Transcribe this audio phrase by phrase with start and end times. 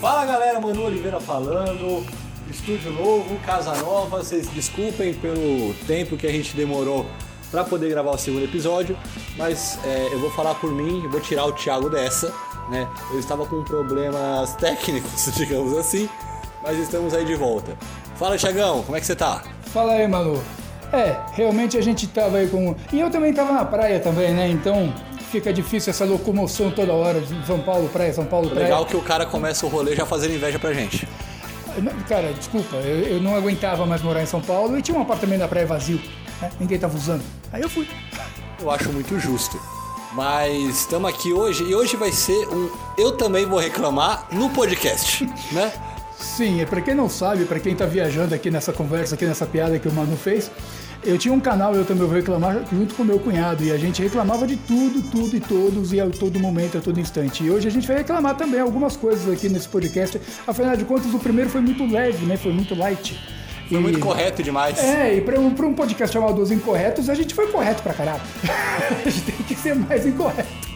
[0.00, 2.06] Fala galera, Manu Oliveira falando,
[2.48, 4.18] estúdio novo, casa nova.
[4.18, 7.06] Vocês desculpem pelo tempo que a gente demorou
[7.50, 8.96] para poder gravar o segundo episódio,
[9.36, 12.32] mas é, eu vou falar por mim, vou tirar o Thiago dessa,
[12.68, 12.88] né?
[13.12, 16.08] Eu estava com problemas técnicos, digamos assim,
[16.62, 17.76] mas estamos aí de volta.
[18.16, 19.42] Fala, Thiagão, como é que você tá?
[19.72, 20.40] Fala aí, Manu.
[20.92, 22.74] É, realmente a gente tava aí com.
[22.92, 24.48] E eu também tava na praia também, né?
[24.48, 24.92] Então
[25.30, 28.64] fica difícil essa locomoção toda hora de São Paulo, praia, São Paulo, praia.
[28.64, 31.06] Legal que o cara começa o rolê já fazendo inveja pra gente.
[32.08, 35.40] Cara, desculpa, eu, eu não aguentava mais morar em São Paulo e tinha um apartamento
[35.40, 36.00] na praia vazio,
[36.42, 36.50] né?
[36.58, 37.22] Ninguém tava usando.
[37.52, 37.86] Aí eu fui.
[38.60, 39.58] Eu acho muito justo.
[40.12, 45.24] Mas estamos aqui hoje e hoje vai ser um Eu Também Vou Reclamar no podcast,
[45.52, 45.72] né?
[46.20, 49.46] Sim, é pra quem não sabe, pra quem tá viajando aqui nessa conversa, aqui nessa
[49.46, 50.50] piada que o Manu fez,
[51.02, 54.02] eu tinha um canal, eu também vou reclamar, junto com meu cunhado, e a gente
[54.02, 57.42] reclamava de tudo, tudo e todos, e a todo momento, a todo instante.
[57.42, 60.20] E hoje a gente vai reclamar também algumas coisas aqui nesse podcast.
[60.46, 62.36] Afinal de contas, o primeiro foi muito leve, né?
[62.36, 63.18] Foi muito light.
[63.68, 64.78] Foi E- muito correto demais.
[64.78, 67.94] É, e pra um, pra um podcast chamado Os Incorretos, a gente foi correto pra
[67.94, 68.20] caralho.
[69.04, 70.69] a gente tem que ser mais incorreto.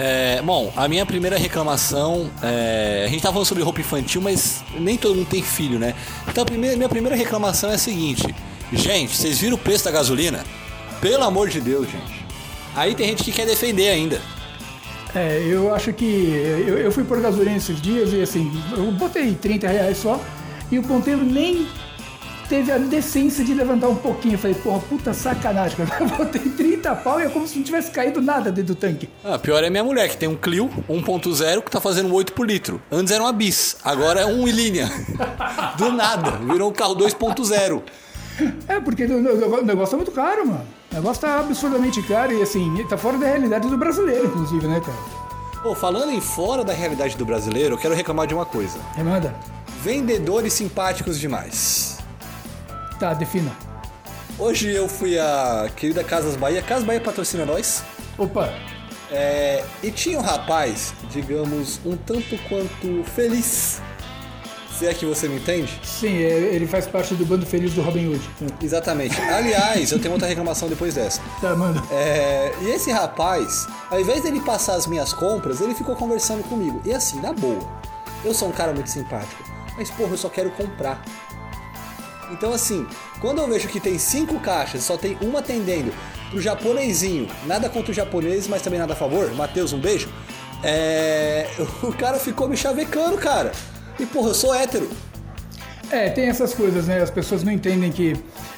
[0.00, 2.30] É, bom, a minha primeira reclamação.
[2.40, 5.92] é, a gente tá falando sobre roupa infantil, mas nem todo mundo tem filho, né?
[6.28, 8.32] Então a primeira, minha primeira reclamação é a seguinte:
[8.72, 10.44] gente, vocês viram o preço da gasolina?
[11.00, 12.24] Pelo amor de Deus, gente.
[12.76, 14.22] Aí tem gente que quer defender ainda.
[15.16, 16.04] É, eu acho que.
[16.04, 20.20] Eu, eu fui por gasolina esses dias e assim, eu botei 30 reais só
[20.70, 21.66] e o ponteiro nem
[22.48, 24.34] teve a decência de levantar um pouquinho.
[24.34, 26.04] Eu falei, porra, puta sacanagem, cara.
[26.04, 29.08] Eu botei 30 pau e é como se não tivesse caído nada dentro do tanque.
[29.24, 32.46] Ah, pior é minha mulher, que tem um Clio 1.0 que tá fazendo 8 por
[32.46, 32.80] litro.
[32.90, 34.90] Antes era uma bis, agora é um em linha.
[35.76, 37.82] Do nada, virou um carro 2.0.
[38.68, 40.64] É, porque o negócio tá muito caro, mano.
[40.92, 44.80] O negócio tá absurdamente caro e assim, tá fora da realidade do brasileiro, inclusive, né,
[44.80, 44.98] cara?
[45.62, 48.78] Pô, falando em fora da realidade do brasileiro, eu quero reclamar de uma coisa.
[48.94, 49.34] Remanda?
[49.82, 51.97] Vendedores simpáticos demais.
[52.98, 53.52] Tá, defina.
[54.38, 56.62] Hoje eu fui à querida Casas Bahia.
[56.62, 57.82] Casas Bahia patrocina nós.
[58.16, 58.52] Opa,
[59.10, 63.80] É, e tinha um rapaz, digamos, um tanto quanto feliz.
[64.78, 65.80] Se é que você me entende?
[65.82, 68.20] sim, é, ele faz parte do bando feliz do Robin Hood.
[68.62, 69.20] Exatamente.
[69.20, 71.20] Aliás, eu tenho outra reclamação depois dessa.
[71.40, 71.82] Tá, manda.
[71.90, 76.80] É, e esse rapaz, ao invés dele passar as minhas compras, ele ficou conversando comigo.
[76.84, 77.58] E assim, na boa,
[78.24, 79.42] eu sou um cara muito simpático,
[79.76, 81.02] mas porra, eu só quero comprar.
[82.30, 82.86] Então assim,
[83.20, 85.92] quando eu vejo que tem cinco caixas, só tem uma atendendo
[86.30, 90.08] pro japonesinho, nada contra o japonês, mas também nada a favor, Matheus, um beijo.
[90.62, 91.46] É,
[91.82, 93.52] o cara ficou me chavecando, cara.
[93.98, 94.88] E porra, eu sou hétero.
[95.90, 97.00] É, tem essas coisas, né?
[97.00, 98.14] As pessoas não entendem que.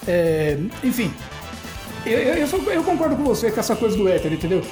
[0.07, 1.13] é, enfim,
[2.05, 4.63] eu, eu, eu eu concordo com você com essa coisa do hétero, entendeu?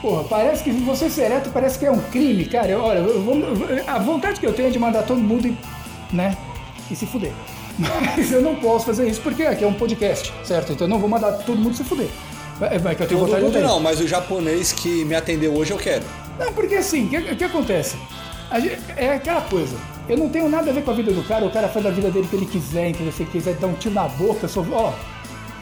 [0.00, 2.68] Porra, parece que você ser hétero parece que é um crime, cara.
[2.68, 3.24] Eu- olha, eu
[3.86, 5.56] a vontade que eu tenho é de mandar todo mundo,
[6.12, 6.36] né?
[6.90, 7.32] E se fuder.
[7.78, 10.72] Mas eu não posso fazer isso porque aqui é um podcast, certo?
[10.72, 12.08] Então eu não vou mandar todo mundo se fuder.
[12.58, 15.54] Vai, vai que eu tenho Todo vontade mundo não, mas o japonês que me atendeu
[15.54, 16.04] hoje eu quero.
[16.38, 17.96] Não, porque assim, o que, que acontece?
[18.54, 19.76] Gente- é aquela coisa.
[20.08, 21.90] Eu não tenho nada a ver com a vida do cara, o cara faz a
[21.90, 23.12] vida dele que ele quiser, entendeu?
[23.12, 24.92] Se ele quiser dar um tiro na boca, eu sou, ó,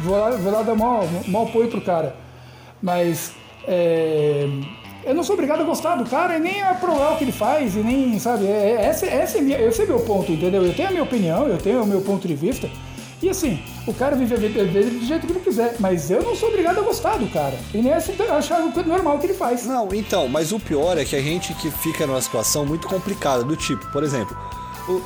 [0.00, 2.14] vou lá, vou lá dar maior, maior apoio pro cara.
[2.82, 3.32] Mas
[3.66, 4.46] é,
[5.06, 7.32] eu não sou obrigado a gostar do cara e nem a aprovar o que ele
[7.32, 10.64] faz, e nem, sabe, é, é- essa é minha, esse é meu ponto, entendeu?
[10.64, 12.68] Eu tenho a minha opinião, eu tenho o meu ponto de vista.
[13.22, 16.22] E assim, o cara vive a vida dele do jeito que ele quiser, mas eu
[16.22, 17.56] não sou obrigado a gostar do cara.
[17.72, 19.64] E nem achar normal o que ele faz.
[19.64, 23.42] Não, então, mas o pior é que a gente que fica numa situação muito complicada,
[23.42, 24.36] do tipo, por exemplo,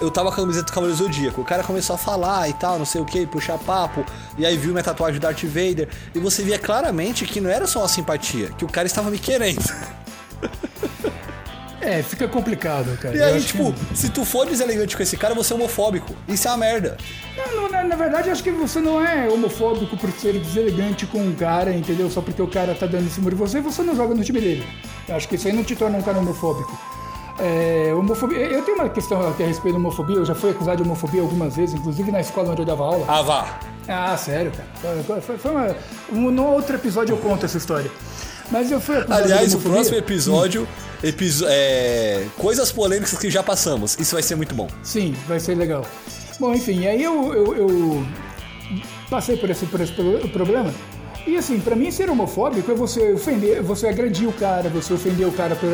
[0.00, 2.78] eu- tava com a camiseta do Cavaleiro Zodíaco, o cara começou a falar e tal,
[2.78, 4.04] não sei o que, puxar papo,
[4.36, 7.66] e aí viu minha tatuagem do Darth Vader, e você via claramente que não era
[7.66, 9.62] só uma simpatia, que o cara estava me querendo.
[11.80, 13.16] É, fica complicado, cara.
[13.16, 16.12] E aí, tipo, que- se tu for deselegante com esse cara, você é homofóbico.
[16.26, 16.98] Isso é uma merda.
[17.36, 21.18] Não, não, na, na verdade, acho que você não é homofóbico por ser deselegante com
[21.18, 22.10] um cara, entendeu?
[22.10, 24.40] Só porque o cara tá dando em cima de você, você não joga no time
[24.40, 24.66] dele.
[25.08, 26.76] Eu acho que isso aí não te torna um cara homofóbico.
[27.40, 28.38] É, homofobia.
[28.38, 30.16] Eu tenho uma questão aqui a respeito de homofobia.
[30.16, 33.04] Eu já fui acusado de homofobia algumas vezes, inclusive na escola onde eu dava aula.
[33.08, 33.60] Ah, vá.
[33.86, 35.02] Ah, sério, cara.
[35.20, 35.76] Foi, foi, uma,
[36.12, 37.90] um, num outro episódio eu conto essa história.
[38.50, 40.66] Mas eu fui acusado Aliás, de o próximo episódio,
[41.02, 43.96] episo- é, coisas polêmicas que já passamos.
[43.98, 44.68] Isso vai ser muito bom.
[44.82, 45.84] Sim, vai ser legal.
[46.40, 48.06] Bom, enfim, aí eu, eu, eu
[49.10, 50.72] passei por esse, por esse pro- problema.
[51.28, 55.28] E assim, pra mim ser homofóbico é você ofender, você agredir o cara, você ofender
[55.28, 55.68] o cara por,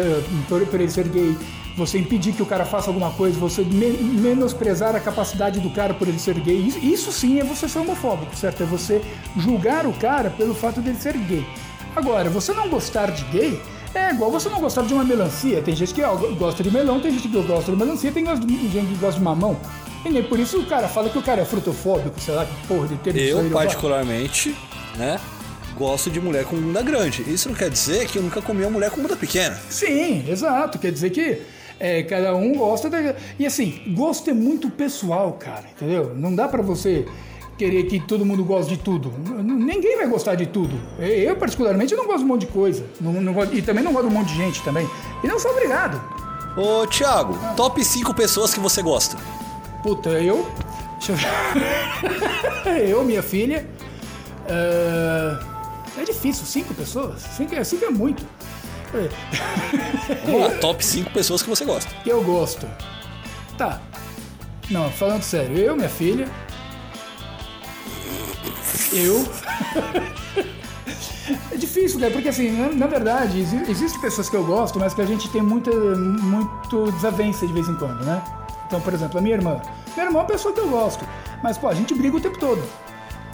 [0.49, 1.37] por, por ele ser gay,
[1.77, 3.91] você impedir que o cara faça alguma coisa, você me
[4.21, 7.79] menosprezar a capacidade do cara por ele ser gay, isso, isso sim é você ser
[7.79, 8.65] homofóbico, certo?
[8.65, 9.01] É você
[9.37, 11.47] julgar o cara pelo fato dele ser gay.
[11.95, 13.63] Agora, você não gostar de gay
[13.95, 15.63] é igual você não gostar de uma melancia.
[15.63, 18.89] Tem gente que ó, gosta de melão, tem gente que gosta de melancia, tem gente
[18.89, 19.57] que gosta de mamão.
[20.05, 22.67] E nem por isso o cara fala que o cara é frutofóbico, sei lá, que
[22.67, 24.55] porra de aí Eu, particularmente,
[24.97, 25.19] né,
[25.77, 27.23] gosto de mulher com bunda grande.
[27.27, 29.59] Isso não quer dizer que eu nunca comi uma mulher com bunda pequena.
[29.69, 30.79] Sim, exato.
[30.79, 31.43] Quer dizer que
[31.81, 33.15] é, cada um gosta da...
[33.39, 36.13] E assim, gosto é muito pessoal, cara, entendeu?
[36.15, 37.05] Não dá pra você
[37.59, 39.13] querer que todo mundo goste de tudo.
[39.43, 40.77] Ninguém vai gostar de tudo.
[40.99, 42.85] Eu, particularmente, não gosto de um monte de coisa.
[43.01, 44.89] Não, não gosto- e também não gosto de um monte de gente também.
[45.23, 46.01] E não sou obrigado.
[46.57, 49.17] Ô, Thiago, top 5 pessoas que você gosta.
[49.83, 50.49] Puta, eu.
[50.99, 52.89] Deixa eu ver.
[52.91, 53.67] eu, minha filha.
[54.49, 55.54] ah,
[55.99, 57.23] É difícil, cinco pessoas?
[57.23, 58.25] Cinco, é- cinco é muito.
[60.25, 61.91] Vamos lá, top 5 pessoas que você gosta.
[62.07, 62.65] Eu gosto.
[63.59, 63.81] Tá.
[64.71, 66.29] Não, falando sério, eu, minha filha.
[68.93, 69.25] Eu.
[71.51, 74.93] É difícil, cara, porque assim, na, na verdade, exi- existem pessoas que eu gosto, mas
[74.93, 78.23] que a gente tem muita muito desavença de vez em quando, né?
[78.67, 79.59] Então, por exemplo, a minha irmã.
[79.95, 81.03] Minha irmã é uma pessoa que eu gosto,
[81.43, 82.63] mas, pô, a gente briga o tempo todo.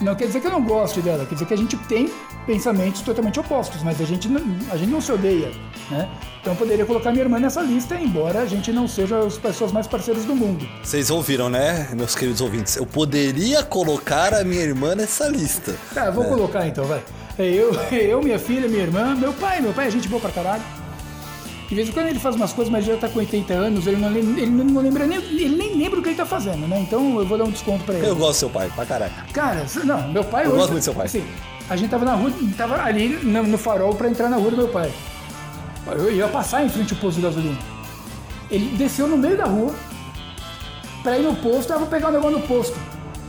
[0.00, 2.10] Não quer dizer que eu não gosto dela, quer dizer que a gente tem
[2.46, 5.50] pensamentos totalmente opostos, mas a gente não, a gente não se odeia,
[5.90, 6.08] né?
[6.40, 9.72] Então eu poderia colocar minha irmã nessa lista, embora a gente não seja as pessoas
[9.72, 10.66] mais parceiras do mundo.
[10.82, 12.76] Vocês ouviram, né, meus queridos ouvintes?
[12.76, 15.74] Eu poderia colocar a minha irmã nessa lista.
[15.92, 17.02] Tá, vou colocar então, vai.
[17.38, 20.30] É eu, eu, minha filha, minha irmã, meu pai, meu pai é gente boa pra
[20.30, 20.79] caralho.
[21.70, 23.96] De vez em quando ele faz umas coisas, mas já tá com 80 anos, ele
[23.96, 26.80] não, ele não lembra nem, ele nem lembra o que ele tá fazendo, né?
[26.80, 28.08] Então eu vou dar um desconto pra ele.
[28.08, 29.12] Eu gosto do seu pai, pra caralho.
[29.32, 30.58] Cara, não, meu pai Eu hoje.
[30.58, 31.06] gosto muito do seu pai.
[31.06, 31.24] Assim,
[31.68, 34.56] a gente tava na rua, tava ali no, no farol pra entrar na rua do
[34.56, 34.92] meu pai.
[35.86, 37.56] Eu ia passar em frente ao posto de gasolina.
[38.50, 39.72] Ele desceu no meio da rua
[41.04, 42.76] pra ir no posto, eu vou pegar um negócio no posto.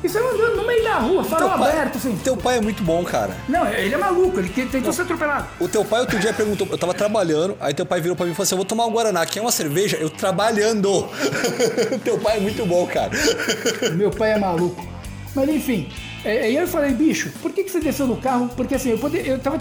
[0.03, 2.15] E saiu andando no meio da rua, farol Teu pai- aberto, assim.
[2.23, 3.37] Teu pai é muito bom, cara.
[3.47, 5.47] Não, ele é maluco, ele tentou ser atropelado.
[5.59, 8.31] O teu pai outro dia perguntou, eu tava trabalhando, aí teu pai virou pra mim
[8.31, 9.97] e falou assim: eu vou tomar um Guaraná, quer uma cerveja?
[9.97, 11.07] Eu trabalhando.
[12.03, 13.11] teu pai é muito bom, cara.
[13.93, 14.83] Meu pai é maluco.
[15.35, 15.87] Mas enfim,
[16.25, 18.49] é, aí eu falei, bicho, por que, que você desceu do carro?
[18.57, 19.57] Porque assim, eu poder, eu tava,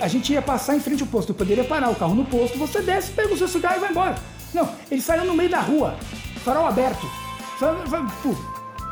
[0.00, 2.56] a gente ia passar em frente ao posto, eu poderia parar o carro no posto,
[2.56, 4.14] você desce, pega o seu cigarro e vai embora.
[4.54, 5.94] Não, ele saiu no meio da rua,
[6.44, 7.06] farol aberto.
[7.58, 7.76] Só,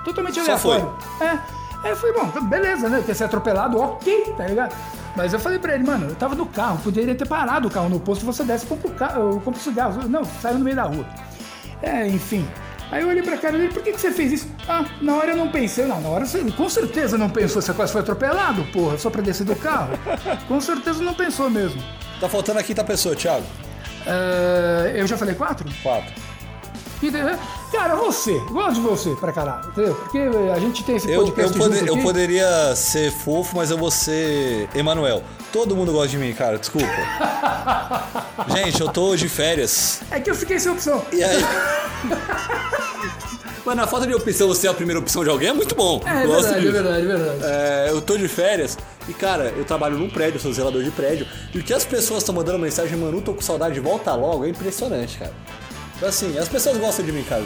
[0.08, 0.94] totalmente Só aleatório.
[1.20, 1.38] É.
[1.84, 3.02] Aí eu falei, bom, beleza, né?
[3.06, 4.74] Ter ser atropelado, ok, tá ligado?
[5.14, 7.88] Mas eu falei pra ele, mano, eu tava no carro, poderia ter parado o carro
[7.88, 10.08] no posto, você desce e compra o carro, eu compro o cigarro.
[10.08, 11.06] Não, saiu no meio da rua.
[11.82, 12.46] É, enfim.
[12.90, 14.48] Aí eu olhei pra cara dele, por que, que você fez isso?
[14.66, 15.86] Ah, na hora eu não pensei.
[15.86, 19.20] Não, na hora você com certeza não pensou, você quase foi atropelado, porra, só pra
[19.20, 19.90] descer do carro.
[20.48, 21.82] com certeza não pensou mesmo.
[22.20, 23.46] Tá faltando a quinta pessoa, Thiago.
[24.06, 25.68] É, eu já falei quatro?
[25.82, 26.27] Quatro.
[27.02, 27.38] É,
[27.70, 29.94] Cara, você, gosto de você pra caralho, entendeu?
[29.94, 32.02] Porque a gente tem esse Eu, eu, podcast eu aqui.
[32.02, 35.22] poderia ser fofo, mas eu vou ser Emanuel.
[35.52, 36.88] Todo mundo gosta de mim, cara, desculpa.
[38.56, 40.00] Gente, eu tô de férias.
[40.10, 41.04] É que eu fiquei sem opção.
[41.12, 41.38] E aí?
[43.64, 46.00] Mas na falta de opção, você é a primeira opção de alguém é muito bom.
[46.06, 46.72] É, é verdade, é disso.
[46.72, 47.38] verdade, é verdade.
[47.44, 50.90] É, eu tô de férias e, cara, eu trabalho num prédio, eu sou zelador de
[50.90, 51.26] prédio.
[51.54, 54.48] E o que as pessoas estão mandando mensagem, mano, tô com saudade, volta logo, é
[54.48, 55.34] impressionante, cara.
[55.98, 57.44] Então, assim, as pessoas gostam de mim, cara.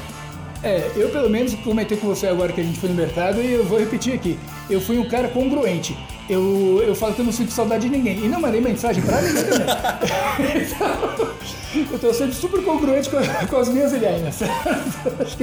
[0.62, 3.52] É, eu pelo menos comentei com você agora que a gente foi no mercado e
[3.52, 4.38] eu vou repetir aqui.
[4.70, 5.98] Eu fui um cara congruente.
[6.30, 8.24] Eu, eu falo que eu não sinto saudade de ninguém.
[8.24, 9.66] E não mandei mensagem pra ninguém também.
[10.62, 13.16] então, eu tô sendo super congruente com,
[13.48, 14.40] com as minhas ideias.
[14.42, 14.48] É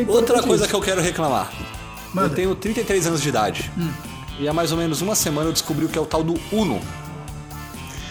[0.08, 0.70] Outra coisa isso.
[0.70, 1.52] que eu quero reclamar.
[2.14, 2.28] Manda.
[2.28, 2.30] Hum.
[2.30, 3.72] Eu tenho 33 anos de idade.
[4.40, 6.40] E há mais ou menos uma semana eu descobri o que é o tal do
[6.52, 6.80] Uno.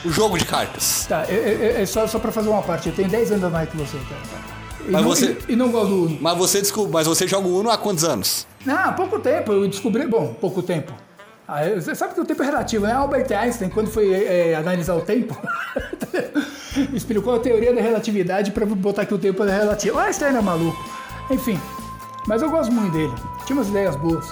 [0.05, 1.07] O jogo de cartas.
[1.09, 2.89] Tá, é, é- é só, só pra fazer uma parte.
[2.91, 4.58] Eu tenho 10 anos a mais que você, cara.
[4.87, 6.19] E Mas não, você- E, e não gosto do Uno.
[6.21, 6.91] Mas você, descob...
[6.93, 8.47] Mas você joga o Uno há quantos anos?
[8.67, 10.07] Ah, pouco tempo, eu descobri.
[10.07, 10.93] Bom, pouco tempo.
[11.47, 12.93] Ah, Você sabe que o tempo é relativo, né?
[12.93, 15.35] Albert Einstein, quando foi é, analisar o tempo,
[16.93, 19.99] explicou a teoria da relatividade para botar que o tempo é relativo.
[19.99, 20.77] Einstein era maluco.
[21.31, 21.59] Enfim,
[22.27, 23.13] mas eu gosto muito dele.
[23.47, 24.27] Tinha umas ideias boas.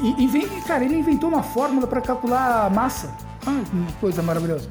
[0.00, 3.14] E, e vem- cara, ele inventou uma fórmula para calcular a massa.
[3.46, 4.68] Ah, que coisa maravilhosa.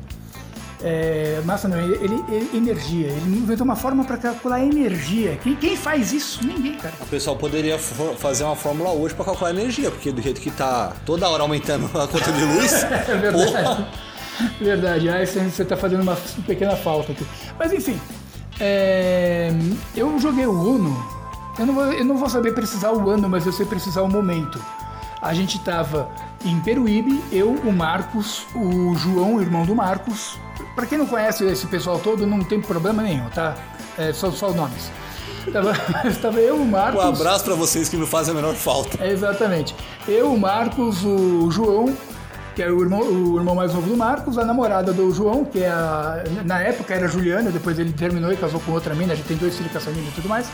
[0.87, 3.07] É, massa não, ele, ele- ele- energia.
[3.07, 5.35] Ele inventou uma fórmula para calcular energia.
[5.41, 6.45] Quem, quem faz isso?
[6.45, 6.93] Ninguém, cara.
[7.01, 10.93] O pessoal poderia fazer uma fórmula hoje pra calcular energia, porque do jeito que tá
[11.03, 12.71] toda hora aumentando a conta de luz.
[12.85, 13.45] É verdade.
[13.51, 13.87] porra.
[14.61, 16.15] Verdade, aí você você tá fazendo uma
[16.45, 17.25] pequena falta aqui.
[17.57, 17.99] Mas enfim,
[18.59, 19.51] é,
[19.95, 20.95] eu joguei o Uno,
[21.57, 24.09] eu não, vou, eu não vou saber precisar o ano, mas eu sei precisar o
[24.09, 24.59] momento.
[25.21, 26.09] A gente tava
[26.43, 30.37] em Peruíbe, eu, o Marcos, o João, o irmão do Marcos.
[30.75, 33.55] Pra quem não conhece esse pessoal todo, não tem problema nenhum, tá?
[33.97, 34.91] É só, só os nomes.
[35.53, 35.73] Tava,
[36.21, 37.01] tava eu, o Um Marcos.
[37.03, 39.01] abraço pra vocês que não fazem a menor falta.
[39.03, 39.73] É, exatamente.
[40.07, 41.95] Eu, o Marcos, o João,
[42.55, 45.59] que é o irmão, o irmão mais novo do Marcos, a namorada do João, que
[45.63, 49.15] é a, na época era Juliana, depois ele terminou e casou com outra mina, a
[49.15, 50.47] gente tem dois filhos com essa mina e tudo mais.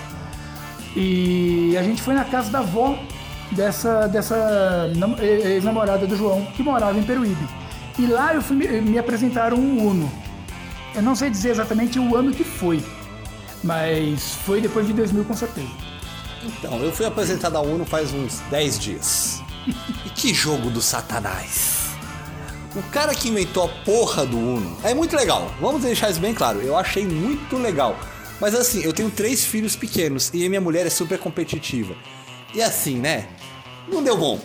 [0.96, 2.98] E a gente foi na casa da avó
[3.51, 7.48] dessa, dessa nam- ex-namorada do João, que morava em Peruíbe.
[8.01, 10.12] E lá eu fui, me, apresentaram um Uno.
[10.96, 12.84] Eu não sei dizer exatamente o ano que foi,
[13.63, 15.70] mas foi depois de 2000 com certeza.
[16.43, 19.43] Então, eu fui apresentado a Uno faz uns 10 dias.
[20.03, 21.91] E que jogo do satanás.
[22.75, 25.53] O cara que inventou a porra do Uno é muito legal.
[25.62, 26.60] Vamos deixar isso bem claro.
[26.60, 27.96] Eu achei muito legal.
[28.39, 31.93] Mas assim, eu tenho três filhos pequenos e minha mulher é super competitiva.
[32.51, 33.27] E assim, né?
[33.88, 34.39] Não deu bom.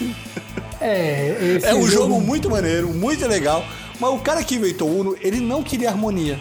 [0.86, 3.64] É, É um jogo muito maneiro, muito legal.
[3.98, 6.38] Mas o cara que inventou o Uno, ele não queria harmonia.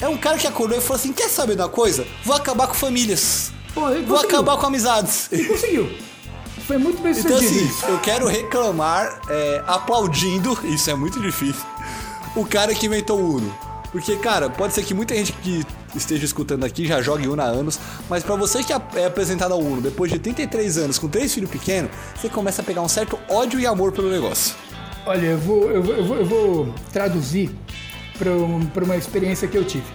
[0.00, 2.06] É um cara que acordou e falou assim: quer saber uma coisa?
[2.24, 3.52] Vou acabar com famílias.
[3.74, 5.28] Pô, Vou acabar com amizades.
[5.32, 5.90] E conseguiu.
[6.66, 7.64] Foi muito bem Então sucedido.
[7.70, 11.62] assim, eu quero reclamar, é, aplaudindo, isso é muito difícil,
[12.36, 13.58] o cara que inventou o Uno.
[13.90, 15.64] Porque, cara, pode ser que muita gente que
[15.94, 17.78] esteja escutando aqui já jogue Uno há anos,
[18.08, 21.50] mas pra você que é apresentado ao Uno depois de 33 anos com três filhos
[21.50, 24.54] pequenos, você começa a pegar um certo ódio e amor pelo negócio.
[25.06, 27.50] Olha, eu vou, eu vou, eu vou, eu vou traduzir
[28.18, 29.86] para uma experiência que eu tive.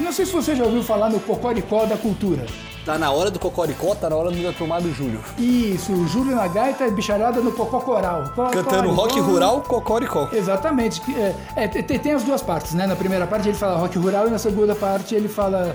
[0.00, 2.44] Não sei se você já ouviu falar no Cocoricó da Cultura.
[2.84, 5.18] Tá na hora do Cocoricó, tá na hora do tomado Júlio.
[5.38, 8.24] Isso, o Júlio na gaita e bicharada no Cocó Coral.
[8.52, 10.28] Cantando rock rural, Cocoricó.
[10.30, 11.00] Exatamente.
[11.16, 12.86] É, é, tem, tem as duas partes, né?
[12.86, 15.74] Na primeira parte ele fala rock rural e na segunda parte ele fala.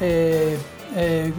[0.00, 0.58] É,
[0.94, 1.32] é,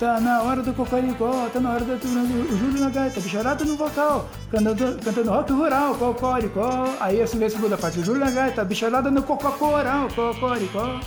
[0.00, 0.08] é é?
[0.14, 3.76] Tá na hora do cocoricó, tá na hora do o Júlio na gaita, bicharada no
[3.76, 6.94] vocal, cantando, cantando rock rural, cocoricó.
[7.00, 11.00] Aí assim vem a segunda parte, o Júlio na gaita, bicharada no cocó coral, cocoricó.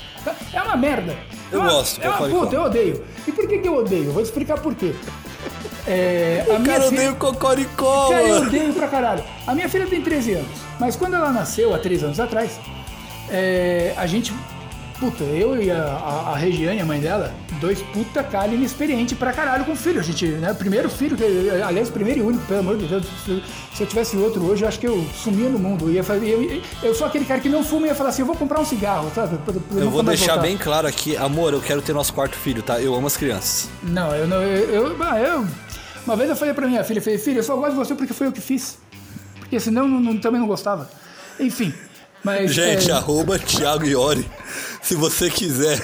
[0.54, 1.16] É uma merda.
[1.52, 2.40] Eu É uma- gosto, É uma cocoricó.
[2.42, 3.04] puta, eu odeio.
[3.28, 4.12] E por que, que eu odeio?
[4.12, 4.94] Vou explicar por quê.
[5.86, 8.48] É, O cara filha- odeia o Cocoricó, Cara, eu mano.
[8.48, 9.24] odeio pra caralho.
[9.46, 10.48] A minha filha tem 13 anos,
[10.80, 12.58] mas quando ela nasceu, há 3 anos atrás,
[13.30, 14.34] é, a gente.
[15.04, 19.34] Puta, eu e a, a, a Regiane, a mãe dela, dois puta cara inexperiente pra
[19.34, 20.00] caralho com filho.
[20.00, 20.54] A gente, né?
[20.54, 21.24] Primeiro filho, que,
[21.62, 23.04] aliás, primeiro e único, pelo amor de Deus.
[23.26, 23.44] Se,
[23.76, 25.90] se eu tivesse outro hoje, eu acho que eu sumia no mundo.
[25.90, 28.26] Eu, ia eu, eu sou aquele cara que não fuma e ia falar assim: eu
[28.26, 29.38] vou comprar um cigarro, sabe?
[29.40, 30.42] Pra- pra Eu vou deixar voltar.
[30.44, 32.80] bem claro aqui, amor, eu quero ter nosso quarto filho, tá?
[32.80, 33.68] Eu amo as crianças.
[33.84, 34.42] Não, eu não.
[34.42, 35.46] Eu, eu, ah, eu-
[36.06, 37.94] uma vez eu falei pra minha filha, eu falei, filha, eu só gosto de você
[37.94, 38.78] porque foi eu que fiz.
[39.40, 40.90] Porque senão eu não- também não gostava.
[41.40, 41.74] Enfim.
[42.24, 42.54] Mas.
[42.54, 44.26] Gente, é, arroba Thiago Iori.
[44.84, 45.82] Se você quiser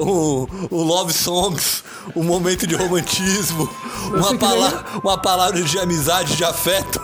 [0.00, 3.68] um, um Love Songs, um momento de romantismo,
[4.06, 7.00] uma, pala uma palavra de amizade, de afeto,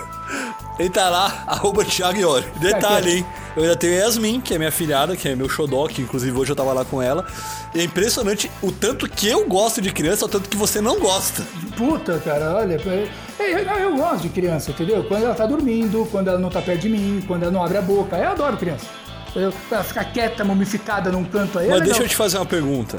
[0.81, 2.47] entra lá, arroba Thiago Iori.
[2.61, 3.27] Detalhe, hein?
[3.55, 6.53] Eu ainda tenho Yasmin, que é minha filhada, que é meu xodó, que inclusive hoje
[6.53, 7.27] eu tava lá com ela.
[7.75, 10.99] E é impressionante o tanto que eu gosto de criança, o tanto que você não
[10.99, 11.47] gosta.
[11.77, 12.77] Puta, cara, olha.
[12.77, 13.09] é-
[13.39, 15.05] é, não, eu gosto de criança, entendeu?
[15.05, 17.77] Quando ela tá dormindo, quando ela não tá perto de mim, quando ela não abre
[17.77, 18.17] a boca.
[18.17, 18.87] Eu adoro criança.
[19.35, 21.67] Ela ficar quieta, mumificada num canto aí.
[21.67, 21.91] é Mas legal.
[21.95, 22.99] deixa eu te fazer uma pergunta.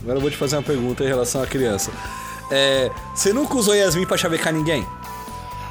[0.00, 1.90] Agora eu vou te fazer uma pergunta em relação à criança.
[2.50, 4.84] É, você nunca usou Yasmin pra chavecar ninguém?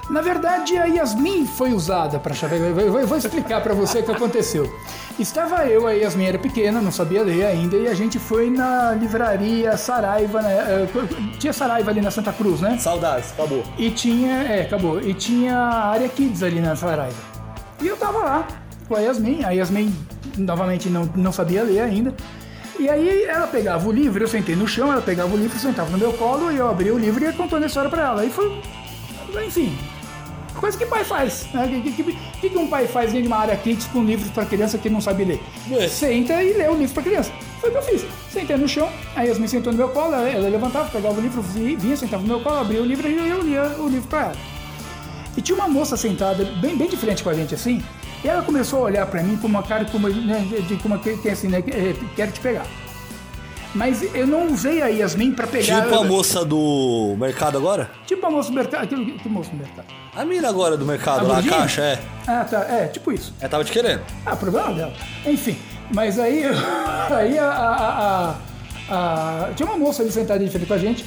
[0.09, 2.67] Na verdade, a Yasmin foi usada para chavecar.
[2.67, 4.73] Eu vou- explicar para você o que aconteceu.
[5.19, 8.91] Estava eu, a Yasmin era pequena, não sabia ler ainda, e a gente foi na
[8.93, 10.57] livraria Saraiva, né?
[10.57, 10.87] eh,
[11.39, 12.77] Tinha Saraiva ali na Santa Cruz, né?
[12.77, 13.63] Saudades, acabou.
[13.77, 14.99] E tinha, é, acabou.
[15.01, 17.15] E tinha a área Kids ali na Saraiva.
[17.81, 18.47] E eu tava lá
[18.91, 19.43] com a Yasmin.
[19.45, 19.95] A Yasmin,
[20.37, 22.13] novamente, não, não sabia ler ainda.
[22.77, 25.89] E aí ela pegava o livro, eu sentei no chão, ela pegava o livro, sentava
[25.89, 28.21] no meu colo, e eu abria o livro e ia contando a história pra ela.
[28.21, 28.59] Aí foi,
[29.45, 29.77] enfim,
[30.59, 31.47] coisa que pai faz.
[31.53, 31.65] Né?
[31.65, 34.29] O que, que, que, que um pai faz dentro de uma área Kids com livros
[34.31, 35.41] pra criança que não sabe ler?
[35.71, 35.87] É.
[35.87, 37.31] Senta e lê o livro pra criança.
[37.59, 38.05] Foi o que eu fiz.
[38.31, 41.41] Sentei no chão, a Yasmin sentou no meu colo, ela, ela levantava, pegava o livro,
[41.41, 44.21] vi- vinha, sentava no meu colo, abria o livro e eu lia o livro pra
[44.23, 44.35] ela.
[45.37, 47.81] E tinha uma moça sentada bem, bem de frente com a gente assim,
[48.23, 51.17] e ela começou a olhar pra mim com uma cara como, né, de como que,
[51.17, 52.65] que assim, né, eh, quero te pegar.
[53.73, 55.83] Mas eu não usei a Yasmin pra pegar.
[55.83, 57.89] Tipo a moça do mercado agora?
[58.05, 58.83] Tipo a moça do mercado.
[58.83, 59.85] aquilo que, moça do mercado?
[60.13, 61.99] A mina agora do mercado, A lá, a caixa, é.
[62.27, 62.59] Ah, tá.
[62.69, 63.33] É, tipo isso.
[63.39, 64.01] Ela tava te querendo.
[64.25, 64.93] Ah, problema dela.
[65.25, 65.57] Enfim,
[65.93, 66.43] mas aí,
[67.15, 68.35] aí a, a-
[68.89, 71.05] a- a- tinha uma moça ali sentada de frente com a gente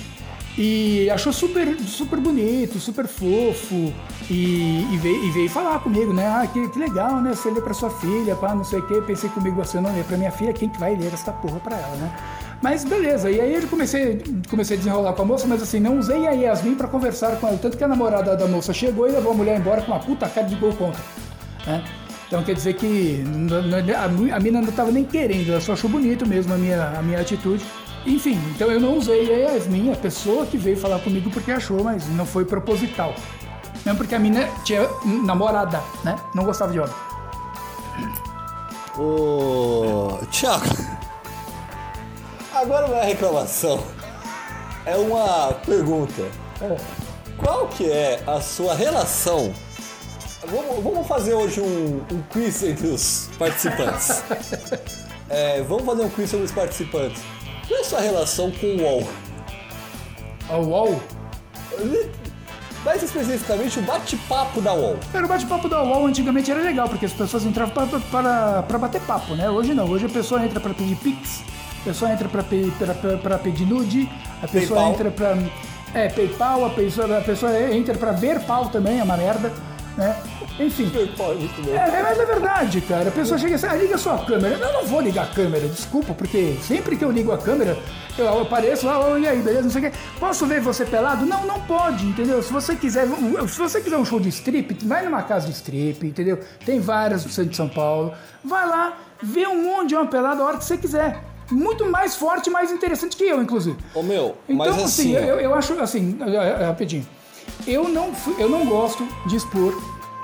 [0.56, 3.92] e achou super, super bonito, super fofo
[4.30, 6.26] e, e veio, e veio falar comigo, né?
[6.26, 7.34] Ah, que, que legal, né?
[7.34, 9.02] Você lê pra sua filha, pá, não sei o quê.
[9.04, 11.76] Pensei comigo, você não lê pra minha filha, quem que vai ler essa porra pra
[11.76, 12.16] ela, né?
[12.62, 15.98] Mas beleza, e aí eu comecei, comecei a desenrolar com a moça, mas assim, não
[15.98, 17.58] usei a Yasmin pra conversar com ela.
[17.58, 20.28] Tanto que a namorada da moça chegou e levou a mulher embora com uma puta
[20.28, 21.02] cara de gol contra.
[21.66, 21.84] Né?
[22.28, 23.22] Então quer dizer que
[24.32, 27.20] a mina não estava nem querendo, ela só achou bonito mesmo a minha, a minha
[27.20, 27.62] atitude.
[28.06, 31.82] Enfim, então eu não usei a Yasmin, a pessoa que veio falar comigo porque achou,
[31.82, 33.14] mas não foi proposital.
[33.84, 34.88] Mesmo porque a mina tinha
[35.24, 36.16] namorada, né?
[36.34, 36.94] Não gostava de homem.
[38.98, 40.18] Ô.
[40.30, 40.64] Tiago.
[42.52, 43.82] Agora não é reclamação.
[44.86, 46.22] É uma pergunta.
[47.38, 49.52] Qual que é a sua relação?
[50.46, 54.22] Vamos, vamos fazer hoje um, um quiz entre os participantes.
[55.26, 57.22] É, vamos fazer um quiz sobre os participantes.
[57.68, 59.08] Qual é a sua relação com o UOL?
[60.50, 61.00] A UOL?
[62.84, 64.98] Mais especificamente o bate-papo da UOL.
[65.10, 68.78] Cara, o bate-papo da UOL antigamente era legal, porque as pessoas entravam para, para, para
[68.78, 69.48] bater papo, né?
[69.48, 71.42] Hoje não, hoje a pessoa entra para pedir pix,
[71.80, 72.70] a pessoa entra para pe,
[73.42, 74.08] pedir nude,
[74.42, 74.92] a pessoa PayPal.
[74.92, 75.36] entra para
[75.94, 79.50] É, PayPal, a pessoa, a pessoa entra para ver pau também, é uma merda,
[79.96, 80.16] né?
[80.58, 80.90] Enfim.
[81.70, 81.98] É.
[81.98, 83.08] É, mas é verdade, cara.
[83.08, 84.54] A pessoa chega assim, ah, liga a sua câmera.
[84.56, 87.76] Eu não vou ligar a câmera, desculpa, porque sempre que eu ligo a câmera,
[88.16, 89.96] eu apareço lá, "Oi, e aí, beleza, não sei o quê.
[90.20, 91.26] Posso ver você pelado?
[91.26, 92.42] Não, não pode, entendeu?
[92.42, 93.06] Se você quiser,
[93.48, 96.38] se você quiser um show de strip, vai numa casa de strip, entendeu?
[96.64, 98.12] Tem várias no centro de São Paulo.
[98.44, 101.18] Vai lá, vê um monte de homem pelado a hora que você quiser.
[101.50, 103.76] Muito mais forte, mais interessante que eu, inclusive.
[103.94, 105.26] Ô meu, Então, mas assim, assim.
[105.28, 107.06] eu, eu acho assim, é, é, rapidinho.
[107.66, 109.74] Eu não, eu não gosto de expor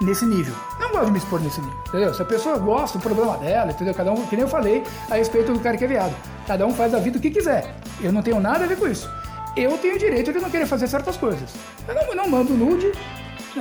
[0.01, 0.55] nesse nível.
[0.79, 2.15] Não gosto de me expor nesse nível, entendeu?
[2.15, 3.95] Se a pessoa gosta, o problema dela, entendeu?
[3.95, 6.15] Cada um, que nem eu falei a respeito do cara que é viado.
[6.47, 7.75] Cada um faz da vida o que quiser.
[8.01, 9.09] Eu não tenho nada a ver com isso.
[9.57, 11.51] Eu tenho direito de não querer fazer certas coisas.
[11.89, 12.93] Eu não, não mando nude.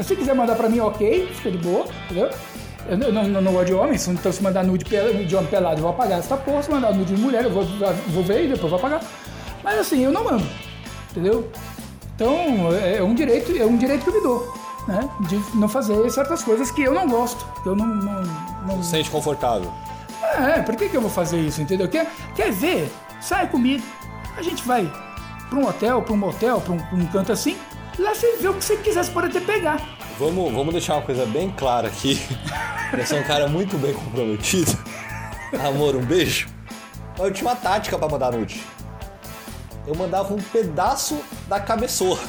[0.03, 2.29] Se quiser mandar pra mim, ok, fica de boa, entendeu?
[2.87, 5.83] Eu não, não, não, gosto de homens, então se mandar nude de homem pelado, eu
[5.83, 6.63] vou apagar essa porra.
[6.63, 7.63] Se mandar nude de mulher, eu vou,
[8.07, 9.01] vou ver e depois vou apagar.
[9.63, 10.45] Mas assim, eu não mando,
[11.11, 11.49] entendeu?
[12.19, 14.53] Então, é é um direito, é um direito que eu me dou,
[14.85, 15.09] né?
[15.21, 17.85] De não fazer certas coisas que eu não gosto, que eu não...
[17.85, 18.23] não,
[18.67, 18.83] não...
[18.83, 19.71] Se sente confortável.
[20.21, 21.87] É, por que, que eu vou fazer isso, entendeu?
[21.87, 22.91] Quer, quer ver?
[23.21, 23.81] Sai comigo.
[24.35, 24.91] A gente vai
[25.49, 27.57] pra um hotel, pra um motel, pra um, um canto assim.
[27.97, 29.81] Lá você vê o que você quiser, você pode até pegar.
[30.19, 32.21] Vamos, vamos deixar uma coisa bem clara aqui.
[32.91, 34.77] Eu sou um cara muito bem comprometido.
[35.65, 36.49] Amor, um beijo.
[37.17, 38.61] Eu tinha uma tática pra mandar nude.
[39.87, 41.17] Eu mandava um pedaço
[41.49, 42.21] da cabeçorra.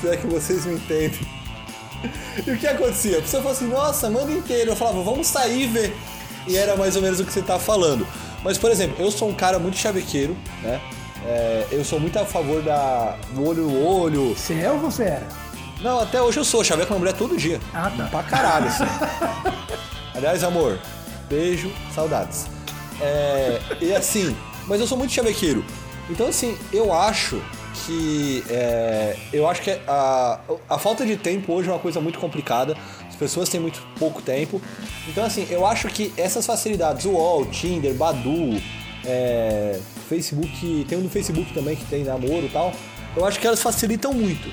[0.00, 1.26] Se é que vocês me entendem.
[2.46, 3.18] E o que acontecia?
[3.18, 4.70] A pessoa falava assim, nossa, manda inteiro.
[4.72, 5.96] Eu falava, vamos sair e ver.
[6.46, 8.06] E era mais ou menos o que você tá falando.
[8.42, 10.78] Mas, por exemplo, eu sou um cara muito chavequeiro, né?
[11.24, 15.04] É, eu sou muito a favor da do olho no olho, Você é ou você
[15.04, 15.26] era?
[15.80, 16.62] não, até hoje eu sou.
[16.62, 17.58] Chaveco com a mulher todo dia.
[17.72, 18.04] Ah, tá.
[18.08, 18.84] Pra caralho, assim.
[20.14, 20.78] Aliás, amor,
[21.30, 22.46] beijo, saudades.
[23.00, 25.64] É, e assim, mas eu sou muito chavequeiro.
[26.10, 27.42] Então, assim, eu acho
[27.86, 28.44] que.
[28.50, 32.76] é, eu acho que a, a falta de tempo hoje é uma coisa muito complicada.
[33.08, 34.60] As pessoas têm muito pouco tempo.
[35.08, 38.60] Então, assim, eu acho que essas facilidades, o UOL, Tinder, Badu,
[39.04, 42.72] é, Facebook, tem um no Facebook também que tem namoro e tal.
[43.16, 44.50] Eu acho que elas facilitam muito.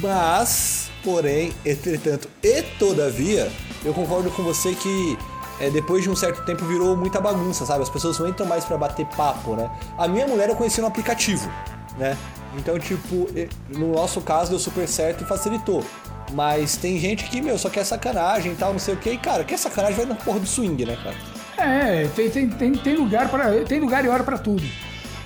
[0.00, 3.50] Mas, porém, entretanto e todavia,
[3.84, 5.18] eu concordo com você que
[5.60, 7.82] é, depois de um certo tempo virou muita bagunça, sabe?
[7.82, 9.70] As pessoas não entram mais pra bater papo, né?
[9.96, 11.50] A minha mulher eu conheci no aplicativo,
[11.96, 12.16] né?
[12.56, 13.26] Então, tipo,
[13.68, 15.84] no nosso caso deu super certo e facilitou.
[16.32, 19.10] Mas tem gente que, meu, só quer sacanagem e tal, não sei o que.
[19.10, 21.16] E, cara, quer sacanagem vai na porra do swing, né, cara?
[21.58, 24.62] É, tem, tem, tem, tem lugar para tem lugar e hora para tudo.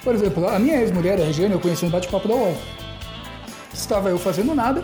[0.04, 2.56] Por exemplo, a minha ex-mulher, a Regiane, eu conheci no bate-papo da UOL.
[3.72, 4.82] Estava eu fazendo nada,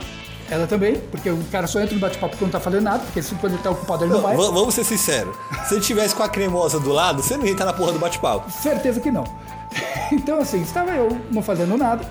[0.50, 3.20] ela também, porque o cara só entra no bate-papo quando não tá fazendo nada, porque
[3.22, 4.36] se quando ele tá ocupado ele não vai.
[4.36, 5.34] V- vamos ser sinceros.
[5.66, 7.98] Se ele tivesse com a cremosa do lado, você não ia estar na porra do
[7.98, 8.50] bate-papo.
[8.50, 9.24] Certeza que não.
[10.12, 12.08] Então, assim, estava eu não fazendo nada,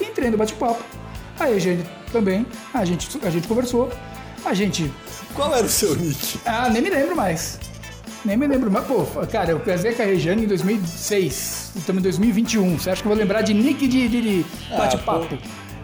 [0.00, 0.80] entrei no bate-papo.
[1.40, 3.90] A Eugênia também, a gente, a gente conversou,
[4.44, 4.92] a gente.
[5.34, 6.38] Qual era o seu nick?
[6.46, 7.58] Ah, nem me lembro mais.
[8.24, 8.86] Nem me lembro mais.
[8.86, 12.78] Pô, cara, eu casei com a Regiane em 2006, estamos em 2021.
[12.78, 15.36] Você acha que eu vou lembrar de nick de, de, de Ah, bate-papo?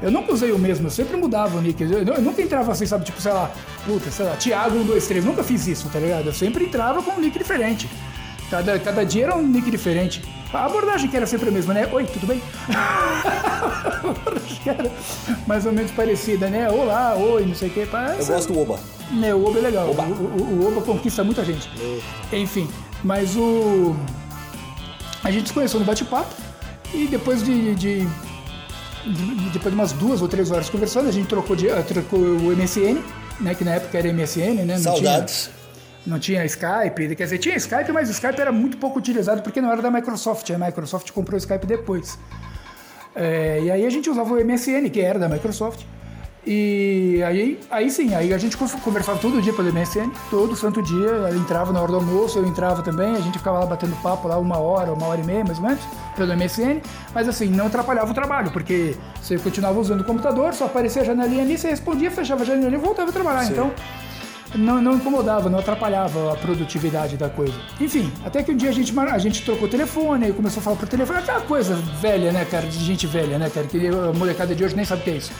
[0.02, 1.82] Eu nunca usei o mesmo, eu sempre mudava o nick.
[1.82, 3.50] Eu, eu nunca entrava assim, sabe, tipo, sei lá,
[3.84, 5.24] puta, sei lá, Thiago 123.
[5.24, 6.26] Nunca fiz isso, tá ligado?
[6.26, 7.88] Eu sempre entrava com um nick diferente.
[8.50, 10.22] Cada, cada dia era um nick diferente.
[10.52, 11.88] A abordagem que era sempre a mesma, né?
[11.92, 12.42] Oi, tudo bem?
[12.74, 14.90] a abordagem que era
[15.46, 16.68] mais ou menos parecida, né?
[16.70, 17.80] Olá, oi, não sei o que.
[17.80, 18.80] Eu gosto do Oba.
[19.12, 19.90] Né, o Oba é legal.
[19.90, 20.02] Oba.
[20.04, 21.68] O, o- o Oba conquista muita gente.
[22.32, 22.68] Enfim,
[23.04, 23.94] mas o.
[25.22, 26.34] A gente se conheceu no bate-papo
[26.94, 28.08] e depois de, de- de-
[29.52, 32.52] Depois de umas duas ou três horas conversando, a gente trocou, de, eh, trocou o
[32.52, 32.98] MSN,
[33.40, 33.54] né?
[33.54, 34.74] Que na época era MSN, né?
[34.74, 35.44] Não Saudades.
[35.44, 35.54] Tinha,
[36.06, 39.60] não tinha Skype, quer dizer, tinha Skype, mas o Skype era muito pouco utilizado porque
[39.60, 40.50] não era da Microsoft.
[40.50, 42.18] A Microsoft comprou o Skype depois.
[43.14, 45.84] É, e aí a gente usava o MSN, que era da Microsoft.
[46.46, 51.08] E aí, aí sim, aí a gente conversava todo dia pelo MSN, todo santo dia.
[51.08, 54.26] Ela entrava na hora do almoço, eu entrava também, a gente ficava lá batendo papo
[54.26, 55.82] lá uma hora, uma hora e meia mais ou menos,
[56.16, 56.80] pelo MSN.
[57.14, 61.04] Mas assim, não atrapalhava o trabalho, porque você continuava usando o computador, só aparecia a
[61.04, 63.44] janelinha ali, você respondia, fechava a janelinha e voltava a trabalhar.
[63.44, 63.52] Sim.
[63.52, 63.70] Então
[64.54, 67.54] não, não incomodava, não atrapalhava a produtividade da coisa.
[67.78, 70.76] Enfim, até que um dia a gente, a gente trocou o telefone, começou a falar
[70.76, 74.54] por telefone, aquela coisa velha, né, cara, de gente velha, né, cara, que a molecada
[74.54, 75.32] de hoje nem sabe o que é isso.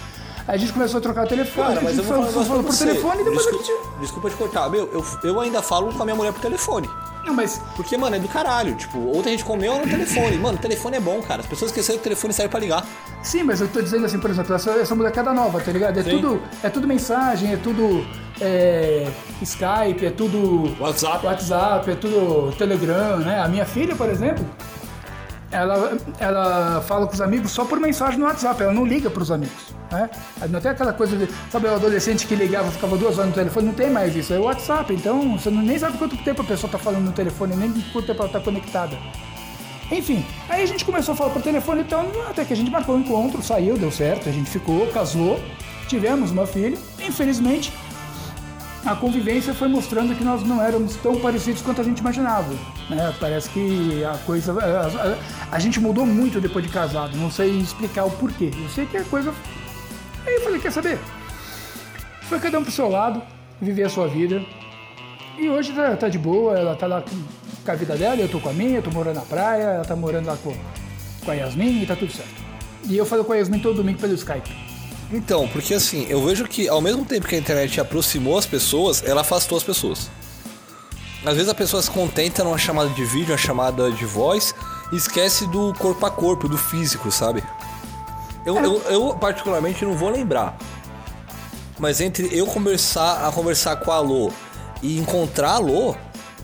[0.46, 2.64] Aí a gente começou a trocar o telefone, Cara, mas eu vou falar falou, negócio
[2.64, 2.87] por você.
[2.87, 4.00] telefone e depois desculpa, a gente...
[4.00, 4.70] desculpa te cortar.
[4.70, 6.88] Meu, eu, eu ainda falo com a minha mulher por telefone.
[7.24, 8.74] Não, mas Porque, mano, é do caralho.
[8.74, 10.38] Tipo, ontem a gente comeu no telefone.
[10.38, 11.40] Mano, o telefone é bom, cara.
[11.40, 12.85] As pessoas esqueceram que o telefone serve pra ligar.
[13.22, 15.98] Sim, mas eu tô dizendo assim, por exemplo, essa, essa molecada nova, tá ligado?
[15.98, 16.11] É Sim.
[16.11, 18.05] tudo, é tudo mensagem, é tudo
[18.40, 19.07] é,
[19.42, 21.26] Skype, é tudo WhatsApp.
[21.26, 23.40] WhatsApp, é tudo Telegram, né?
[23.40, 24.44] A minha filha, por exemplo,
[25.50, 29.30] ela, ela fala com os amigos só por mensagem no WhatsApp, ela não liga pros
[29.30, 30.08] amigos, né?
[30.48, 33.66] Não tem aquela coisa de, sabe, o adolescente que ligava, ficava duas horas no telefone,
[33.66, 36.70] não tem mais isso, é o WhatsApp, então você nem sabe quanto tempo a pessoa
[36.70, 38.96] tá falando no telefone, nem quanto tempo ela tá conectada.
[39.90, 42.94] Enfim, aí a gente começou a falar por telefone, então até que a gente marcou
[42.94, 45.40] um encontro, saiu, deu certo, a gente ficou, casou,
[45.88, 46.78] tivemos uma filha.
[47.00, 47.72] Infelizmente,
[48.84, 52.52] a convivência foi mostrando que nós não éramos tão parecidos quanto a gente imaginava.
[52.88, 53.14] Né?
[53.20, 54.52] Parece que a coisa.
[54.52, 55.18] A, a-
[55.52, 58.50] a gente mudou muito depois de casado, não sei explicar o porquê.
[58.56, 59.34] Eu sei que a coisa.
[60.26, 60.98] Aí eu falei: quer saber?
[62.22, 63.20] Foi cada um pro seu lado,
[63.60, 64.42] viver a sua vida.
[65.38, 67.16] E hoje tá, tá de boa, ela tá lá com,
[67.64, 69.84] com a vida dela, eu tô com a minha, eu tô morando na praia, ela
[69.84, 70.54] tá morando lá com,
[71.24, 72.34] com a Yasmin e tá tudo certo.
[72.84, 74.50] E eu falo com a Yasmin todo domingo pelo Skype.
[75.12, 79.03] Então, porque assim, eu vejo que ao mesmo tempo que a internet aproximou as pessoas,
[79.05, 80.11] ela afastou as pessoas.
[81.25, 84.55] Às vezes a pessoa se contenta numa chamada de vídeo, uma chamada de voz,
[84.92, 87.42] e esquece do corpo a corpo, do físico, sabe?
[88.46, 90.57] Eu, eu, eu, particularmente não vou lembrar.
[91.79, 94.31] Mas entre eu conversar a conversar com a Alô
[94.83, 95.94] e encontrar a Alô,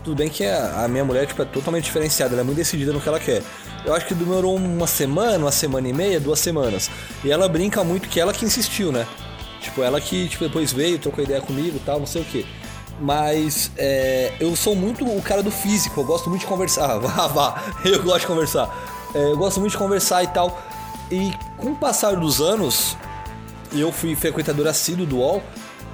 [0.03, 2.91] tudo bem que a, a minha mulher tipo, é totalmente diferenciada, ela é muito decidida
[2.91, 3.41] no que ela quer.
[3.85, 6.89] Eu acho que demorou uma semana, uma semana e meia, duas semanas.
[7.23, 9.07] E ela brinca muito que ela que insistiu, né?
[9.61, 12.45] Tipo, ela que tipo, depois veio, trocou ideia comigo tal, não sei o que.
[12.99, 16.97] Mas é, eu sou muito o cara do físico, eu gosto muito de conversar.
[16.99, 19.09] Vá, vá, eu gosto de conversar.
[19.13, 20.61] É, eu gosto muito de conversar e tal.
[21.11, 22.97] E com o passar dos anos,
[23.71, 25.41] eu fui frequentador assíduo do UOL,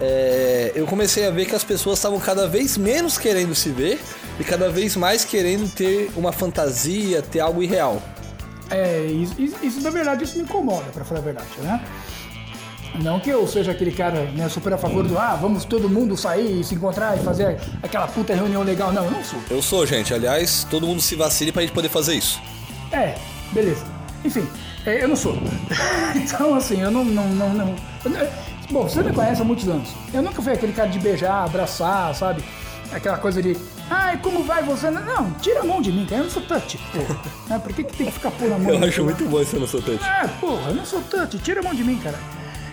[0.06, 4.02] é, eu comecei a ver que as pessoas estavam cada vez menos querendo se ver
[4.38, 8.02] e cada vez mais querendo ter uma fantasia, ter algo irreal.
[8.70, 11.82] É, isso, isso, isso, na verdade isso me incomoda, pra falar a verdade, né?
[13.02, 16.18] Não que eu seja aquele cara né, super a favor do ah, vamos todo mundo
[16.18, 18.92] sair e se encontrar e fazer aquela puta reunião legal.
[18.92, 19.40] Não, eu não sou.
[19.50, 20.14] Eu sou, gente.
[20.14, 22.40] Aliás, todo mundo se vacile pra gente poder fazer isso.
[22.92, 23.16] É,
[23.52, 23.84] beleza.
[24.24, 24.48] Enfim,
[24.86, 25.36] é, eu não sou.
[26.16, 27.04] então, assim, eu não.
[27.04, 27.76] não, não, não
[28.70, 29.90] bom, você me conhece há muitos anos.
[30.14, 32.44] Eu nunca fui aquele cara de beijar, abraçar, sabe?
[32.92, 33.58] Aquela coisa de.
[33.90, 34.90] Ai, como vai você?
[34.90, 36.22] Não, tira a mão de mim, cara.
[36.22, 37.20] Eu não sou touch, porra.
[37.50, 38.88] Ah, Por que, que tem que ficar pondo a mão Eu em mim?
[38.88, 40.04] acho muito bom esse no Sotante.
[40.04, 42.18] Ah, porra, eu não sou touch, tira a mão de mim, cara.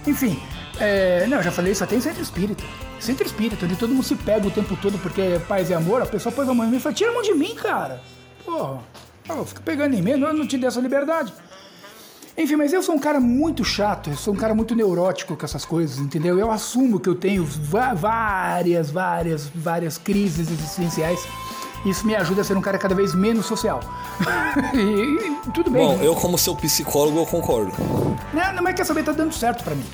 [0.07, 0.41] Enfim,
[0.79, 2.63] é, não, eu já falei, só tem centro espírita.
[2.99, 6.03] Centro espírita, onde todo mundo se pega o tempo todo porque é paz e amor,
[6.03, 8.01] a pessoa põe a mão em mim e fala, tira a mão de mim, cara.
[8.45, 8.79] Porra,
[9.29, 11.33] eu fico pegando em mim, eu não te dei essa liberdade.
[12.41, 15.45] Enfim, mas eu sou um cara muito chato, eu sou um cara muito neurótico com
[15.45, 16.39] essas coisas, entendeu?
[16.39, 21.23] Eu assumo que eu tenho várias, várias, várias crises existenciais.
[21.85, 23.81] Isso me ajuda a ser um cara cada vez menos social.
[24.73, 24.79] e,
[25.49, 25.87] e tudo bem.
[25.87, 27.73] Bom, eu como seu psicólogo, eu concordo.
[28.33, 29.85] Não, não, mas quer saber, tá dando certo pra mim.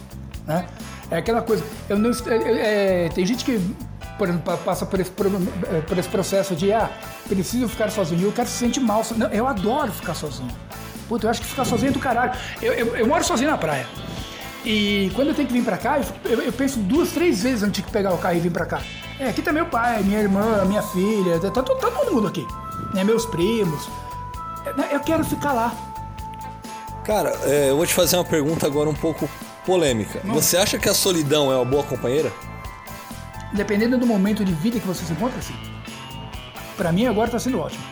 [0.46, 0.66] Né?
[1.10, 1.64] É aquela coisa.
[1.88, 3.60] Eu não, é, é, tem gente que
[4.18, 6.90] por exemplo, pa- passa por esse, é, por esse processo de, ah,
[7.28, 8.22] preciso ficar sozinho.
[8.22, 9.04] E o cara se sente mal.
[9.16, 10.50] Não, eu adoro ficar sozinho.
[11.08, 12.32] Puta, eu acho que ficar sozinho é do caralho.
[12.60, 13.86] Eu, eu, eu moro sozinho na praia.
[14.64, 17.84] E quando eu tenho que vir pra cá, eu, eu- penso duas, três vezes antes
[17.84, 18.80] de pegar o carro e vir pra cá.
[19.18, 22.44] É, aqui tá meu pai, minha irmã, minha filha, tá, tá, tá todo mundo aqui.
[22.92, 23.88] Né, meus primos.
[24.90, 25.72] É, Eu quero ficar lá.
[27.04, 29.28] Cara, é, eu vou te fazer uma pergunta agora um pouco
[29.64, 30.20] polêmica.
[30.24, 32.32] Você acha que a solidão é uma boa companheira?
[33.52, 35.54] Dependendo do momento de vida que você se encontra, sim.
[36.76, 37.82] Pra mim agora tá sendo ótimo.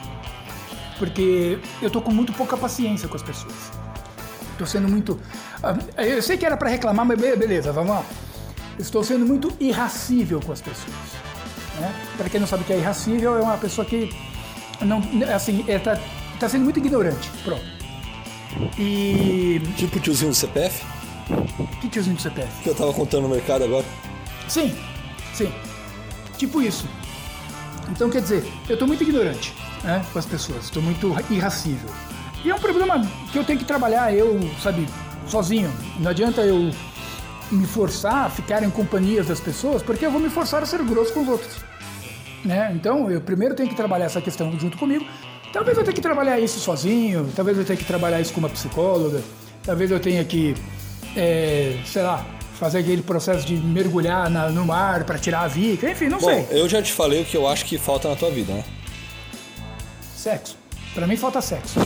[0.99, 3.55] Porque eu tô com muito pouca paciência com as pessoas.
[4.59, 5.21] Tô sendo muito.
[5.63, 8.05] ah, Eu sei que era pra reclamar, mas be- beleza, vamos lá.
[8.79, 10.95] Estou sendo muito irracível com as pessoas.
[11.81, 11.93] Né?
[12.17, 14.15] Pra quem não sabe o que é irracível, é uma pessoa que
[14.81, 15.03] não,
[15.35, 15.99] assim, é, tá,
[16.39, 17.29] tá sendo muito ignorante.
[17.43, 17.65] Pronto.
[18.79, 19.61] E.
[19.77, 20.85] Tipo o tiozinho do CPF,
[21.81, 22.63] Que tiozinho do CPF?
[22.63, 23.85] que eu tava contando no mercado agora.
[24.49, 24.73] Sim,
[25.33, 25.53] sim.
[26.39, 26.87] Tipo isso.
[27.91, 29.53] Então quer dizer, eu tô muito ignorante
[29.85, 31.89] né, com as pessoas, tô muito irracível.
[32.45, 33.01] E é um problema
[33.33, 34.87] que eu tenho que trabalhar, eu, sabe,
[35.29, 35.73] sozinho.
[35.99, 36.71] Não adianta eu
[37.51, 40.83] me forçar a ficar em companhias das pessoas, porque eu vou me forçar a ser
[40.83, 41.57] grosso com os outros.
[42.45, 42.73] Né?
[42.75, 45.05] Então, eu primeiro tenho que trabalhar essa questão junto comigo.
[45.53, 48.49] Talvez eu tenha que trabalhar isso sozinho, talvez eu tenha que trabalhar isso com uma
[48.51, 49.23] psicóloga,
[49.63, 50.55] talvez eu tenha que,
[51.17, 52.27] é, sei lá,
[52.59, 56.27] fazer aquele processo de mergulhar na- no mar para tirar a vica, enfim, não Bom,
[56.27, 56.47] sei.
[56.51, 58.65] eu já te falei o que eu acho que falta na tua vida, né?
[60.25, 60.57] Sexo.
[60.95, 61.79] Pra mim falta sexo.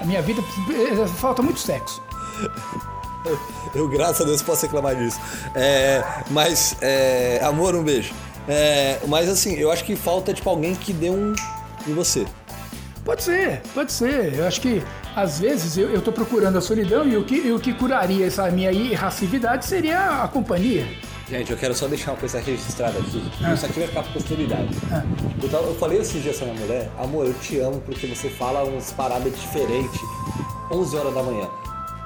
[0.00, 2.02] A minha vida eh, falta muito sexo.
[3.72, 5.18] Eu, graças a Deus, posso reclamar disso.
[5.54, 8.12] É, mas, é, amor, um beijo.
[8.48, 11.34] É, mas assim, eu acho que falta, tipo, alguém que dê um
[11.86, 12.26] em você.
[13.04, 14.34] Pode ser, pode ser.
[14.34, 14.82] Eu acho que
[15.16, 18.50] às vezes eu, tô procurando a solidão e o que, e o que curaria essa
[18.50, 20.86] minha irracividade seria a companhia.
[21.28, 23.22] Gente, eu quero só deixar uma coisa registrada aqui.
[23.42, 23.54] Ah.
[23.54, 24.68] Isso aqui vai ficar pra posteridade.
[24.92, 25.02] Ah.
[25.42, 28.28] Eu, tava- eu falei esses dias pra minha mulher, amor, eu te amo porque você
[28.28, 30.00] fala umas paradas diferentes.
[30.70, 31.48] 11 horas da manhã.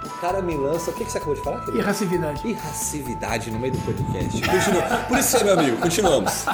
[0.04, 0.90] O cara me lança.
[0.90, 1.78] O que, que você acabou de falar, querido?
[1.78, 2.48] Irracividade.
[2.48, 4.40] Irracividade no meio do podcast.
[4.40, 4.83] Continua.
[5.09, 6.44] Por isso, meu amigo, continuamos.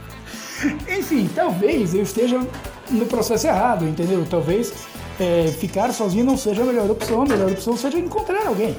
[0.88, 2.40] Enfim, talvez eu esteja
[2.90, 4.26] no processo errado, entendeu?
[4.28, 4.72] Talvez
[5.20, 7.22] eh, ficar sozinho não seja a melhor opção.
[7.22, 8.76] A melhor opção seja encontrar alguém.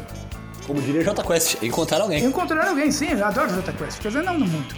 [0.69, 2.23] Como diria J Quest, encontrar alguém.
[2.23, 4.75] Encontrar alguém, sim, eu adoro Jota Quest, quer dizer, não muito.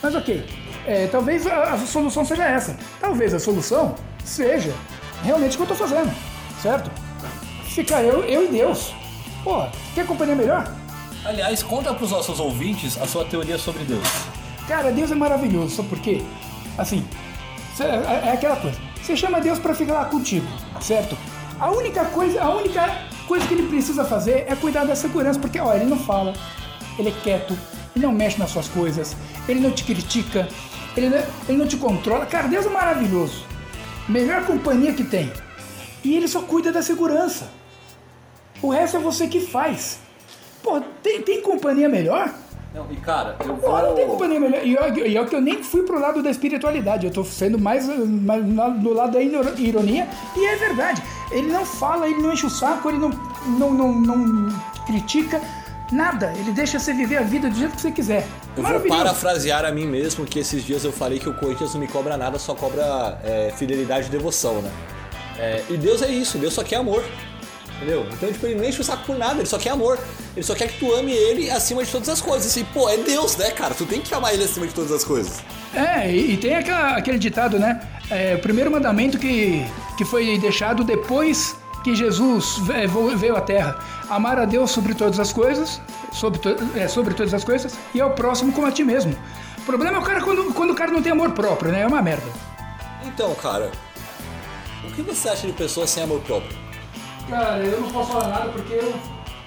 [0.00, 0.46] Mas ok,
[0.86, 2.76] é, talvez a, a solução seja essa.
[3.00, 4.72] Talvez a solução seja
[5.24, 6.14] realmente o que eu tô fazendo,
[6.62, 6.88] certo?
[7.64, 8.94] Ficar eu, eu e Deus.
[9.42, 10.72] Pô, quer companhia melhor?
[11.24, 14.06] Aliás, conta pros nossos ouvintes a sua teoria sobre Deus.
[14.68, 16.22] Cara, Deus é maravilhoso, sabe por quê?
[16.78, 17.04] Assim,
[17.80, 18.78] é, é aquela coisa.
[19.02, 20.46] Você chama Deus pra ficar lá contigo,
[20.80, 21.18] certo?
[21.58, 25.58] A única coisa, a única coisa que ele precisa fazer é cuidar da segurança, porque
[25.58, 26.34] ó, ele não fala,
[26.98, 27.56] ele é quieto,
[27.94, 29.16] ele não mexe nas suas coisas,
[29.48, 30.48] ele não te critica,
[30.96, 32.26] ele não, ele não te controla.
[32.26, 33.44] Cara, Deus é maravilhoso.
[34.08, 35.32] Melhor companhia que tem.
[36.02, 37.50] E ele só cuida da segurança.
[38.60, 39.98] O resto é você que faz.
[40.62, 42.32] Pô, tem, tem companhia melhor?
[42.74, 44.16] Não, e cara, eu Pô, não tem vou.
[44.16, 44.64] companhia melhor.
[44.64, 47.86] E e é que eu nem fui pro lado da espiritualidade, eu tô sendo mais,
[47.86, 50.08] mais do lado da ironia.
[50.36, 51.00] E é verdade.
[51.30, 53.10] Ele não fala, ele não enche o saco, ele não,
[53.46, 55.40] não, não, não critica
[55.92, 56.32] nada.
[56.36, 58.26] Ele deixa você viver a vida do jeito que você quiser.
[58.56, 61.80] Eu vou parafrasear a mim mesmo que esses dias eu falei que o Corinthians não
[61.80, 64.70] me cobra nada, só cobra é, fidelidade e devoção, né?
[65.38, 67.04] É, e Deus é isso, Deus só quer amor.
[67.76, 68.06] Entendeu?
[68.12, 69.98] Então, tipo, ele não enche o saco por nada, ele só quer amor.
[70.36, 72.56] Ele só quer que tu ame ele acima de todas as coisas.
[72.56, 73.74] E, pô, é Deus, né, cara?
[73.74, 75.40] Tu tem que amar ele acima de todas as coisas.
[75.74, 77.80] É, e, tem aquela- aquele ditado, né?
[78.10, 79.64] É, o primeiro mandamento que,
[79.98, 82.56] que foi deixado depois que Jesus
[83.18, 83.78] veio à Terra.
[84.08, 85.80] Amar a Deus sobre todas as coisas,
[86.12, 89.14] sobre, to- é, sobre todas as coisas, e ao próximo como a ti mesmo.
[89.58, 91.82] O problema é o cara quando, quando o cara não tem amor próprio, né?
[91.82, 92.26] É uma merda.
[93.04, 93.70] Então, cara,
[94.86, 96.63] o que você acha de pessoas sem amor próprio?
[97.28, 98.94] Cara, eu não posso falar nada porque eu.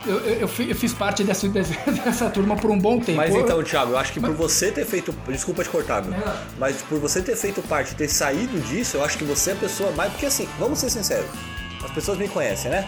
[0.05, 3.17] Eu, eu- eu fi- eu fiz parte dessa, dessa, turma por um bom tempo.
[3.17, 5.13] Mas então, Thiago, eu acho que por você ter feito.
[5.27, 6.17] Desculpa te cortar, meu.
[6.17, 6.33] Não.
[6.57, 9.57] Mas por você ter feito parte, ter saído disso, eu acho que você é a
[9.57, 10.11] pessoa mais.
[10.11, 11.27] Porque assim, vamos ser sinceros.
[11.83, 12.85] As pessoas me conhecem, né?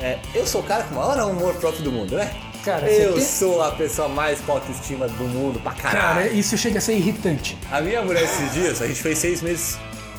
[0.00, 2.30] É, eu sou o cara com o maior amor próprio do mundo, né?
[2.64, 6.34] Cara, eu tem- sou a pessoa mais com autoestima do mundo pra Cara, caralho.
[6.36, 7.56] isso chega a ser irritante.
[7.70, 9.78] A minha mulher esses dias, a gente fez seis meses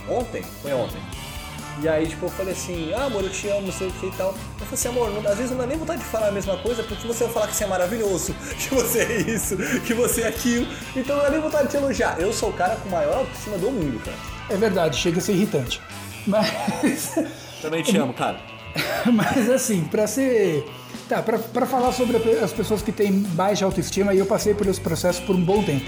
[0.10, 0.98] ontem, foi ontem.
[1.82, 4.08] E aí, tipo, eu falei assim, ah, amor, eu te amo, não sei o que
[4.08, 4.30] e tal.
[4.30, 6.58] Eu falei assim, amor, não- às vezes não dá nem vontade de falar a mesma
[6.58, 10.22] coisa, porque você vai falar que você é maravilhoso, que você é isso, que você
[10.22, 10.66] é aquilo.
[10.96, 12.16] Então não dá nem vontade de te elogiar.
[12.20, 14.18] Eu sou o cara com maior autoestima do mundo, cara.
[14.50, 15.80] É verdade, chega a ser irritante.
[16.26, 17.14] Mas.
[17.62, 18.40] Também te amo, cara.
[19.14, 20.66] Mas assim, pra ser.
[21.08, 24.68] Tá, pra, pra falar sobre as pessoas que têm baixa autoestima, e eu passei por
[24.68, 25.86] esse processo por um bom tempo.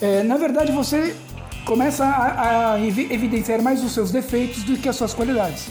[0.00, 1.14] É, na verdade, você
[1.66, 5.66] começa a, a evi- evidenciar mais os seus defeitos do que as suas qualidades.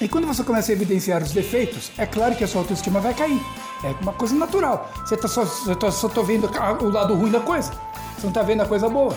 [0.00, 3.12] E quando você começa a evidenciar os defeitos, é claro que a sua autoestima vai
[3.12, 3.40] cair.
[3.82, 4.90] É uma coisa natural.
[5.04, 6.48] Você tá só, você tá, só tá vendo
[6.80, 7.72] o lado ruim da coisa.
[8.16, 9.14] Você não tá vendo a coisa boa.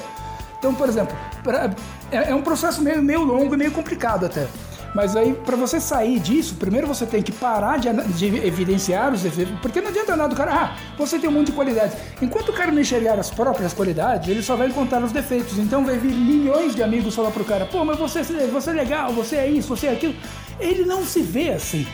[0.59, 1.71] Então, por exemplo, pra-
[2.11, 4.47] é, é um processo meio, meio longo e meio complicado até.
[4.97, 9.21] Mas aí, para você sair disso, primeiro você tem que parar de, de evidenciar os
[9.21, 9.53] defeitos.
[9.61, 11.95] Porque não adianta nada o cara, ah, você tem um monte de qualidades.
[12.19, 15.59] Enquanto o cara não enxergar as próprias qualidades, ele só vai encontrar os defeitos.
[15.59, 19.13] Então vai vir milhões de amigos falar pro cara, pô, mas você, você é legal,
[19.13, 20.15] você é isso, você é aquilo.
[20.59, 21.85] Ele não se vê assim.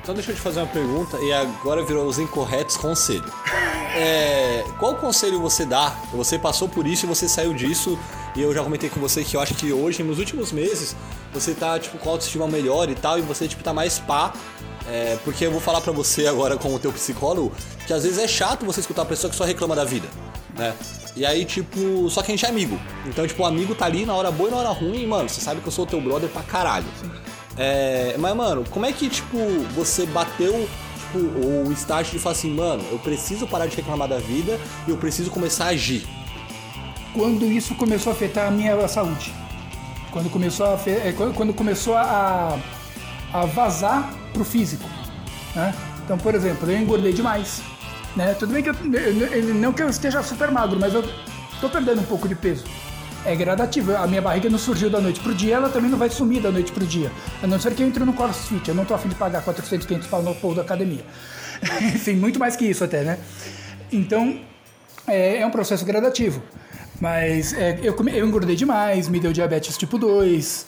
[0.00, 3.24] Então deixa eu te fazer uma pergunta e agora virou os incorretos conselho.
[3.96, 5.96] É, qual conselho você dá?
[6.12, 7.98] Você passou por isso e você saiu disso
[8.36, 10.94] e eu já comentei com você que eu acho que hoje, nos últimos meses,
[11.32, 14.32] você tá tipo com autoestima melhor e tal e você tipo tá mais pá.
[14.88, 17.52] É, porque eu vou falar pra você agora como teu psicólogo
[17.88, 20.06] que às vezes é chato você escutar uma pessoa que só reclama da vida,
[20.56, 20.74] né?
[21.16, 22.78] E aí, tipo, só que a gente é amigo.
[23.06, 25.28] Então, tipo, o amigo tá ali na hora boa e na hora ruim, e, mano,
[25.28, 26.86] você sabe que eu sou teu brother pra caralho.
[27.56, 29.38] É, mas, mano, como é que, tipo,
[29.74, 30.68] você bateu,
[30.98, 34.90] tipo, o estágio de falar assim, mano, eu preciso parar de reclamar da vida e
[34.90, 36.06] eu preciso começar a agir?
[37.16, 39.32] Quando isso começou a afetar a minha saúde.
[40.10, 42.58] Quando começou a, é, quando começou a,
[43.32, 44.84] a vazar pro físico.
[45.54, 45.74] né?
[46.04, 47.62] Então, por exemplo, eu engordei demais.
[48.14, 48.34] Né?
[48.34, 48.74] Tudo bem que eu,
[49.54, 51.02] não que eu esteja super magro, mas eu
[51.58, 52.64] tô perdendo um pouco de peso.
[53.24, 53.96] É gradativo.
[53.96, 56.50] A minha barriga não surgiu da noite pro dia, ela também não vai sumir da
[56.50, 57.10] noite pro dia.
[57.42, 58.68] A não ser que eu entre no CrossFit.
[58.68, 61.04] Eu não tô afim de pagar 400, 500 pau no povo da academia.
[61.80, 63.18] Enfim, muito mais que isso até, né?
[63.90, 64.38] Então,
[65.06, 66.42] é, é um processo gradativo.
[67.00, 70.66] Mas é, eu, eu engordei demais, me deu diabetes tipo 2,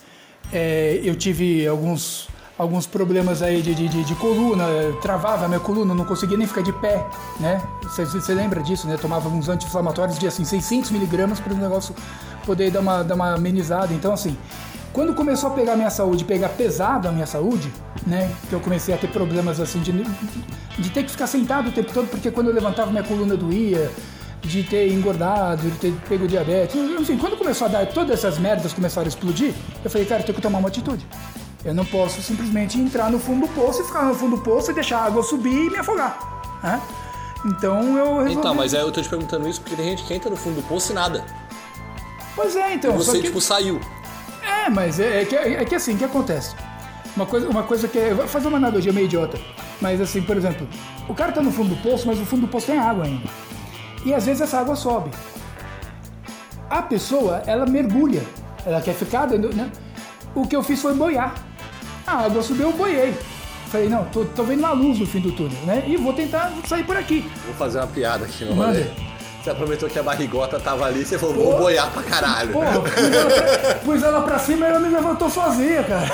[0.53, 4.65] é, eu tive alguns, alguns problemas aí de, de, de- coluna,
[5.01, 7.05] travava a minha coluna, não conseguia nem ficar de pé,
[7.41, 7.63] né?
[7.83, 8.97] Você- lembra disso, né?
[9.01, 11.95] Tomava uns anti-inflamatórios de assim, 600 miligramas para o negócio
[12.45, 13.93] poder dar uma, dar uma amenizada.
[13.95, 14.37] Então, assim,
[14.93, 17.73] quando começou a pegar minha saúde, pegar pesado a minha saúde,
[18.07, 18.31] né?
[18.49, 21.91] Que eu comecei a ter problemas assim de, de ter que ficar sentado o tempo
[21.93, 23.91] todo, porque quando eu levantava minha coluna doía,
[24.43, 26.75] de ter engordado, de ter pego diabetes.
[26.77, 30.27] Enfim, quando começou a dar todas essas merdas começaram a explodir, eu falei, cara, eu
[30.27, 31.07] tenho que tomar uma atitude.
[31.65, 34.71] Eu não posso simplesmente entrar no fundo do poço e ficar no fundo do poço
[34.71, 36.19] e deixar a água subir e me afogar.
[36.63, 36.81] né?
[37.47, 38.35] Então eu resolvi...
[38.35, 40.57] Então, mas aí eu tô te perguntando isso porque tem gente que entra no fundo
[40.57, 41.25] do poço e nada.
[42.35, 42.93] Pois é, então.
[42.93, 43.81] só Você, que- tipo, saiu.
[44.43, 46.55] É, mas é, é que, é que assim, o que acontece?
[47.17, 48.13] Uma coisa, uma coisa que é.
[48.13, 49.39] eu Vou fazer uma analogia meio idiota.
[49.81, 50.67] Mas assim, por exemplo,
[51.09, 53.29] o cara tá no fundo do poço, mas o fundo do poço tem água ainda.
[54.05, 55.11] E às vezes essa água sobe.
[56.71, 58.23] A pessoa, ela mergulha.
[58.65, 59.55] Ela quer ficar dentro.
[59.55, 59.71] Né?
[60.35, 61.35] O que eu fiz foi boiar.
[62.07, 63.15] A água subiu, eu boiei.
[63.69, 65.85] Falei, não, tô, tô vendo uma luz no fim do túnel, né?
[65.87, 67.31] E vou tentar sair por aqui.
[67.45, 68.87] Vou fazer uma piada aqui no rolê.
[69.43, 72.53] Você aproveitou que a barrigota tava ali, você falou, vou boiar pra caralho.
[72.53, 76.09] Porra, pus ela, pra, pus ela pra cima e ela me levantou sozinha, cara.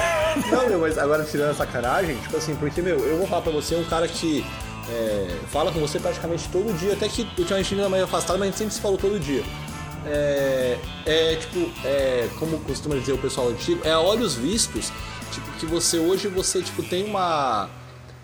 [0.51, 3.53] Não, meu, mas agora tirando a sacanagem, tipo assim, porque, meu, eu vou falar pra
[3.53, 4.45] você, um cara que
[4.91, 8.51] é, fala com você praticamente todo dia, até que ultimamente ainda mais afastado, mas a
[8.51, 9.43] gente sempre se falou todo dia.
[10.07, 14.93] É, é tipo, é, como costuma dizer o pessoal antigo, é a olhos vistos,
[15.33, 17.71] tipo, que você hoje você tipo, tem uma,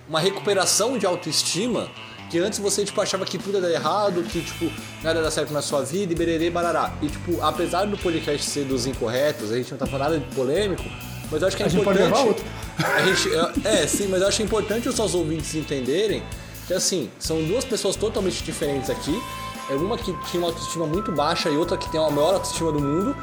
[0.08, 1.88] uma recuperação de autoestima
[2.30, 4.70] que antes você tipo, achava que tudo dar errado, que tipo,
[5.02, 6.92] nada dar certo na sua vida e bererê barará.
[7.02, 10.34] E tipo, apesar do podcast ser dos incorretos, a gente não tá falando nada de
[10.34, 10.84] polêmico,
[11.30, 12.14] mas eu acho que é A gente pode importante.
[12.14, 12.44] gravar outro.
[12.78, 16.22] A gente, é, sim, mas eu acho importante os nossos ouvintes entenderem
[16.70, 19.20] que assim, são duas pessoas totalmente diferentes aqui.
[19.68, 22.70] É uma que tinha uma autoestima muito baixa e outra que tem a maior autoestima
[22.70, 23.16] do mundo.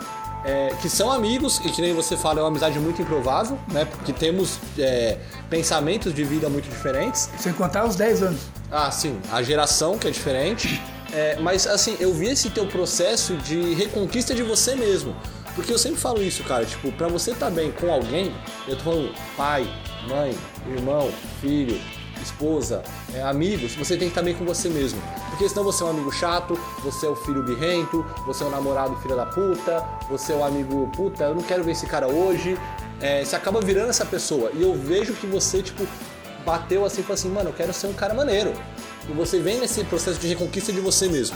[0.44, 3.86] é, que são amigos e que nem você fala, é uma amizade muito improvável, né?
[3.86, 5.18] Porque temos é,
[5.50, 7.30] pensamentos de vida muito diferentes.
[7.38, 8.42] Sem contar os 10 anos.
[8.72, 10.82] Ah, sim, a geração que é diferente.
[11.14, 15.16] É, mas assim, eu vi esse teu processo de reconquista de você mesmo.
[15.56, 18.34] Porque eu sempre falo isso, cara, tipo, pra você estar bem com alguém,
[18.68, 19.68] eu tô falando pai,
[20.08, 20.38] mãe,
[20.70, 21.10] irmão,
[21.42, 21.82] filho,
[22.28, 25.02] esposa, é, amigos, você tem que estar bem com você mesmo.
[25.30, 28.50] Porque senão você é um amigo chato, você é o filho birrento, você é o
[28.50, 32.08] namorado filho da puta, você é o amigo puta, eu não quero ver esse cara
[32.08, 32.58] hoje.
[33.02, 34.52] É, você acaba virando essa pessoa.
[34.54, 35.88] E eu vejo que você, tipo,
[36.46, 38.54] bateu assim e falou assim, mano, eu quero ser um cara maneiro.
[39.08, 41.36] E você vem nesse processo de reconquista de você mesmo.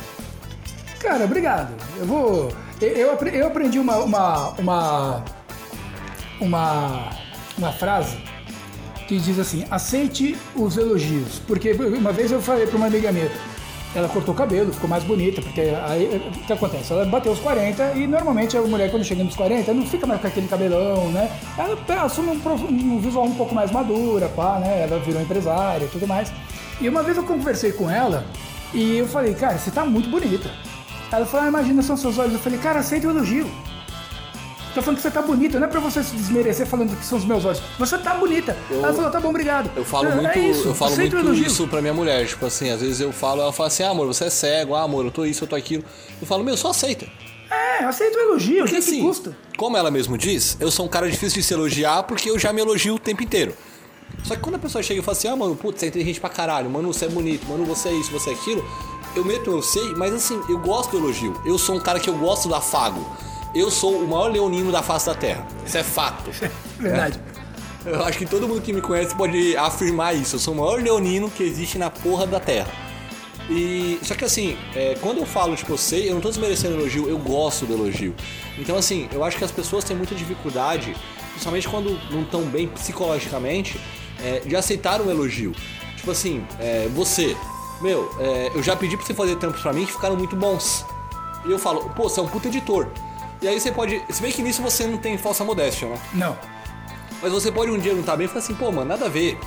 [0.99, 1.73] Cara, obrigado.
[1.97, 2.51] Eu vou.
[2.79, 5.25] Eu, eu aprendi uma, uma, uma,
[6.39, 7.09] uma,
[7.57, 8.30] uma frase
[9.11, 11.39] que diz assim: aceite os elogios.
[11.45, 13.29] Porque uma vez eu falei pra uma amiga minha,
[13.93, 16.93] ela cortou o cabelo, ficou mais bonita, porque aí o que acontece?
[16.93, 20.21] Ela bateu os 40 e normalmente a mulher, quando chega nos 40, não fica mais
[20.21, 21.29] com aquele cabelão, né?
[21.57, 24.83] Ela, assume um, um visual um pouco mais madura, pá, né?
[24.83, 26.31] Ela virou empresária e tudo mais.
[26.79, 28.25] E uma vez eu conversei com ela
[28.73, 30.49] e eu falei, cara, você tá muito bonita.
[31.11, 32.33] Ela falou, ah, imagina, são seus olhos.
[32.33, 33.45] Eu falei, cara, aceita o elogio.
[34.73, 37.17] Tô falando que você tá bonita, não é pra você se desmerecer falando que são
[37.17, 37.61] os meus olhos.
[37.77, 38.55] Você tá bonita.
[38.69, 39.69] Ela falou, tá bom, obrigado.
[39.75, 41.45] Eu falo É, muito, é isso, eu falo o muito elogio.
[41.45, 44.07] isso pra minha mulher, tipo assim, às vezes eu falo, ela fala assim, ah, amor,
[44.07, 45.83] você é cego, ah, amor, eu tô isso, eu tô aquilo.
[46.21, 47.05] Eu falo, meu, só aceita.
[47.49, 49.37] É, aceita o elogio, o Porque que, que assim, custa?
[49.57, 52.53] como ela mesmo diz, eu sou um cara difícil de se elogiar porque eu já
[52.53, 53.53] me elogio o tempo inteiro.
[54.23, 56.21] Só que quando a pessoa chega e fala assim, ah, mano, putz, você é inteligente
[56.21, 58.63] pra caralho, mano, você é bonito, mano, você é isso, você é aquilo,
[59.17, 61.35] eu meto, eu sei, mas assim, eu gosto do elogio.
[61.45, 63.05] Eu sou um cara que eu gosto do afago.
[63.53, 65.45] Eu sou o maior leonino da face da terra.
[65.65, 66.31] Isso é fato.
[66.79, 67.19] Verdade.
[67.85, 70.35] Eu acho que todo mundo que me conhece pode afirmar isso.
[70.35, 72.71] Eu sou o maior leonino que existe na porra da terra.
[73.49, 76.79] E só que assim, é, quando eu falo tipo, eu sei, eu não tô desmerecendo
[76.79, 78.15] elogio, eu gosto do elogio.
[78.57, 80.95] Então assim, eu acho que as pessoas têm muita dificuldade,
[81.31, 83.79] principalmente quando não estão bem psicologicamente,
[84.23, 85.53] é, de aceitar um elogio.
[85.97, 87.35] Tipo assim, é, você,
[87.81, 90.85] meu, é, eu já pedi pra você fazer trampos pra mim que ficaram muito bons.
[91.45, 92.87] E eu falo, pô, você é um puta editor.
[93.41, 94.01] E aí você pode.
[94.09, 95.97] Se bem que nisso você não tem falsa modéstia, né?
[96.13, 96.37] Não.
[97.21, 99.09] Mas você pode um dia não estar bem e falar assim, pô, mano, nada a
[99.09, 99.37] ver.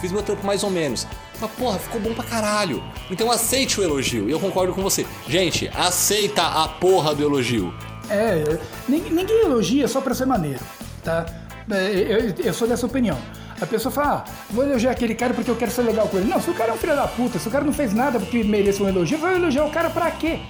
[0.00, 1.06] Fiz meu trampo mais ou menos.
[1.40, 2.82] Mas, porra, ficou bom pra caralho.
[3.10, 4.28] Então aceite o elogio.
[4.28, 5.06] E eu concordo com você.
[5.26, 7.72] Gente, aceita a porra do elogio.
[8.10, 8.58] É,
[8.88, 10.60] nin- ninguém elogia só pra ser maneiro,
[11.02, 11.26] tá?
[11.70, 13.18] É, Eu, eu sou dessa opinião.
[13.60, 16.28] A pessoa fala, ah, vou elogiar aquele cara porque eu quero ser legal com ele.
[16.28, 18.20] Não, se o cara é um filho da puta, se o cara não fez nada
[18.20, 20.40] porque mereça um elogio, vai elogiar o cara pra quê?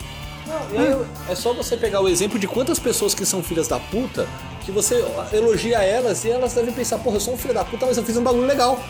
[0.73, 0.97] E aí,
[1.29, 4.27] é só você pegar o exemplo de quantas pessoas que são filhas da puta
[4.65, 7.87] que você elogia elas e elas devem pensar, porra, eu sou um filho da puta,
[7.87, 8.81] mas eu fiz um bagulho legal.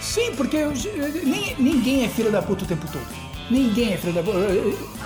[0.00, 0.72] Sim, porque eu-
[1.24, 3.06] nem- ninguém é filho da puta o tempo todo.
[3.50, 4.38] Ninguém é filho da puta.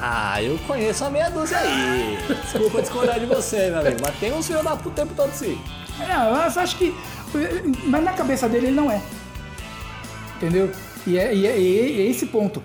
[0.01, 2.19] Ah, eu conheço a meia dúzia aí.
[2.43, 5.33] Desculpa discordar de você, meu amigo, mas tem uns filhos da puta o tempo todo
[5.33, 5.59] sim.
[6.01, 6.95] É, eu acho que.
[7.87, 9.01] Mas na cabeça dele ele não é.
[10.37, 10.71] Entendeu?
[11.07, 12.63] E é, e é- e é esse ponto.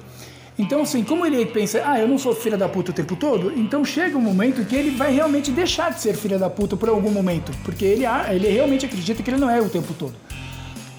[0.59, 3.57] Então, assim, como ele pensa, ah, eu não sou filha da puta o tempo todo,
[3.57, 6.89] então chega um momento que ele vai realmente deixar de ser filha da puta por
[6.89, 7.53] algum momento.
[7.63, 10.13] Porque ele, ele realmente acredita que ele não é o tempo todo.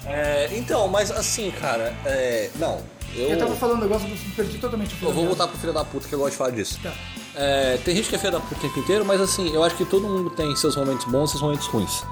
[0.07, 2.81] É, então, mas assim, cara, é, não,
[3.15, 5.47] eu, Eu tava falando um negócio, eu perdi totalmente o fio eu vou da voltar
[5.47, 6.79] pro filho da puta que eu gosto de falar disso.
[6.81, 6.91] Tá.
[7.35, 9.75] É, tem gente que é filho da puta o tempo inteiro, mas assim, eu acho
[9.75, 12.03] que todo mundo tem seus momentos bons e seus momentos ruins.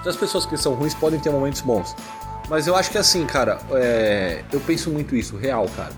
[0.00, 1.94] Então as pessoas que são ruins podem ter momentos bons.
[2.48, 5.92] Mas eu acho que assim, cara, é, eu penso muito isso, real, cara.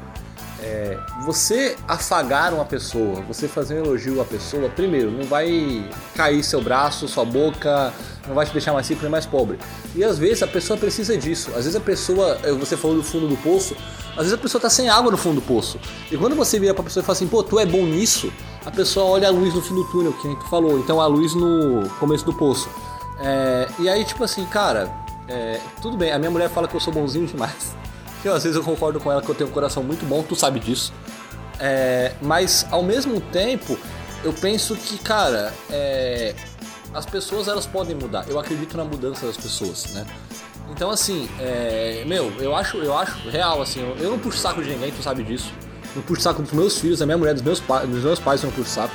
[0.61, 6.43] É, você afagar uma pessoa, você fazer um elogio à pessoa, primeiro, não vai cair
[6.43, 7.93] seu braço, sua boca,
[8.27, 9.59] não vai te deixar mais nem mais pobre.
[9.95, 11.51] E às vezes a pessoa precisa disso.
[11.51, 13.77] Às vezes a pessoa, eh, você falou do fundo do poço,
[14.13, 15.79] às vezes a pessoa tá sem água no fundo do poço.
[16.11, 18.33] E quando você vira pra pessoa e fala assim, pô, tu é bom nisso,
[18.65, 21.07] a pessoa olha a luz no fim do túnel, que nem tu falou, então a
[21.07, 22.69] luz no começo do poço.
[23.21, 24.91] É, e aí, tipo assim, cara,
[25.29, 27.77] é, tudo bem, a minha mulher fala que eu sou bonzinho demais.
[28.27, 30.35] Eu, às vezes eu concordo com ela que eu tenho um coração muito bom, tu
[30.35, 30.93] sabe disso.
[31.61, 33.79] É, mas ao mesmo tempo,
[34.25, 36.35] eu penso que, cara, é,
[36.93, 38.27] as pessoas elas podem mudar.
[38.29, 40.05] Eu acredito na mudança das pessoas, né?
[40.71, 43.81] Então assim, é, meu, eu acho, eu acho real assim.
[43.81, 45.53] Eu, eu não puxo saco de ninguém, tu sabe disso.
[45.95, 48.43] Não puxo saco dos meus filhos, da minha mulher, dos meus, pa dos meus pais,
[48.43, 48.95] eu não puxo saco.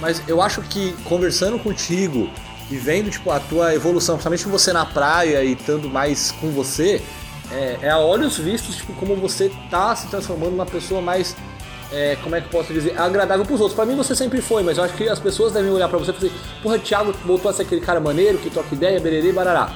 [0.00, 2.30] Mas eu acho que conversando contigo
[2.70, 7.02] e vendo tipo a tua evolução, principalmente você na praia e estando mais com você,
[7.52, 11.36] é, é a olhos vistos tipo como você tá se transformando numa pessoa mais
[11.92, 13.74] é, como é que eu posso dizer, agradável pros outros.
[13.74, 16.10] Pra mim você sempre foi, mas eu acho que as pessoas devem olhar pra você
[16.10, 19.32] e falar assim, porra, Thiago voltou a ser aquele cara maneiro, que troca ideia, bererê,
[19.32, 19.70] barará.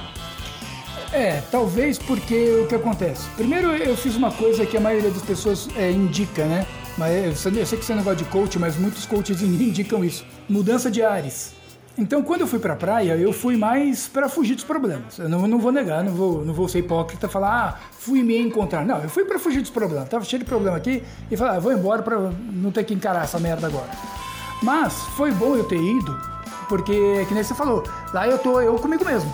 [1.11, 3.27] É, talvez porque o que acontece?
[3.35, 6.65] Primeiro, eu fiz uma coisa que a maioria das pessoas é, indica, né?
[6.97, 10.25] Mas eu sei que você é negócio de coach, mas muitos coaches indicam isso.
[10.49, 11.53] Mudança de ares.
[11.95, 15.19] Então, quando eu fui pra praia, eu fui mais pra fugir dos problemas.
[15.19, 18.23] Eu não, não vou negar, não vou, não vou ser hipócrita e falar, ah, fui
[18.23, 18.83] me encontrar.
[18.83, 20.09] Não, eu fui pra fugir dos problemas.
[20.09, 23.23] Tava cheio de problema aqui e falar, ah, vou embora pra não ter que encarar
[23.23, 23.89] essa merda agora.
[24.63, 26.19] Mas foi bom eu ter ido,
[26.67, 27.83] porque, que nem você falou,
[28.13, 29.31] lá eu tô eu comigo mesmo.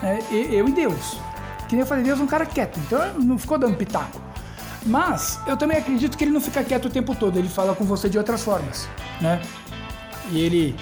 [0.00, 1.18] É, eu e Deus.
[1.68, 4.20] Que nem eu falei, Deus é um cara quieto, então não ficou dando pitaco.
[4.86, 7.84] Mas eu também acredito que ele não fica quieto o tempo todo, ele fala com
[7.84, 8.88] você de outras formas,
[9.20, 9.42] né?
[10.30, 10.76] E ele,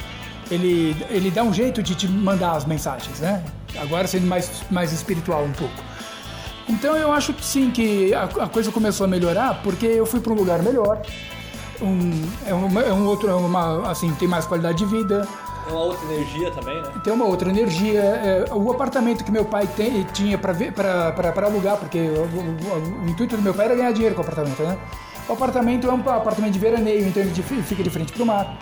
[0.50, 3.42] ele, ele dá um jeito de te mandar as mensagens, né?
[3.78, 5.74] Agora sendo mais, mais espiritual um pouco.
[6.68, 10.20] Então eu acho que sim, que a, a coisa começou a melhorar porque eu fui
[10.20, 11.00] para um lugar melhor.
[11.80, 12.10] Um,
[12.46, 15.28] é, uma, é um outro, é uma, assim, tem mais qualidade de vida,
[15.68, 16.88] É uma outra energia também, né?
[17.04, 18.00] tem uma outra energia.
[18.00, 20.52] é, o apartamento que meu pai tem, tinha para
[21.46, 24.62] alugar, porque o, o- o intuito do meu pai era ganhar dinheiro com o apartamento,
[24.62, 24.78] né?
[25.28, 27.32] O apartamento é um apartamento de veraneio, então ele
[27.62, 28.56] fica de frente para o mar.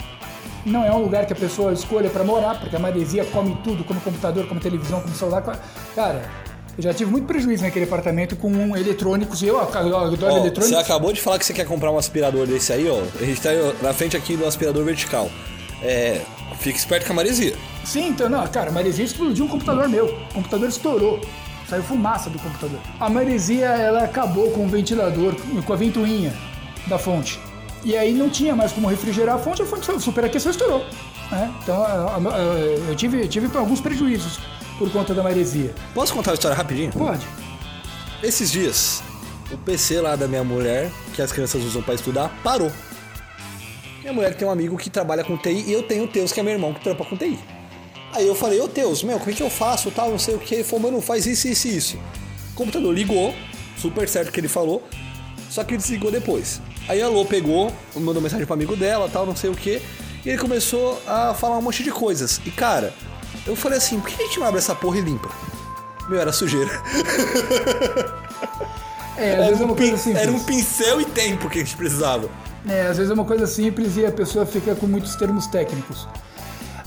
[0.65, 3.85] Não é um lugar que a pessoa escolha para morar, porque a maresia come tudo,
[3.85, 5.43] come computador, come televisão, come celular.
[5.95, 6.23] Cara,
[6.77, 9.43] eu já tive muito prejuízo naquele apartamento com um eletrônicos.
[9.43, 10.73] E eu, eu adoro você eletrônicos.
[10.73, 13.01] acabou de falar que você quer comprar um aspirador desse aí, ó.
[13.21, 13.51] A gente tá
[13.83, 15.31] na frente aqui do aspirador vertical.
[15.83, 16.23] É,
[16.59, 17.55] fique esperto com a maresia.
[17.85, 20.07] Sim, então, não, cara, a maresia explodiu um computador meu.
[20.07, 21.21] O computador estourou.
[21.69, 22.79] Saiu fumaça do computador.
[22.99, 25.35] A maresia, ela acabou com o ventilador,
[25.65, 26.33] com a ventoinha
[26.87, 27.39] da fonte.
[27.85, 30.85] E aí não tinha mais como refrigerar a fonte, a fonte superaqueceu e estourou.
[31.31, 31.53] né?
[31.63, 32.39] Então, a- a- a-
[32.89, 34.39] eu tive, tive alguns prejuízos
[34.79, 35.75] por conta da maresia.
[35.95, 36.91] Posso contar uma história rapidinho?
[36.93, 37.27] Pode.
[38.23, 39.03] Esses dias,
[39.53, 42.71] o PC lá da minha mulher, que as crianças usam pra estudar, parou.
[44.01, 46.41] Minha mulher tem um amigo que trabalha com TI e eu tenho o Teus, que
[46.41, 47.39] é meu irmão, que trampa com TI.
[48.13, 50.39] Aí eu falei, ô Teus, meu, como é que eu faço, tal, não sei o
[50.39, 50.55] que.
[50.55, 51.97] Ele falou, mano, faz isso, isso e isso.
[52.53, 53.35] O computador ligou,
[53.79, 54.87] super certo o que ele falou,
[55.51, 56.61] só que ele desligou depois.
[56.89, 59.81] Aí a Lô pegou, mandou mensagem pro amigo dela, tal, não sei o que,
[60.25, 62.41] e ele começou a falar um monte de coisas.
[62.45, 62.93] E cara,
[63.47, 65.31] eu falei assim, por que a gente não abre essa porra e limpa?
[66.09, 66.71] Meu, era sujeira.
[69.17, 70.23] É, às vezes é uma coisa simples.
[70.23, 72.29] era um pincel e tempo que a gente precisava.
[72.69, 76.09] É, às vezes é uma coisa simples e a pessoa fica com muitos termos técnicos.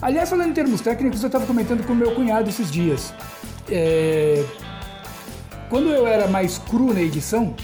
[0.01, 3.13] Aliás, falando em termos técnicos, eu estava comentando com o meu cunhado esses dias.
[3.71, 4.43] É,
[5.69, 7.55] Quando eu era mais cru na edição,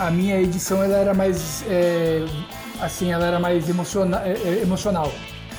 [0.00, 2.24] a minha edição ela era mais é,
[2.80, 5.12] assim, ela era mais emociona, é, é, emocional,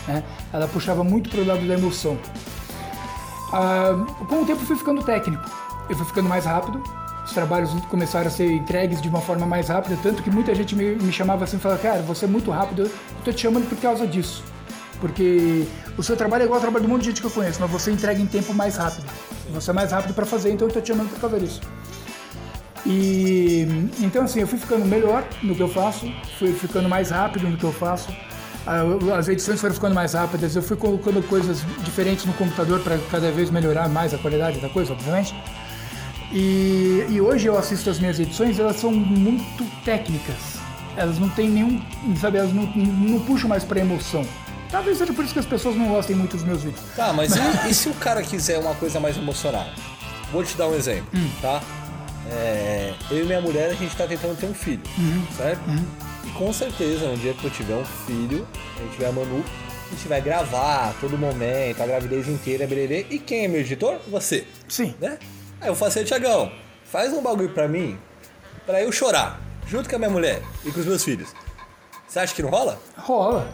[0.07, 0.23] né?
[0.51, 2.17] Ela puxava muito pro lado da emoção.
[3.53, 5.43] Ah, com o tempo eu fui ficando técnico,
[5.87, 6.81] eu fui ficando mais rápido,
[7.23, 10.75] os trabalhos começaram a ser entregues de uma forma mais rápida, tanto que muita gente
[10.75, 12.91] me, me chamava assim e falava, cara, você é muito rápido, eu
[13.23, 14.43] tô te chamando por causa disso.
[14.99, 17.61] Porque o seu trabalho é igual ao trabalho um monte de gente que eu conheço,
[17.61, 19.05] mas você entrega em tempo mais rápido.
[19.51, 21.61] Você é mais rápido para fazer, então eu tô te chamando por causa disso.
[22.85, 23.67] E
[23.99, 27.57] então assim, eu fui ficando melhor no que eu faço, fui ficando mais rápido no
[27.57, 28.07] que eu faço.
[28.65, 28.81] Ah,
[29.17, 33.31] As edições foram ficando mais rápidas, eu fui colocando coisas diferentes no computador para cada
[33.31, 35.33] vez melhorar mais a qualidade da coisa, obviamente.
[36.31, 40.35] E, e hoje eu assisto as minhas edições, elas são muito técnicas.
[40.95, 41.81] Elas não têm nenhum,
[42.19, 44.25] sabe, elas não, não puxam mais para emoção.
[44.69, 46.81] Talvez seja por isso que as pessoas não gostem muito dos meus vídeos.
[46.95, 47.33] Tá, mas
[47.65, 49.65] e, e se o cara quiser uma coisa mais emocional?
[50.31, 51.29] Vou te dar um exemplo, Hum.
[51.41, 51.61] tá?
[52.29, 55.25] É, eu e minha mulher, a gente tá tentando ter um filho, Uhum.
[55.35, 55.61] certo?
[56.25, 58.47] E com certeza, um dia que eu tiver um filho,
[58.77, 59.43] a gente tiver a Manu,
[59.87, 63.05] a gente vai gravar todo momento, a gravidez inteira, bererê.
[63.09, 63.97] E quem é meu editor?
[64.07, 64.93] Você, Sim.
[65.01, 65.17] né?
[65.59, 66.51] Aí eu falo assim, Tiagão,
[66.85, 67.97] faz um bagulho pra mim,
[68.65, 71.29] pra eu chorar, junto com a minha mulher e com os meus filhos.
[72.07, 72.79] Você acha que não rola?
[72.97, 73.49] Rola.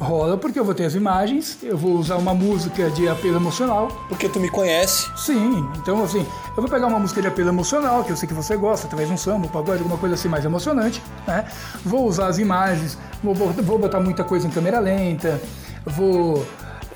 [0.00, 3.88] Rola porque eu vou ter as imagens, eu vou usar uma música de apelo emocional.
[4.08, 6.24] Porque tu me conhece, Sim, então assim,
[6.56, 9.10] eu vou pegar uma música de apelo emocional, que eu sei que você gosta, talvez
[9.10, 11.46] um samba, um pagode, alguma coisa assim mais emocionante, né?
[11.84, 15.40] Vou usar as imagens, vou, vou, botar muita coisa em câmera lenta,
[15.84, 16.46] vou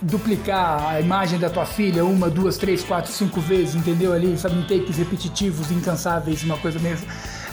[0.00, 4.12] duplicar a imagem da tua filha uma, duas, três, quatro, cinco vezes, entendeu?
[4.12, 7.06] Ali, sabe, em takes repetitivos, incansáveis, uma coisa mesmo.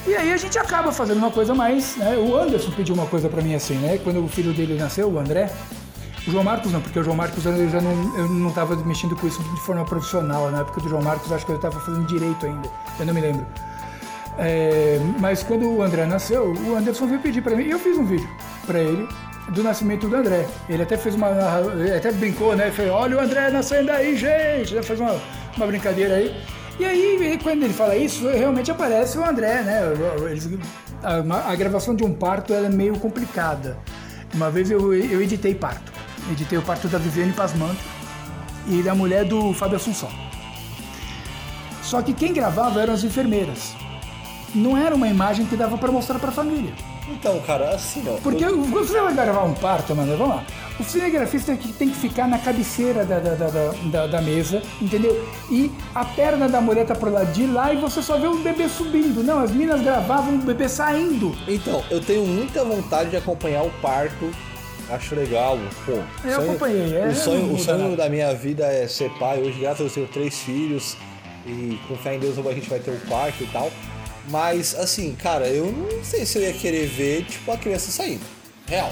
[0.07, 2.17] E aí a gente acaba fazendo uma coisa mais, né?
[2.17, 3.99] O Anderson pediu uma coisa pra mim assim, né?
[4.03, 5.51] Quando o filho dele nasceu, o André,
[6.27, 9.15] o João Marcos não, porque o João Marcos eu já não, eu não tava mexendo
[9.15, 10.49] com isso de forma profissional.
[10.51, 12.69] Na época do João Marcos, acho que eu estava fazendo direito ainda,
[12.99, 13.45] eu não me lembro.
[14.37, 17.97] É, mas quando o André nasceu, o Anderson veio pedir para mim, e eu fiz
[17.97, 18.29] um vídeo
[18.65, 19.07] para ele
[19.49, 20.47] do nascimento do André.
[20.67, 21.27] Ele até fez uma.
[21.95, 22.71] Até brincou, né?
[22.77, 24.73] Ele Olha o André nascendo aí, gente!
[24.73, 25.19] Ele fez uma,
[25.57, 26.35] uma brincadeira aí.
[26.80, 29.82] E aí, quando ele fala isso, realmente aparece o André, né?
[30.30, 30.49] Eles-
[31.03, 33.77] a, a gravação de um parto ela é meio complicada.
[34.34, 35.91] Uma vez eu, eu editei parto.
[36.32, 37.80] Editei o parto da Viviane Pasmanto
[38.67, 40.09] e da mulher do Fábio Assunção.
[41.82, 43.73] Só que quem gravava eram as enfermeiras.
[44.53, 46.71] Não era uma imagem que dava para mostrar para a família.
[47.09, 48.13] Então, cara, assim, ó.
[48.21, 50.43] Porque eu- você vai gravar um parto, mano, vamos lá.
[50.80, 55.27] O cinegrafista que tem que ficar na cabeceira da, da, da, da- mesa, entendeu?
[55.51, 58.36] E a perna da mulher tá pro lado de lá e você só vê o
[58.38, 59.21] bebê subindo.
[59.23, 61.36] Não, as minas gravavam o bebê saindo.
[61.47, 64.32] Então, eu tenho muita vontade de acompanhar o parto.
[64.89, 65.99] Acho legal, pô.
[66.27, 69.39] Eu acompanhei, é, o sonho, o sonho da minha vida é ser pai.
[69.41, 70.97] Hoje, graças a Deus, eu tenho três filhos.
[71.45, 73.71] E com fé em Deus, a gente vai ter o quarto e tal.
[74.30, 78.21] Mas, assim, cara, eu não sei se eu ia querer ver, tipo, a criança saindo.
[78.67, 78.91] Real.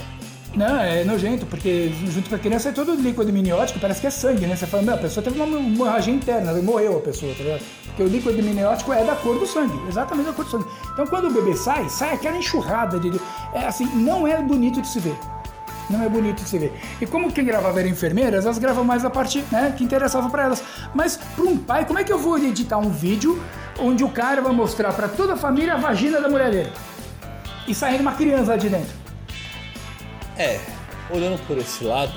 [0.55, 4.09] Não, é nojento, porque junto com a criança é todo líquido amniótico, parece que é
[4.09, 4.55] sangue, né?
[4.55, 7.63] Você fala, meu, a pessoa teve uma hemorragia interna, morreu a pessoa, tá ligado?
[7.85, 10.65] Porque o líquido amniótico é da cor do sangue, exatamente da cor do sangue.
[10.93, 13.11] Então quando o bebê sai, sai aquela enxurrada de.
[13.53, 15.15] É assim, não é bonito de se ver.
[15.89, 16.73] Não é bonito de se ver.
[16.99, 20.43] E como quem gravava era enfermeiras, elas gravam mais a parte né, que interessava pra
[20.43, 20.63] elas.
[20.93, 23.41] Mas para um pai, como é que eu vou editar um vídeo
[23.79, 26.71] onde o cara vai mostrar pra toda a família a vagina da mulher dele?
[27.67, 28.96] E saindo uma criança lá de dentro?
[30.37, 30.59] É,
[31.09, 32.13] olhando por esse lado,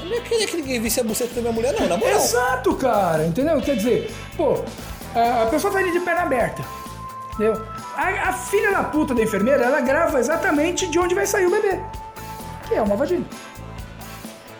[0.00, 2.14] eu não queria que ninguém visse a buceta da minha mulher, não, na moral.
[2.16, 3.60] Exato, cara, entendeu?
[3.60, 4.62] Quer dizer, pô,
[5.14, 6.62] a a pessoa tá ali de perna aberta,
[7.34, 7.64] entendeu?
[7.96, 11.50] A, a filha da puta da enfermeira, ela grava exatamente de onde vai sair o
[11.50, 11.80] bebê,
[12.68, 13.24] que é uma vagina.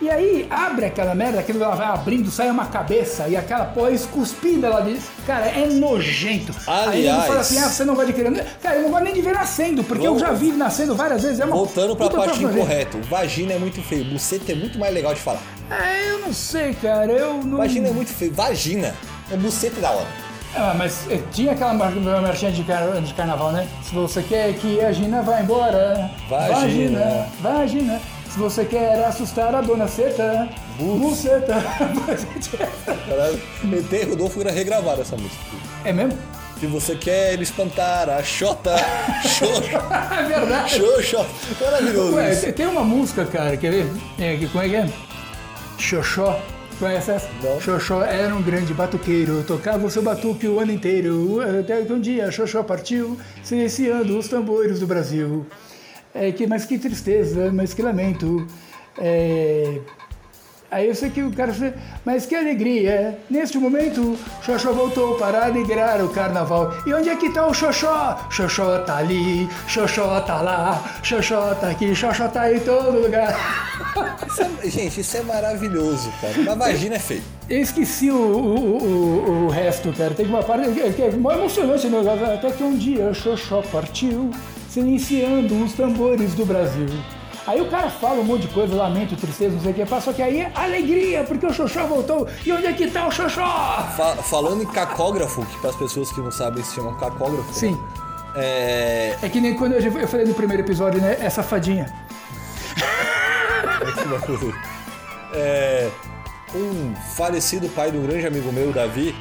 [0.03, 3.93] E aí abre aquela merda, aquilo ela vai abrindo, sai uma cabeça e aquela porra
[3.93, 5.05] escuspida lá dentro.
[5.25, 6.53] Cara, é nojento.
[6.67, 8.45] aí ele Aliás- fala assim: ah, você não gosta de criança.
[8.61, 11.23] Cara, eu não gosto nem de ver nascendo, porque eu Vamos- já vi nascendo várias
[11.23, 11.39] vezes.
[11.39, 12.99] É uma Voltando pra parte incorreta.
[13.09, 15.41] Vagina é muito feio, buceta é muito mais legal de falar.
[15.71, 17.59] É, eu não sei, cara, eu não.
[17.59, 18.33] Vagina é muito feio.
[18.35, 18.93] Vagina
[19.31, 20.07] é buceta da hora.
[20.55, 23.67] Ah, mas eh, tinha aquela mar- marchinha de, car- de carnaval, né?
[23.85, 26.55] Se você quer que a Gina vá embora, Vagina.
[26.61, 28.01] vagina, vagina.
[28.33, 31.55] Se você quer assustar a dona Seta, buceta.
[33.09, 33.41] Caralho,
[33.73, 35.43] ET e Rodolfo era regravada essa música.
[35.85, 36.19] é mesmo?
[36.59, 38.75] Se você quer espantar a Xota,
[39.23, 39.79] Xoxa,
[40.19, 40.77] É verdade.
[40.77, 41.27] Xoxa.
[41.61, 42.47] Maravilhoso Ué, isso.
[42.47, 43.87] te- tem uma música, cara, quer ver?
[44.19, 44.89] É, que- como é que é?
[45.79, 46.41] Xoxó.
[46.79, 47.29] Conhece essa?
[47.43, 47.61] Não.
[47.61, 51.39] Xoxó era um grande batuqueiro, tocava o seu batuque o ano inteiro.
[51.61, 55.45] Até que um dia Xoxó partiu, silenciando os tambores do Brasil.
[56.15, 58.47] É, que, mas que tristeza, mas que lamento.
[58.99, 59.81] É,
[60.73, 61.53] Aí eu sei que o cara
[62.03, 66.73] mas que alegria, neste momento, Xoxó voltou para alegrar o carnaval.
[66.87, 68.19] E onde é que tá o Xoxó?
[68.31, 73.37] Xoxó tá ali, Xoxó tá lá, Xoxó tá aqui, Xoxó tá em todo lugar.
[74.27, 76.41] Isso é- gente, isso é maravilhoso, cara.
[76.41, 77.23] Uma vagina é feio.
[77.51, 80.15] Eu esqueci o, o, o, o resto, cara.
[80.15, 82.25] Tem uma parte que que é mó emocionante negócio.
[82.25, 84.31] Até que um dia o Xoxó partiu,
[84.73, 86.89] silenciando os tambores do Brasil.
[87.47, 90.13] Aí o cara fala um monte de coisa, lamento, tristeza, não sei o que, só
[90.13, 92.27] que aí é alegria, porque o Xoxó voltou.
[92.47, 93.45] E onde é que tá o Xoxó?
[93.97, 97.53] Fa- falando em cacógrafo, que para as pessoas que não sabem se chama cacógrafo.
[97.53, 97.77] Sim.
[98.35, 99.17] É.
[99.21, 101.17] É que nem quando eu, eu falei no primeiro episódio, né?
[101.21, 101.93] Essa fadinha.
[105.35, 105.91] é,
[106.55, 109.15] um falecido pai de um grande amigo meu, Davi,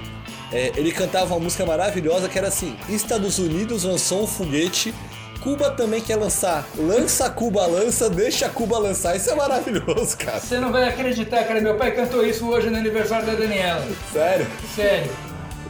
[0.52, 4.94] é, ele cantava uma música maravilhosa que era assim: Estados Unidos lançou um foguete,
[5.42, 6.66] Cuba também quer lançar.
[6.78, 9.16] Lança Cuba, lança, deixa Cuba lançar.
[9.16, 10.40] Isso é maravilhoso, cara.
[10.40, 11.60] Você não vai acreditar, cara.
[11.60, 13.84] Meu pai cantou isso hoje no aniversário da Daniela.
[14.14, 14.48] Sério.
[14.76, 15.12] Sério.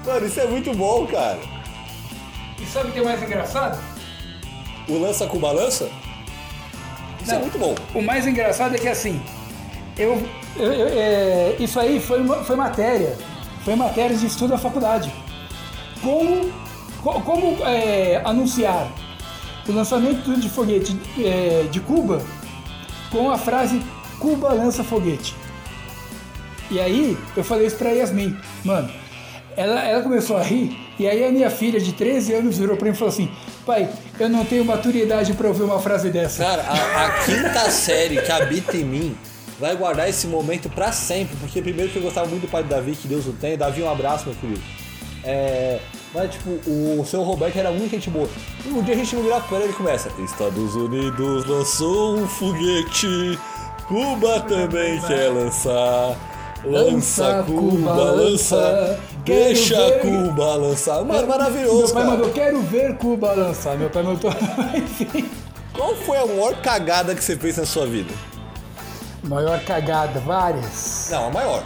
[0.05, 1.39] Mano, isso é muito bom, cara.
[2.61, 3.80] E sabe o que é mais engraçado?
[4.89, 5.89] O lança Cuba lança?
[7.22, 7.41] Isso é Não.
[7.41, 7.74] muito bom.
[7.95, 9.22] O mais engraçado é que assim,
[9.97, 10.22] eu,
[10.57, 13.15] eu- eu- é, isso aí foi, foi matéria,
[13.63, 15.13] foi matéria de estudo da faculdade.
[16.01, 16.51] Como,
[17.03, 18.88] co- como é, anunciar
[19.68, 22.22] o lançamento de foguete é, de Cuba
[23.12, 23.82] com a frase
[24.20, 25.36] Cuba lança foguete.
[26.70, 28.89] E aí eu falei isso pra Yasmin, mano,
[29.57, 32.86] ela, ela começou a rir, e aí a minha filha de 13 anos virou pra
[32.86, 33.30] mim e falou assim,
[33.66, 33.89] pai,
[34.20, 36.43] eu não tenho maturidade pra ouvir uma frase dessa.
[36.43, 39.18] Cara, a, a quinta série que habita em mim
[39.59, 41.36] vai guardar esse momento pra sempre.
[41.38, 43.57] Porque primeiro que eu gostava muito do pai do Davi, que Deus o tenha.
[43.57, 44.62] Davi, um abraço, meu querido.
[45.24, 45.80] É,
[46.14, 48.28] mas, tipo, o seu Roberto era muito gente boa.
[48.66, 50.09] E um dia a gente não virar pra ele, ele começa.
[50.20, 53.39] Estados Unidos lançou um foguete,
[53.88, 56.16] Cuba também quer lançar.
[56.64, 61.03] Lança, Cuba, lança, deixa Cuba lançar.
[61.03, 62.16] Mano, maravilhoso, Meu pai cara.
[62.18, 63.76] mandou, quero ver Cuba lançar.
[63.78, 64.32] Meu pai mandou.
[64.76, 65.28] Enfim.
[65.74, 68.14] Qual foi a maior cagada que você fez na sua vida?
[69.24, 71.07] Maior cagada, várias.
[71.09, 71.64] Não, a maior.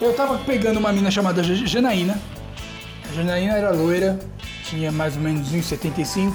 [0.00, 2.18] Eu tava pegando uma mina chamada Ja- Janaína.
[3.08, 4.18] A Janaína era loira,
[4.64, 6.32] tinha mais ou menos 1,75,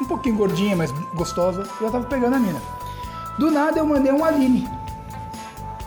[0.00, 1.66] um pouquinho gordinha, mas gostosa.
[1.80, 2.60] E eu tava pegando a mina.
[3.38, 4.68] Do nada eu mandei um Aline.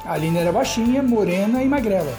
[0.05, 2.13] A Aline era baixinha, morena e magrela.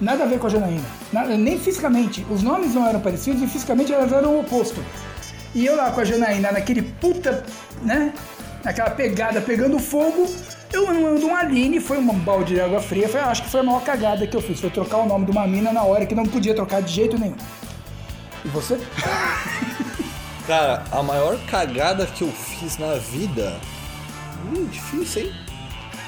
[0.00, 0.84] Nada a ver com a Janaína.
[1.12, 2.26] Nada- nem fisicamente.
[2.30, 4.82] Os nomes não eram parecidos e fisicamente elas eram o oposto.
[5.54, 7.44] E eu lá com a Janaína, naquele puta,
[7.82, 8.14] né?
[8.64, 10.26] Naquela pegada, pegando fogo,
[10.72, 13.08] eu mando um Aline, foi um balde de água fria.
[13.08, 14.60] Foi, acho que foi a maior cagada que eu fiz.
[14.60, 17.18] Foi trocar o nome de uma mina na hora que não podia trocar de jeito
[17.18, 17.36] nenhum.
[18.44, 18.78] E você?
[20.46, 23.56] Cara, a maior cagada que eu fiz na vida.
[24.46, 25.32] Hum, difícil, hein?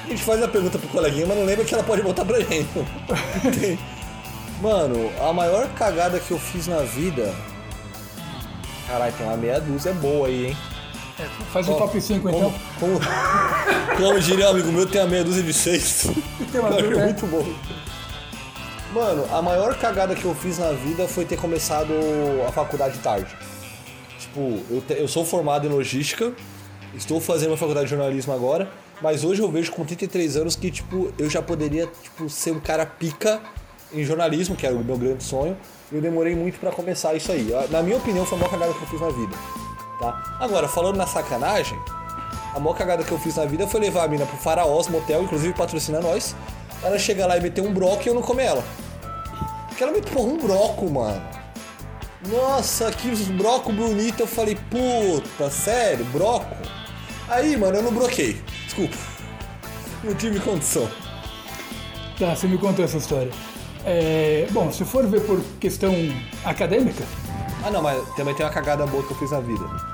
[0.05, 2.39] A gente faz a pergunta pro coleguinha, mas não lembra que ela pode botar pra
[2.39, 2.67] gente.
[4.61, 7.33] Mano, a maior cagada que eu fiz na vida.
[8.87, 10.57] Caralho, tem uma meia dúzia boa aí, hein?
[11.51, 12.53] Faz um top 5 então.
[12.79, 12.99] Como,
[13.97, 16.07] como, diria um amigo meu, tem a meia dúzia de seis.
[16.51, 17.05] Tem uma acho dúvida, né?
[17.05, 17.53] muito bom.
[18.93, 21.91] Mano, a maior cagada que eu fiz na vida foi ter começado
[22.47, 23.35] a faculdade tarde.
[24.19, 26.31] Tipo, eu, te- eu sou formado em logística,
[26.95, 28.69] estou fazendo uma faculdade de jornalismo agora,
[29.01, 32.59] mas hoje eu vejo com 33 anos que, tipo, eu já poderia, tipo, ser um
[32.59, 33.39] cara pica
[33.91, 35.57] em jornalismo, que era o meu grande sonho,
[35.91, 37.49] e eu demorei muito pra começar isso aí.
[37.69, 39.35] Na minha opinião, foi a maior cagada que eu fiz na vida,
[40.03, 40.37] tá?
[40.39, 41.79] Agora, falando na sacanagem,
[42.53, 45.23] a maior cagada que eu fiz na vida foi levar a mina pro Faraós Motel,
[45.23, 46.35] inclusive patrocina nós.
[46.83, 48.63] Ela chega lá e meter um broco e eu não comer ela.
[49.67, 51.21] Porque ela me porra um broco, mano.
[52.27, 54.21] Nossa, que broco bonito.
[54.21, 56.55] Eu falei, puta, sério, broco?
[57.27, 58.41] Aí, mano, eu não broquei.
[58.65, 58.97] Desculpa.
[60.03, 60.87] Não tive condição.
[62.19, 63.31] Tá, você me contou essa história.
[63.85, 65.93] É, bom, se for ver por questão
[66.45, 67.03] acadêmica,
[67.65, 69.92] Ah, não, mas também tem uma cagada boa que eu fiz na vida.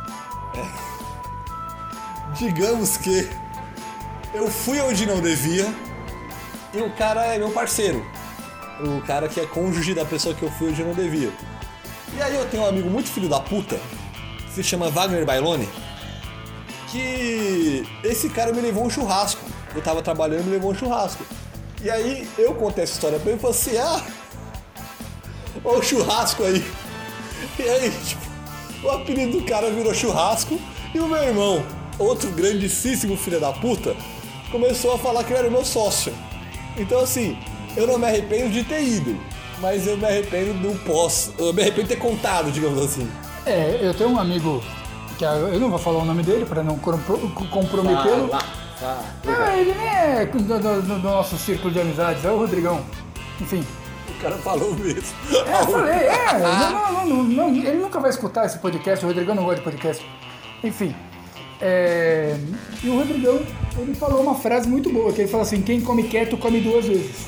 [2.37, 3.29] Digamos que
[4.33, 5.73] eu fui onde não devia
[6.73, 8.05] e o cara é meu parceiro.
[8.79, 11.31] O cara que é cônjuge da pessoa que eu fui onde não devia.
[12.15, 13.79] E aí eu tenho um amigo muito filho da puta,
[14.45, 15.67] que se chama Wagner Bailone,
[16.89, 19.41] que esse cara me levou um churrasco.
[19.75, 21.23] Eu tava trabalhando e me levou um churrasco.
[21.81, 24.01] E aí eu contei essa história pra ele e falei assim, ah,
[25.63, 26.63] olha o churrasco aí.
[27.57, 28.28] E aí, tipo,
[28.83, 30.59] o apelido do cara virou churrasco
[30.93, 31.63] e o meu irmão,
[31.97, 33.95] outro grandíssimo filho da puta,
[34.51, 36.13] começou a falar que ele era o meu sócio.
[36.77, 37.37] Então assim,
[37.75, 39.17] eu não me arrependo de ter ido,
[39.59, 41.31] mas eu me arrependo do pós.
[41.37, 43.09] Eu me arrependo de ter contado, digamos assim.
[43.45, 44.63] é, eu tenho um amigo
[45.17, 47.17] que ah, eu não vou falar o nome dele para não compro-
[47.51, 48.29] comprometê-lo.
[48.81, 52.79] Ah, ele nem é É, do, do- do nosso círculo de amizades, é o Rodrigão.
[53.41, 53.61] Enfim.
[54.19, 55.15] O cara falou mesmo.
[55.31, 56.39] É, eu falei, é,
[56.93, 60.05] não, não, não, ele nunca vai escutar esse podcast, o Rodrigão não gosta de podcast.
[60.61, 60.93] Enfim.
[61.61, 62.37] é,
[62.83, 63.41] e o Rodrigão,
[63.77, 66.85] ele falou uma frase muito boa, que ele fala assim, quem come quieto come duas
[66.85, 67.27] vezes.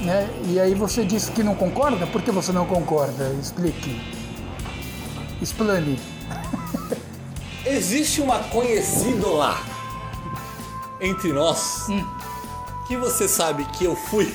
[0.00, 0.28] Né?
[0.48, 2.06] E aí você disse que não concorda?
[2.06, 3.34] Por que você não concorda?
[3.38, 4.00] Explique.
[5.42, 5.98] Explane.
[7.66, 9.62] Existe uma conhecida lá
[11.00, 11.86] entre nós
[12.86, 14.34] que você sabe que eu fui,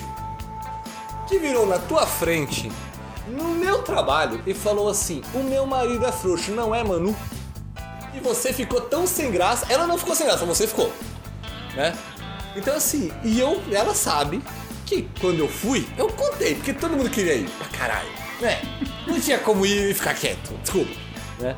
[1.30, 2.72] que virou na tua frente
[3.28, 7.16] no meu trabalho e falou assim: O meu marido é frouxo, não é, Manu?
[8.16, 9.68] E você ficou tão sem graça.
[9.70, 10.92] Ela não ficou sem graça, você ficou,
[11.76, 11.96] né?
[12.56, 14.42] Então assim, e eu, ela sabe
[14.88, 18.10] que quando eu fui, eu contei, porque todo mundo queria ir pra caralho,
[18.42, 18.60] né?
[19.06, 20.92] Não tinha como ir e ficar quieto, desculpa,
[21.38, 21.56] né?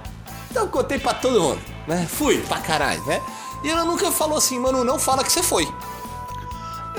[0.51, 2.05] Então contei pra todo mundo, né?
[2.09, 3.22] Fui pra caralho, né?
[3.63, 5.65] E ela nunca falou assim, mano, não fala que você foi.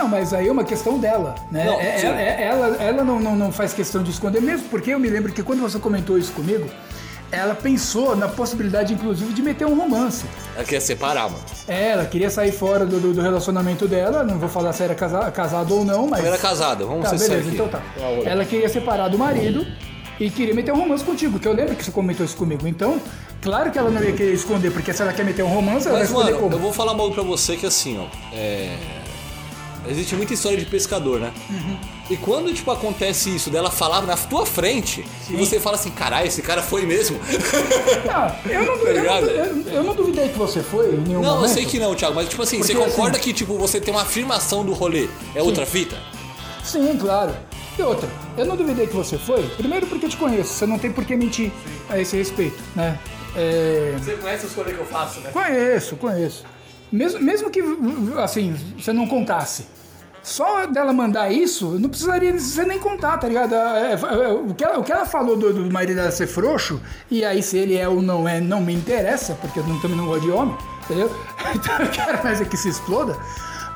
[0.03, 1.65] Não, mas aí é uma questão dela, né?
[1.65, 2.07] Não, É- sim.
[2.09, 5.33] é- ela ela não, não, não faz questão de esconder, mesmo porque eu me lembro
[5.33, 6.69] que quando você comentou isso comigo,
[7.31, 10.25] ela pensou na possibilidade, inclusive, de meter um romance.
[10.57, 11.43] Ela queria separar, mano.
[11.69, 14.95] É, ela queria sair fora do, do- do relacionamento dela, não vou falar se era
[14.95, 16.21] casa, casado ou não, mas.
[16.21, 17.77] Eu era casada, vamos Tá, ser beleza, então aqui.
[17.77, 17.83] tá.
[17.99, 18.23] Ah.
[18.29, 19.65] Ela queria separar do marido
[20.19, 22.67] e queria meter um romance contigo, que eu lembro que você comentou isso comigo.
[22.67, 23.01] Então,
[23.41, 25.99] claro que ela não ia querer esconder, porque se ela quer meter um romance, ela
[26.01, 26.57] Mas, vai esconder mano, como.
[26.57, 28.35] eu vou falar um bagulho pra você que assim, ó.
[28.37, 28.77] É.
[29.89, 31.33] Existe muita história de pescador, né?
[31.51, 31.77] Uhum.
[32.11, 36.27] E quando, tipo, acontece isso dela falar na tua frente e você fala assim, caralho,
[36.29, 37.19] esse cara foi mesmo.
[38.09, 41.21] Ah, eu, não, Tá eu, não, eu, eu não duvidei que você foi em nenhum
[41.21, 41.53] Não, eu momento.
[41.55, 43.93] sei que não, Thiago, mas tipo assim, Porque, você concorda assim- que, tipo, você tem
[43.93, 45.97] uma afirmação do rolê é outra fita?
[46.63, 47.35] Sim, claro.
[47.79, 50.79] E outra, eu não duvidei que você foi, primeiro porque eu te conheço, você não
[50.79, 51.51] tem por que mentir
[51.89, 52.99] a esse respeito, né?
[53.35, 55.31] É, Você conhece os rolês que eu faço, né?
[55.33, 56.45] Conheço, conheço.
[56.93, 57.63] Mesmo, mesmo que,
[58.23, 59.67] assim, você não contasse.
[60.23, 63.55] Só dela mandar isso, não precisaria você nem contar, tá ligado?
[63.55, 66.29] É, é, é, o, que ela, o que ela falou do, do marido dela ser
[66.29, 66.81] frouxo,
[67.11, 70.07] e aí se ele é ou não é, não me interessa, porque eu também não
[70.07, 71.11] gosto de homem, entendeu?
[71.55, 73.17] Então eu quero mais é que se exploda.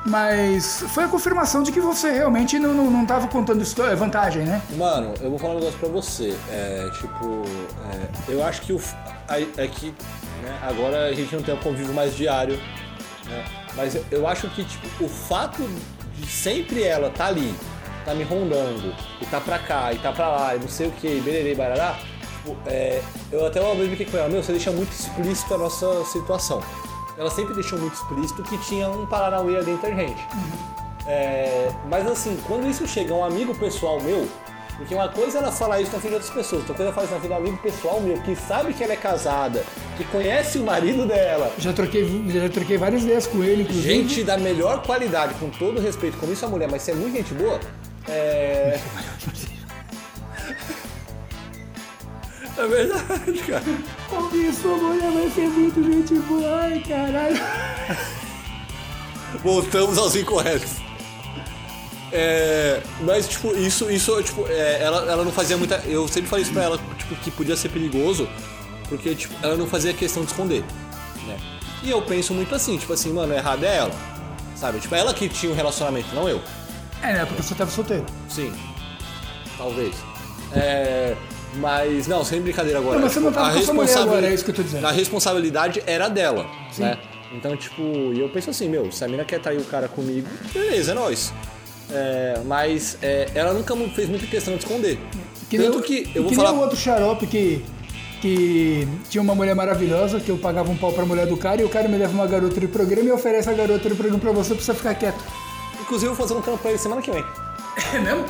[0.05, 4.43] Mas foi a confirmação de que você realmente não, não, não tava contando histó- vantagem,
[4.45, 4.61] né?
[4.77, 6.33] Mano, eu vou falar um negócio pra você.
[6.49, 7.43] É, tipo,
[7.91, 8.79] é, eu acho que o.
[9.57, 9.87] É que
[10.41, 12.57] né, agora a gente não tem um convívio mais diário,
[13.27, 13.45] né?
[13.75, 15.61] Mas eu- acho que, tipo, o fato
[16.15, 17.53] de sempre ela tá ali,
[18.05, 20.91] tá me rondando, e tá pra cá, e tá pra lá, e não sei o
[20.91, 21.97] que, bererê, barará.
[22.43, 23.01] Tipo, é,
[23.31, 26.61] eu até uma vez me com ela, meu, você deixa muito explícito a nossa situação.
[27.17, 30.21] Ela sempre deixou muito explícito que tinha um Paranauê ali entre a gente.
[31.07, 34.27] É, mas assim, quando isso chega a um amigo pessoal meu,
[34.77, 36.85] porque uma coisa é ela falar isso na frente de outras pessoas, outra coisa é
[36.85, 38.97] ela falar isso na frente de um amigo pessoal meu, que sabe que ela é
[38.97, 39.63] casada,
[39.97, 43.87] que conhece o marido dela, Já troquei, já troquei várias ideias com ele, inclusive.
[43.87, 47.15] gente da melhor qualidade, com todo respeito, como isso é mulher, mas você é muito
[47.15, 47.59] gente boa,
[48.07, 48.79] é.
[52.57, 53.63] É verdade, cara.
[54.11, 57.39] Ouvir sua mulher vai ser muito gente boa, ai caralho.
[59.43, 60.86] Voltamos aos incorretos.
[62.11, 65.75] É, mas, tipo, isso, isso tipo, é, ela, ela não fazia muita.
[65.85, 68.27] Eu sempre falei isso pra ela, tipo, que podia ser perigoso,
[68.87, 70.63] porque, tipo, ela não fazia questão de esconder.
[71.27, 71.37] Né?
[71.83, 73.91] E eu penso muito assim, tipo assim, mano, errado é ela.
[74.55, 74.79] Sabe?
[74.79, 76.41] Tipo, ela que tinha um relacionamento, não eu.
[77.03, 77.25] É, né?
[77.25, 78.05] Porque você tava solteiro.
[78.29, 78.51] Sim.
[79.57, 79.93] Talvez.
[80.55, 81.15] É,
[81.55, 82.95] mas, não, sem brincadeira agora.
[82.95, 84.87] Não, mas você não tava a responsabili- agora, é isso que eu tô dizendo.
[84.87, 86.97] A responsabilidade era dela, né?
[87.33, 90.27] Então, tipo, e eu penso assim, meu, se a mina quer trair o cara comigo,
[90.53, 91.33] beleza, é nóis.
[91.89, 94.99] É, mas é, ela nunca fez muita questão de esconder.
[95.49, 96.51] Que Tanto nem, que eu vou que falar.
[96.51, 97.63] nem o outro xarope que,
[98.21, 101.65] que tinha uma mulher maravilhosa, que eu pagava um pau pra mulher do cara, e
[101.65, 104.31] o cara me leva uma garota de programa e oferece a garota de programa pra
[104.31, 105.23] você pra você ficar quieto.
[105.81, 107.23] Inclusive, eu vou fazer um trampo pra ele semana que vem.
[107.93, 108.25] É mesmo?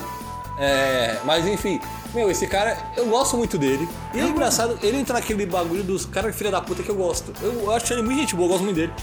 [0.59, 1.79] É, mas enfim,
[2.13, 3.87] meu, esse cara, eu gosto muito dele.
[4.13, 7.33] E é engraçado, ele entra naquele bagulho dos caras filha da puta que eu gosto.
[7.41, 8.93] Eu acho ele muito gente boa, eu gosto muito dele.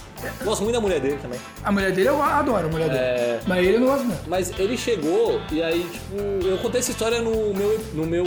[0.42, 1.38] Gosto muito da mulher dele também.
[1.62, 3.00] A mulher dele eu adoro, a mulher dele.
[3.00, 3.40] É.
[3.46, 4.22] Mas ele eu não gosto mesmo.
[4.26, 8.24] Mas ele chegou e aí, tipo, eu contei essa história no meu, no meu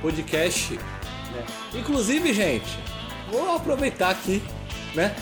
[0.00, 0.74] podcast.
[0.74, 1.44] Né?
[1.74, 2.78] Inclusive, gente,
[3.30, 4.42] vou aproveitar aqui,
[4.94, 5.14] né?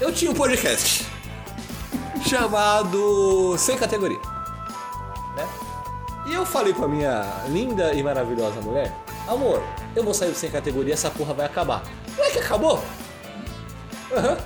[0.00, 1.06] Eu tinha um podcast
[2.28, 4.18] chamado Sem Categoria.
[5.36, 5.48] Né?
[6.34, 8.92] Eu falei pra minha linda e maravilhosa mulher:
[9.28, 9.62] Amor,
[9.94, 11.82] eu vou sair Sem Categoria, essa porra vai acabar.
[12.16, 12.82] Não é que acabou?
[14.12, 14.36] Aham.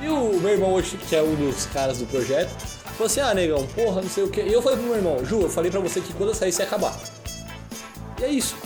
[0.00, 3.34] E o meu irmão hoje, que é um dos caras do projeto, falou assim, ah,
[3.34, 4.42] negão, porra, não sei o quê.
[4.46, 6.60] E eu falei pro meu irmão, Ju, eu falei pra você que quando eu saísse
[6.60, 6.98] ia acabar.
[8.18, 8.56] E é isso,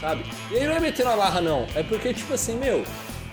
[0.00, 0.24] sabe?
[0.50, 1.66] E aí não é meter na barra, não.
[1.74, 2.84] É porque, tipo assim, meu,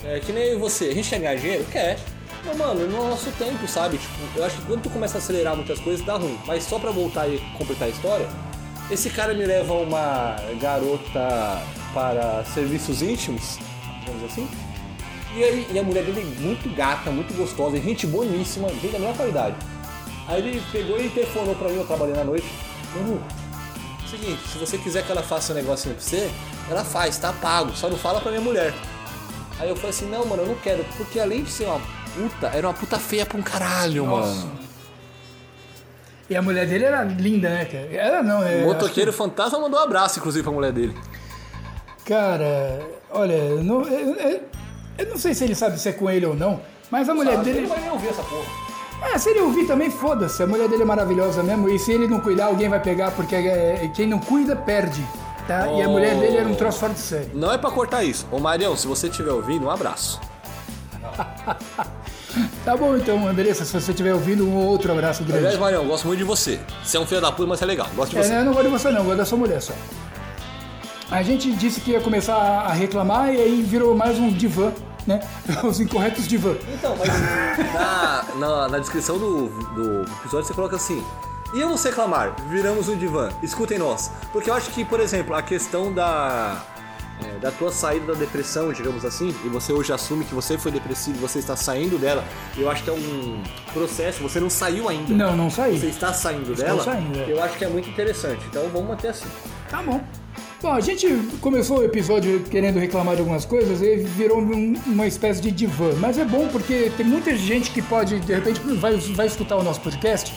[0.04, 1.66] é que nem você, a gente quer ganhar dinheiro?
[1.72, 2.00] Quer.
[2.46, 3.98] Mas, mano, no nosso tempo, sabe?
[3.98, 6.38] Tipo, eu acho que quando tu começa a acelerar muitas coisas, dá ruim.
[6.46, 8.28] Mas só pra voltar e completar a história,
[8.91, 11.62] esse cara me leva uma garota
[11.94, 13.58] para serviços íntimos,
[14.02, 14.48] digamos assim.
[15.36, 19.00] E, aí, e a mulher dele é muito gata, muito gostosa, gente boníssima, gente da
[19.00, 19.56] melhor qualidade.
[20.28, 22.46] Aí ele pegou e telefonou pra mim, eu trabalhei na noite.
[24.10, 26.30] Seguinte, se você quiser que ela faça um negocinho pra você,
[26.70, 28.74] ela faz, tá pago, só não fala pra minha mulher.
[29.60, 31.82] Aí eu falei assim, não, mano, eu não quero, porque além de ser uma
[32.16, 34.51] puta, era uma puta feia pra um caralho, mano.
[36.30, 37.88] E a mulher dele era linda, né, cara?
[37.91, 38.64] Era não, é.
[38.64, 40.95] O motoqueiro fantasma mandou um abraço, inclusive, pra mulher dele.
[42.05, 44.41] Cara, olha, eu não, eu, eu-
[44.97, 46.59] eu não sei se ele sabe se é com ele ou não,
[46.91, 47.57] mas a mulher Sabe, dele.
[47.59, 48.45] Ele vai nem ouvir essa porra.
[49.14, 50.41] É, se ele ouvir também, foda-se.
[50.41, 51.68] A mulher dele é maravilhosa mesmo.
[51.70, 55.05] E se ele não cuidar, alguém vai pegar, porque é, quem não cuida, perde.
[55.47, 55.68] Tá?
[55.74, 57.30] E a mulher dele era um troço fora de série.
[57.34, 58.26] Não é pra cortar isso.
[58.32, 60.22] Ô Marião, se você estiver ouvindo, um abraço.
[62.66, 65.58] Tá bom então, Andressa, se você estiver ouvindo, um outro abraço Aliás, grande.
[65.58, 66.60] Marião, eu gosto muito de você.
[66.84, 67.88] Você é um filho da puta, mas você é legal.
[67.96, 68.34] Gosto de É, você.
[68.36, 69.74] eu não gosto de você não, eu gosto da sua mulher só.
[71.12, 74.72] A gente disse que ia começar a reclamar e aí virou mais um divã,
[75.06, 75.20] né?
[75.64, 76.56] Os incorretos divã.
[76.74, 77.10] Então, mas
[77.74, 81.04] na, na, na descrição do, do episódio você coloca assim:
[81.54, 84.10] íamos reclamar, viramos um divã, escutem nós.
[84.32, 86.58] Porque eu acho que, por exemplo, a questão da.
[87.26, 90.71] É, da tua saída da depressão, digamos assim, e você hoje assume que você foi
[90.71, 92.24] depressivo, você está saindo dela,
[92.57, 93.41] eu acho que é um
[93.74, 95.13] processo, você não saiu ainda.
[95.13, 95.89] Não, não Você saí.
[95.89, 97.26] está saindo Estou dela, saindo, é.
[97.32, 98.41] eu acho que é muito interessante.
[98.49, 99.26] Então vamos manter assim.
[99.69, 100.01] Tá bom.
[100.61, 101.05] Bom, a gente
[101.41, 105.91] começou o episódio querendo reclamar de algumas coisas e virou um- uma espécie de divã.
[105.99, 109.63] Mas é bom porque tem muita gente que pode, de repente, vai, vai escutar o
[109.63, 110.34] nosso podcast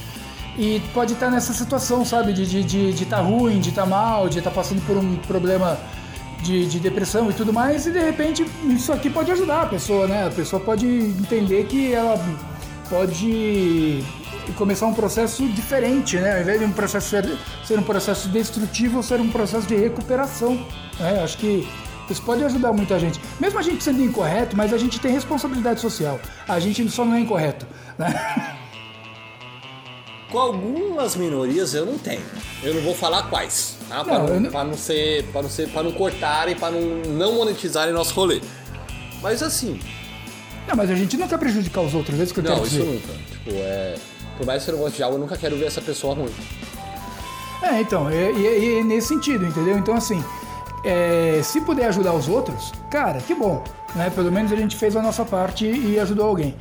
[0.59, 2.33] e pode estar nessa situação, sabe?
[2.33, 5.79] De estar de, de, tá ruim, de estar mal, de estar passando por um problema
[6.47, 7.87] de, de depressão e tudo mais.
[7.87, 10.27] E de repente isso aqui pode ajudar a pessoa, né?
[10.27, 12.19] A pessoa pode entender que ela
[12.89, 14.05] pode
[14.57, 16.37] começar um processo diferente, né?
[16.37, 20.55] Ao invés de um processo ser, ser um processo destrutivo, ser um processo de recuperação.
[20.99, 21.23] Né?
[21.23, 21.69] Acho que
[22.09, 23.21] isso pode ajudar muita gente.
[23.41, 26.21] Mesmo a gente sendo incorreto, mas a gente tem responsabilidade social.
[26.47, 27.67] A gente só não é incorreto.
[27.99, 28.57] Né?
[30.31, 32.23] Com algumas minorias eu não tenho.
[32.63, 34.03] Eu não vou falar quais, tá?
[34.05, 36.81] Pra Não, não, não- pra não ser, para não ser, para não cortarem, para não,
[37.13, 38.41] não monetizarem nosso rolê.
[39.23, 39.81] Mas assim,
[40.67, 42.67] Não, mas a gente não quer prejudicar os outros, é isso que eu não, quero
[42.67, 42.87] isso dizer.
[42.93, 43.13] nunca.
[43.31, 43.95] Tipo, é,
[44.37, 46.33] por mais que eu não goste de algo, eu nunca quero ver essa pessoa ruim.
[47.63, 49.79] É, então, e, e- e é nesse sentido, entendeu?
[49.79, 50.23] Então, assim,
[50.85, 53.63] é, se puder ajudar os outros, cara, que bom,
[53.95, 54.11] né?
[54.11, 56.55] Pelo menos a gente fez a nossa parte e ajudou alguém.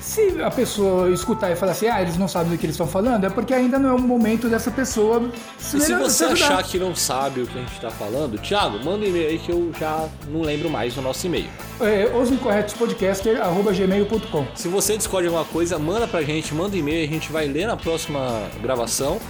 [0.00, 2.86] Se a pessoa escutar e falar assim, ah, eles não sabem do que eles estão
[2.86, 6.62] falando, é porque ainda não é o momento dessa pessoa se, E se você achar
[6.62, 9.52] que não sabe o que a gente tá falando, Thiago, manda um e-mail aí que
[9.52, 11.50] eu já não lembro mais o nosso e-mail.
[11.80, 17.30] É, osincorretospodcaster.gmail.com Se você discorde alguma coisa, manda pra gente, manda um e-mail, a gente
[17.30, 19.20] vai ler na próxima gravação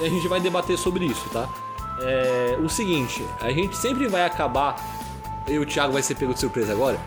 [0.00, 1.48] e a gente vai debater sobre isso, tá?
[2.00, 4.74] É, o seguinte, a gente sempre vai acabar,
[5.46, 6.98] eu e o Thiago vai ser pego de surpresa agora,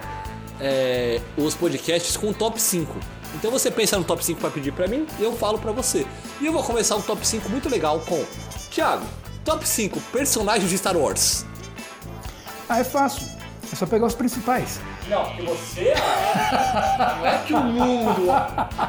[0.60, 2.94] é, os podcasts com top 5.
[3.36, 6.06] Então você pensa no top 5 pra pedir pra mim e eu falo pra você.
[6.42, 8.24] E eu vou começar um top 5 muito legal com
[8.72, 9.06] Thiago,
[9.46, 11.46] top 5 personagens de Star Wars.
[12.68, 13.28] Ah, é fácil.
[13.72, 14.80] É só pegar os principais.
[15.08, 15.94] Não, que você
[17.18, 18.26] não é que o mundo.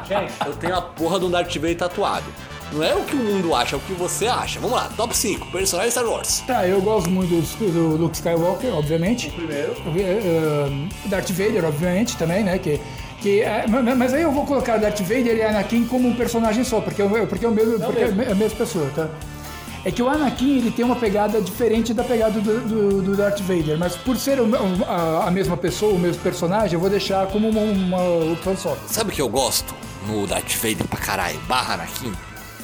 [0.07, 2.25] Gente, Eu tenho a porra do Darth Vader tatuado.
[2.71, 4.59] Não é o que o mundo acha, é o que você acha.
[4.59, 6.41] Vamos lá, top 5, personagens Star Wars.
[6.47, 9.29] Tá, eu gosto muito do, do Luke Skywalker, obviamente.
[9.31, 9.73] primeiro.
[9.73, 12.57] Uh, Darth Vader, obviamente, também, né?
[12.57, 12.79] Que,
[13.21, 16.63] que, é, ma- mas aí eu vou colocar Darth Vader e Anakin como um personagem
[16.63, 19.09] só, porque, é o- porque, é, o mesmo, porque é a mesma pessoa, tá?
[19.83, 23.39] É que o Anakin ele tem uma pegada diferente da pegada do, do, do Darth
[23.41, 24.49] Vader, mas por ser o-
[24.87, 28.77] a, a mesma pessoa, o mesmo personagem, eu vou deixar como uma, uma opção só.
[28.87, 29.73] Sabe o que eu gosto
[30.07, 32.13] no Darth Vader pra caralho, barra Anakin?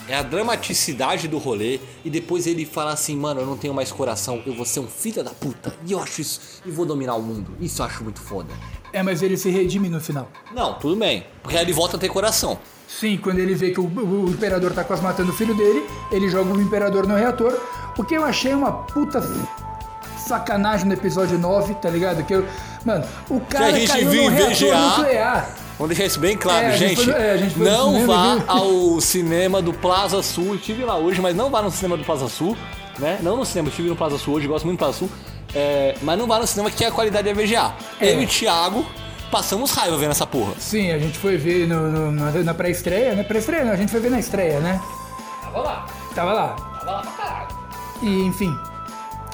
[0.07, 3.91] É a dramaticidade do rolê e depois ele fala assim, mano, eu não tenho mais
[3.91, 5.75] coração, eu vou ser um filho da puta.
[5.85, 7.51] E eu acho isso, e vou dominar o mundo.
[7.59, 8.53] Isso eu acho muito foda.
[8.93, 10.29] É, mas ele se redime no final.
[10.53, 12.57] Não, tudo bem, porque aí ele volta a ter coração.
[12.87, 16.29] Sim, quando ele vê que o, o imperador tá quase matando o filho dele, ele
[16.29, 17.59] joga o imperador no reator.
[17.97, 19.21] O que eu achei uma puta
[20.17, 22.23] sacanagem no episódio 9, tá ligado?
[22.23, 22.45] Que eu,
[22.85, 24.79] mano, o cara gente caiu no reator VGA.
[24.79, 25.66] nuclear.
[25.77, 27.11] Vamos deixar isso bem claro, É, gente gente.
[27.11, 30.47] é, não vá ao cinema do Plaza Sul.
[30.47, 32.57] Eu estive lá hoje, mas não vá no cinema do Plaza Sul,
[32.97, 33.19] né?
[33.21, 35.09] Não no cinema, eu estive no Plaza Sul hoje, gosto muito do Plaza Sul.
[35.53, 37.73] É, mas não vá no cinema que a qualidade é VGA.
[38.01, 38.13] É.
[38.13, 38.85] Eu e o Thiago
[39.31, 40.53] passamos raiva vendo essa porra.
[40.57, 43.23] Sim, a gente foi ver no- no- na, na pré-estreia, né?
[43.23, 44.81] Pré-estreia não, a gente foi ver na estreia, né?
[45.43, 45.85] Tava lá.
[46.15, 46.47] Tava lá.
[46.79, 47.47] Tava lá pra caralho.
[48.01, 48.53] E, enfim.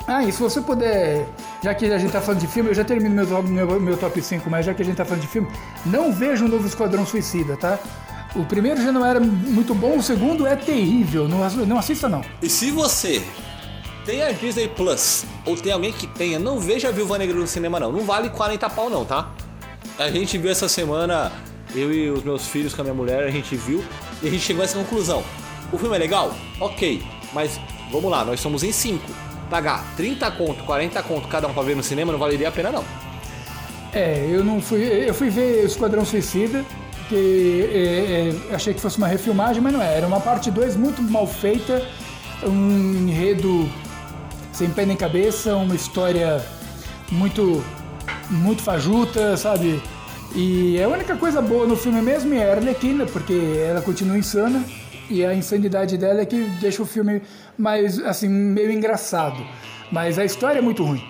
[0.08, 1.26] Ah, e se você puder
[1.64, 4.22] já que a gente tá falando de filme, eu já termino meu, meu, meu top
[4.22, 5.47] 5, mas já que a gente tá falando de filme,
[5.86, 7.80] não vejo o novo Esquadrão Suicida, tá?
[8.36, 11.28] O primeiro já não era muito bom, o segundo é terrível.
[11.28, 12.22] Não, não assista, não.
[12.41, 13.24] E se você
[14.06, 17.47] tem a Disney Plus, ou tem alguém que tenha, não veja a Viúva Negra no
[17.47, 17.91] cinema não.
[17.91, 19.32] Não vale 40 pau não, tá?
[19.97, 21.32] A gente viu essa semana,
[21.74, 23.84] eu e os meus filhos com a minha mulher, a gente viu
[24.22, 25.24] e a gente chegou a essa conclusão.
[25.72, 26.34] O filme é legal?
[26.60, 27.60] Ok, mas
[27.91, 29.33] vamos lá, nós somos em 5.
[29.54, 32.72] Pagar 30 conto, 40 conto cada um pra ver no cinema não valeria a pena
[32.72, 32.84] não.
[33.93, 34.82] É, eu não fui.
[34.82, 36.66] Eu fui ver Esquadrão Suicida,
[37.08, 39.95] que é, é, achei que fosse uma refilmagem, mas não é.
[39.95, 41.88] Era uma parte 2 muito mal feita,
[42.43, 43.70] um enredo
[44.51, 46.43] sem pé nem cabeça, uma história
[47.12, 47.64] muito,
[48.32, 49.80] muito fajuta, sabe?
[50.36, 53.36] E a única coisa boa no filme mesmo é a Arlequina, porque
[53.70, 54.66] ela continua insana.
[55.10, 57.22] E a insanidade dela é que deixa o filme
[57.58, 59.38] mais, assim, meio engraçado.
[59.91, 61.04] Mas a história é muito ruim.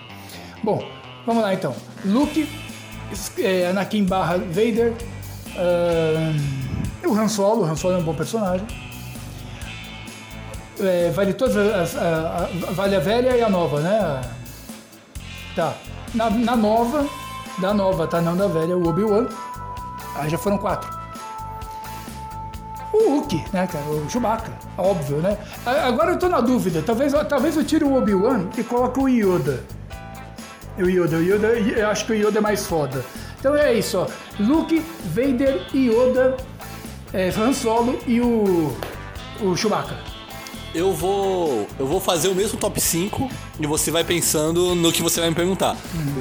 [0.63, 0.83] Bom,
[1.25, 1.75] vamos lá então.
[2.03, 2.47] Luke,
[3.39, 4.93] é, Anakin barra Vader,
[5.57, 8.65] ahn, o Han Solo, o Han Solo é um bom personagem.
[10.79, 14.21] É, vale todas as, a- a- vale a velha e a nova, né?
[15.55, 15.75] Tá.
[16.15, 17.07] Na, na nova,
[17.59, 18.19] da nova, tá?
[18.21, 19.27] Não da velha, o Obi-Wan.
[20.15, 20.89] Aí já foram quatro.
[22.93, 23.83] O Hulk, né, cara?
[23.85, 25.35] O Chewbacca, óbvio, né?
[25.65, 26.83] Agora eu tô na dúvida.
[26.85, 29.63] Talvez, talvez eu tire o Obi-Wan e coloque o Yoda.
[30.77, 33.03] O Yoda, o Yoda, eu acho que o Yoda é mais foda.
[33.39, 34.07] Então é isso, ó.
[34.39, 36.37] Luke, Vader, Yoda,
[37.11, 38.75] é, Han Solo e o,
[39.41, 39.97] o Chewbacca.
[40.73, 41.67] Eu vou.
[41.77, 43.29] Eu vou fazer o mesmo top 5
[43.59, 45.75] e você vai pensando no que você vai me perguntar.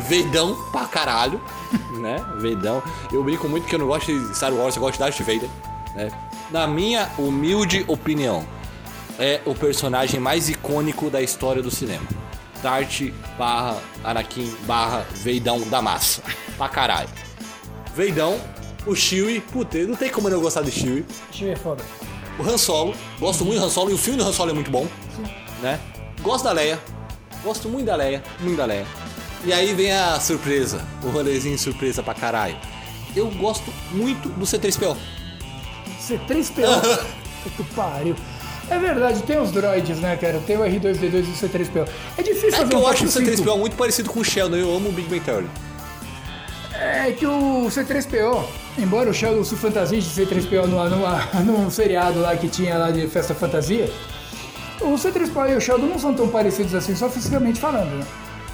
[0.09, 1.41] Veidão pra caralho,
[2.01, 2.23] né?
[2.39, 2.83] Veidão.
[3.11, 5.49] Eu brinco muito que eu não gosto de Star Wars, eu gosto de Darth Vader,
[5.95, 6.11] né?
[6.53, 8.47] Na minha humilde opinião,
[9.19, 12.07] é o personagem mais icônico da história do cinema.
[12.63, 16.23] Darth barra Anakin barra Veidão da massa.
[16.59, 17.09] Pra caralho.
[17.97, 18.39] Veidão,
[18.87, 21.07] o Chewie, puta, não tem como eu não gostar do Chewie.
[21.33, 21.83] Ver, é foda.
[22.39, 24.55] O Han Solo, gosto muito do Han Solo e o filme do Han Solo é
[24.55, 24.87] muito bom,
[25.63, 25.81] né?
[26.21, 26.79] Gosto da Leia,
[27.43, 28.87] gosto muito da Leia, muito da Leia.
[29.47, 32.59] E aí vem a surpresa, o rolezinho surpresa pra caralho.
[33.17, 34.99] Eu gosto muito do C3PO.
[36.09, 36.99] C3PO.
[37.43, 38.17] Puta que pariu.
[38.71, 40.41] É verdade, tem os droids, né, cara?
[40.47, 41.89] Tem o R2D2 e o C3PO.
[42.17, 43.31] É difícil É fazer que um eu acho o 5.
[43.31, 45.47] C3PO muito parecido com o Sheldon, eu amo o Big Bang Theory.
[46.75, 48.45] É que o C3PO,
[48.79, 52.91] embora o Sheldon se fantasia de C3PO numa, numa, num seriado lá que tinha lá
[52.91, 53.91] de festa fantasia,
[54.81, 58.05] o C3PO e o Sheldon não são tão parecidos assim, só fisicamente falando, né?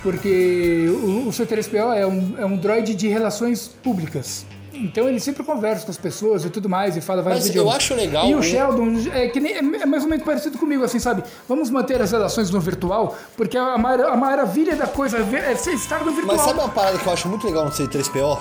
[0.03, 4.45] Porque o, o C3PO é um, é um droid de relações públicas.
[4.81, 7.63] Então ele sempre conversa com as pessoas e tudo mais e fala vários Mas eu
[7.63, 7.77] idiomas.
[7.77, 10.99] acho legal E o Sheldon é, que nem, é mais ou menos parecido comigo, assim,
[10.99, 11.25] sabe?
[11.49, 16.13] Vamos manter as relações no virtual, porque a, a maravilha da coisa é estar no
[16.13, 16.37] virtual.
[16.37, 18.39] Mas sabe uma parada que eu acho muito legal no C3PO?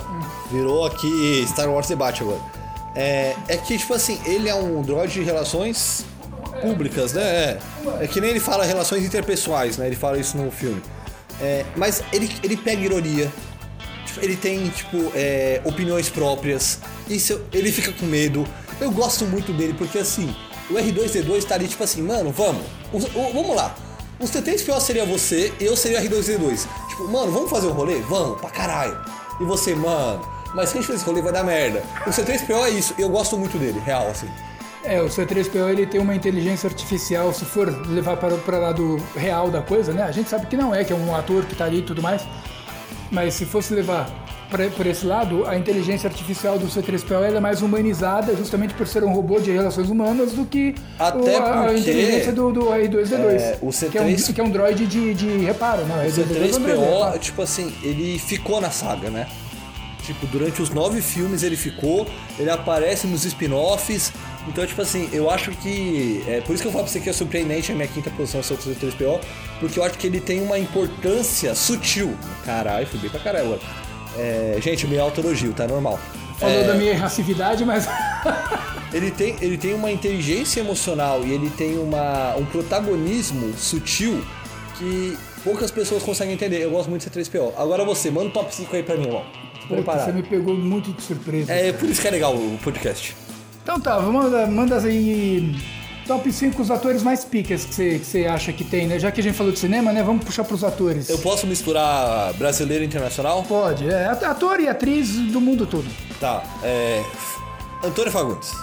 [0.51, 2.39] Virou aqui Star Wars Debate agora.
[2.95, 6.05] É, é que, tipo assim, ele é um droid de relações
[6.61, 7.21] públicas, né?
[7.21, 7.59] É,
[8.01, 9.87] é que nem ele fala relações interpessoais, né?
[9.87, 10.81] Ele fala isso no filme.
[11.39, 13.31] É, mas ele, ele pega ironia.
[14.07, 16.79] Tipo, ele tem, tipo, é, opiniões próprias.
[17.07, 18.47] Isso, ele fica com medo.
[18.81, 20.33] Eu gosto muito dele, porque assim,
[20.69, 22.63] o R2D2 tá ali, tipo assim, mano, vamos.
[22.91, 23.75] O- o- vamos lá.
[24.19, 26.67] O C3PO seria você, eu seria o R2D2.
[26.89, 27.99] Tipo, mano, vamos fazer um rolê?
[28.01, 28.97] Vamos, pra caralho.
[29.39, 30.21] E você, mano,
[30.55, 31.83] mas se a gente fizer esse rolê vai dar merda.
[32.05, 34.27] O C3PO é isso, eu gosto muito dele, real, assim.
[34.83, 39.51] É, o C3PO ele tem uma inteligência artificial, se for levar para o lado real
[39.51, 40.03] da coisa, né?
[40.03, 42.01] A gente sabe que não é, que é um ator que tá ali e tudo
[42.01, 42.21] mais.
[43.11, 44.09] Mas se fosse levar
[44.49, 48.87] pra- por esse lado, a inteligência artificial do C3PO ela é mais humanizada, justamente por
[48.87, 52.51] ser um robô de relações humanas, do que Até o- a, a porque, inteligência do,
[52.51, 53.41] do R2D2.
[53.41, 56.05] é, o que, é um, C3 que é um droid de, de reparo, né?
[56.05, 57.19] O R2D2 é um droid de C3PO, reparo.
[57.19, 59.27] tipo assim, ele ficou na saga, né?
[60.03, 62.07] Tipo, durante os nove filmes ele ficou,
[62.39, 64.13] ele aparece nos spin-offs.
[64.47, 66.23] Então, tipo assim, eu acho que.
[66.27, 68.41] É por isso que eu falo pra você que é surpreendente a minha quinta posição
[68.41, 69.19] ser o C3PO,
[69.59, 72.15] porque eu acho que ele tem uma importância sutil.
[72.45, 73.59] Caralho, fui bem pra caralho.
[74.17, 75.99] É, gente, meio autoelogio, tá normal.
[76.39, 77.87] Falou É, da minha irracividade, mas.
[78.93, 84.23] ele tem, ele tem uma inteligência emocional e ele tem uma, um protagonismo sutil
[84.77, 86.63] que poucas pessoas conseguem entender.
[86.63, 87.53] Eu gosto muito de C3PO.
[87.57, 89.09] Agora você, manda um top 5 aí pra mim,
[89.67, 90.05] preparado.
[90.05, 91.51] você me pegou muito de surpresa.
[91.51, 93.15] É por isso que é legal o podcast.
[93.67, 95.53] Então tá, manda, manda aí
[96.07, 98.97] top 5 os atores mais picas que você, acha que tem, né?
[98.97, 100.01] Já que a gente falou de cinema, né?
[100.01, 101.09] Vamos puxar pros atores.
[101.09, 103.43] Eu posso misturar brasileiro e internacional?
[103.43, 105.85] Pode, é ator e atriz do mundo todo.
[106.17, 107.03] Tá, é.
[107.83, 108.53] Antônio Fagundes.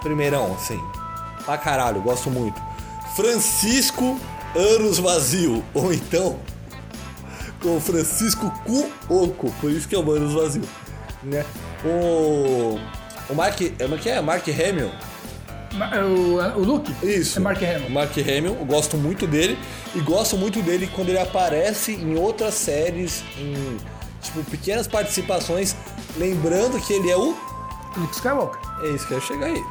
[0.00, 0.80] Primeirão, assim.
[1.44, 2.58] Pra caralho, gosto muito.
[3.14, 4.18] Francisco
[4.56, 5.62] Anos Vazio.
[5.74, 6.38] Ou então.
[7.62, 8.50] o Francisco
[9.06, 10.64] Cuoco, por isso que é o Manos Vazio,
[11.22, 11.44] né?
[11.84, 12.78] O
[13.28, 14.90] o Mark, é que é Mark Hamill.
[15.74, 16.94] Ma- O, o Luke?
[17.02, 17.38] Isso.
[17.38, 17.90] É Mark Hamill.
[17.90, 19.58] Mark Hamill, eu gosto muito dele
[19.94, 23.76] e gosto muito dele quando ele aparece em outras séries, em
[24.22, 25.74] tipo pequenas participações,
[26.16, 27.34] lembrando que ele é o
[27.96, 28.60] Luke Skywalker.
[28.84, 29.62] É isso que eu ia chegar aí.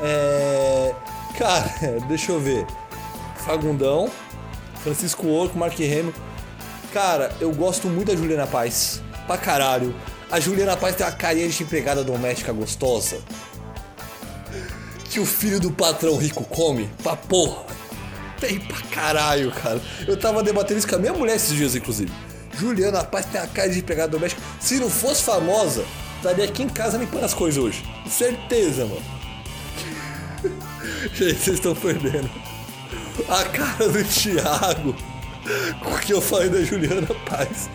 [0.00, 0.94] É.
[1.36, 1.70] Cara,
[2.08, 2.66] deixa eu ver.
[3.36, 4.10] Fagundão,
[4.82, 6.12] Francisco Orco, Mark Hamill.
[6.92, 9.02] Cara, eu gosto muito da Juliana Paz.
[9.26, 9.94] Pra caralho.
[10.30, 13.18] A Juliana Paz tem uma carinha de empregada doméstica gostosa.
[15.10, 16.90] Que o filho do patrão rico come.
[17.02, 17.64] Pra porra.
[18.38, 19.80] Tem pra caralho, cara.
[20.06, 22.12] Eu tava debatendo isso com a minha mulher esses dias, inclusive.
[22.58, 24.42] Juliana Paz tem a cara de empregada doméstica.
[24.60, 25.84] Se não fosse famosa,
[26.16, 27.82] estaria aqui em casa limpando as coisas hoje.
[28.08, 29.02] Certeza, mano.
[31.14, 32.30] Gente, vocês estão perdendo.
[33.28, 34.94] A cara do Thiago
[35.82, 37.70] com o que eu falei da Juliana Paz.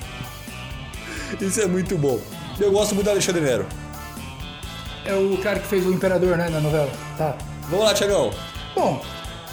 [1.41, 2.20] Isso é muito bom.
[2.60, 3.66] Eu gosto muito da Alexandre Nero.
[5.06, 6.89] É o cara que fez o Imperador, né, na novela.
[7.18, 7.36] Tá.
[7.70, 8.32] Vamos lá, Thiagão.
[8.76, 9.01] Bom,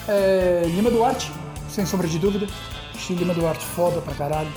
[0.09, 1.31] é, Lima Duarte,
[1.69, 2.47] sem sombra de dúvida.
[2.95, 4.51] Achei Lima Duarte foda pra caralho.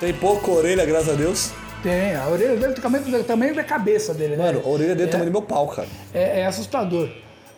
[0.00, 1.52] Tem pouca orelha, graças a Deus.
[1.82, 4.46] Tem, a orelha dele do tamanho, do tamanho da cabeça dele, né?
[4.46, 5.88] Mano, a orelha dele é é, tamanho do meu pau, cara.
[6.14, 7.08] é, é assustador.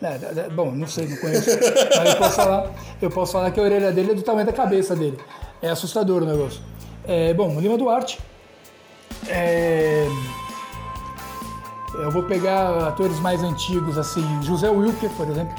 [0.03, 1.51] É, é, é, bom, não sei, não conheço.
[1.97, 2.71] mas eu posso, falar,
[3.01, 5.19] eu posso falar que a orelha dele é do tamanho da cabeça dele.
[5.63, 6.61] É assustador o negócio.
[7.07, 8.19] É, bom, Lima Duarte.
[9.29, 10.07] É,
[11.95, 15.55] eu vou pegar atores mais antigos, assim, José Wilker, por exemplo.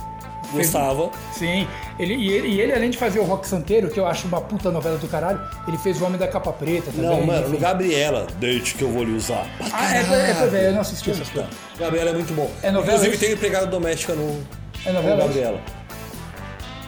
[0.51, 1.09] Fez- Gostava.
[1.33, 4.27] Sim, ele, e, ele, e ele, além de fazer o Rock Santeiro, que eu acho
[4.27, 7.09] uma puta novela do caralho, ele fez O Homem da Capa Preta também.
[7.09, 9.45] Não, mano, no Gabriela, deite que eu vou lhe usar.
[9.73, 10.55] Ah, é, caralho.
[10.55, 11.49] é, é, eu não assisti essas coisas.
[11.79, 12.49] Gabriela é muito bom.
[12.61, 14.39] É novela Inclusive tem empregada doméstica no,
[14.85, 15.59] É novela no Gabriela.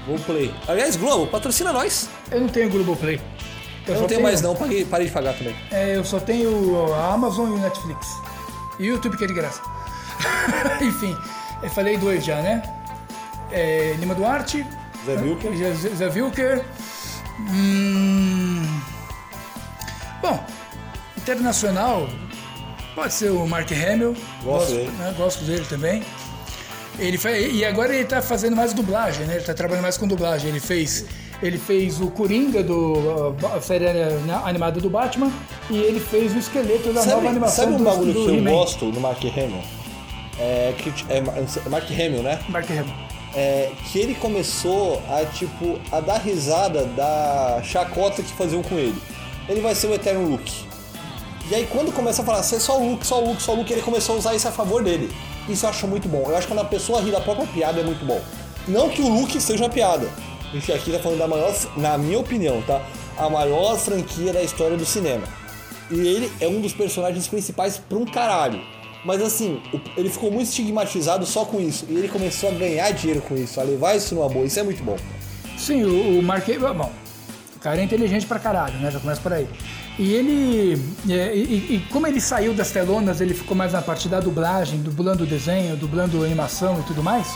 [0.06, 0.54] Vou play.
[0.68, 2.08] Aliás, Globo, patrocina nós.
[2.32, 3.20] Eu não tenho Globoplay.
[3.88, 5.56] Eu, só não tenho mais não, paguei, parei de pagar também.
[5.72, 8.08] É, eu só tenho a Amazon e o Netflix.
[8.80, 9.62] E o YouTube que é de graça.
[10.82, 11.16] Enfim,
[11.64, 12.62] eu falei dois já, né?
[13.52, 14.66] É, Lima Duarte.
[15.06, 15.56] Zé Wilker.
[15.56, 16.66] Zé, Zé Wilker.
[17.40, 18.82] Hum,
[20.22, 20.44] bom,
[21.18, 22.08] internacional
[22.98, 24.16] pode ser o Mark Hamill.
[24.44, 24.92] Gosto dele.
[24.98, 26.04] né, gosto dele também.
[26.98, 29.36] Ele faz, e agora ele tá fazendo mais dublagem, né?
[29.36, 30.50] Ele tá trabalhando mais com dublagem.
[30.50, 31.06] Ele fez,
[31.42, 35.32] ele fez o Coringa do uh, série uh, animada do Batman
[35.70, 38.38] e ele fez o esqueleto da nova Sabe, animação sabe um do, bagulho do que
[38.38, 39.62] eu gosto no Mark Hamill?
[40.40, 42.40] É, que, é, é Mark Hamill, né?
[42.50, 42.94] Mark Hamill.
[43.36, 48.96] É, que ele começou a, tipo, a dar risada da chacota que faziam com ele.
[49.48, 50.66] Ele vai ser o eterno Luke.
[51.50, 53.54] E aí quando começa a falar, você é só o Luke, só o Luke, só
[53.54, 55.12] o Luke, ele começou a usar isso a favor dele.
[55.48, 56.24] Isso eu acho muito bom.
[56.28, 58.20] Eu acho que quando a pessoa ri da própria piada é muito bom.
[58.68, 60.10] Não que o Luke seja uma piada.
[60.50, 62.82] A gente aqui tá falando da maior, na minha opinião, tá?
[63.18, 65.24] A maior franquia da história do cinema.
[65.92, 68.62] E ele é um dos personagens principais pra um caralho.
[69.06, 69.62] Mas assim,
[69.96, 71.86] ele ficou muito estigmatizado só com isso.
[71.90, 74.46] E ele começou a ganhar dinheiro com isso, a levar isso numa boa.
[74.46, 74.98] Isso é muito bom.
[75.58, 76.92] Sim, o, o Mark bom,
[77.56, 78.92] o cara é inteligente pra caralho, né?
[78.92, 79.48] Já começa por aí.
[79.98, 83.82] E ele, é, e, e- e como ele saiu das telonas, ele ficou mais na
[83.82, 87.28] parte da dublagem, dublando desenho, dublando animação e tudo mais.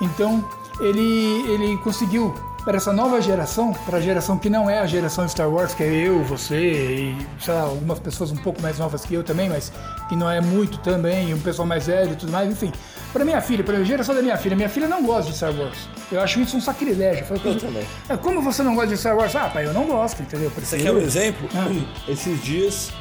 [0.00, 0.44] Então,
[0.80, 5.26] ele, ele conseguiu, para essa nova geração, para a geração que não é a geração
[5.28, 9.04] Star Wars, que é eu, você e, sei lá, algumas pessoas um pouco mais novas
[9.04, 9.72] que eu também, mas
[10.08, 12.72] que não é muito também, e um pessoal mais velho e tudo mais, enfim.
[13.12, 15.50] Para minha filha, para a geração da minha filha, minha filha não gosta de Star
[15.54, 15.78] Wars.
[16.12, 17.24] Eu acho isso um sacrilégio.
[17.30, 17.86] Eu, Eu também.
[18.08, 19.34] "É, Como você não gosta de Star Wars?
[19.34, 20.50] Ah, pai, eu não gosto, entendeu?
[20.50, 21.48] Você Prefiro- quer um exemplo?
[21.54, 22.10] Ah.
[22.10, 22.92] Esses dias,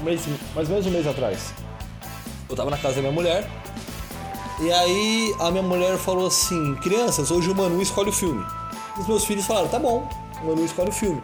[0.00, 0.26] um mês,
[0.56, 1.54] mais ou menos um mês atrás,
[2.50, 3.48] eu tava na casa da minha mulher.
[4.60, 8.44] E aí a minha mulher falou assim: Crianças, hoje o Manu escolhe o filme.
[8.98, 10.08] Os meus filhos falaram: Tá bom,
[10.42, 11.22] o Manu escolhe o filme.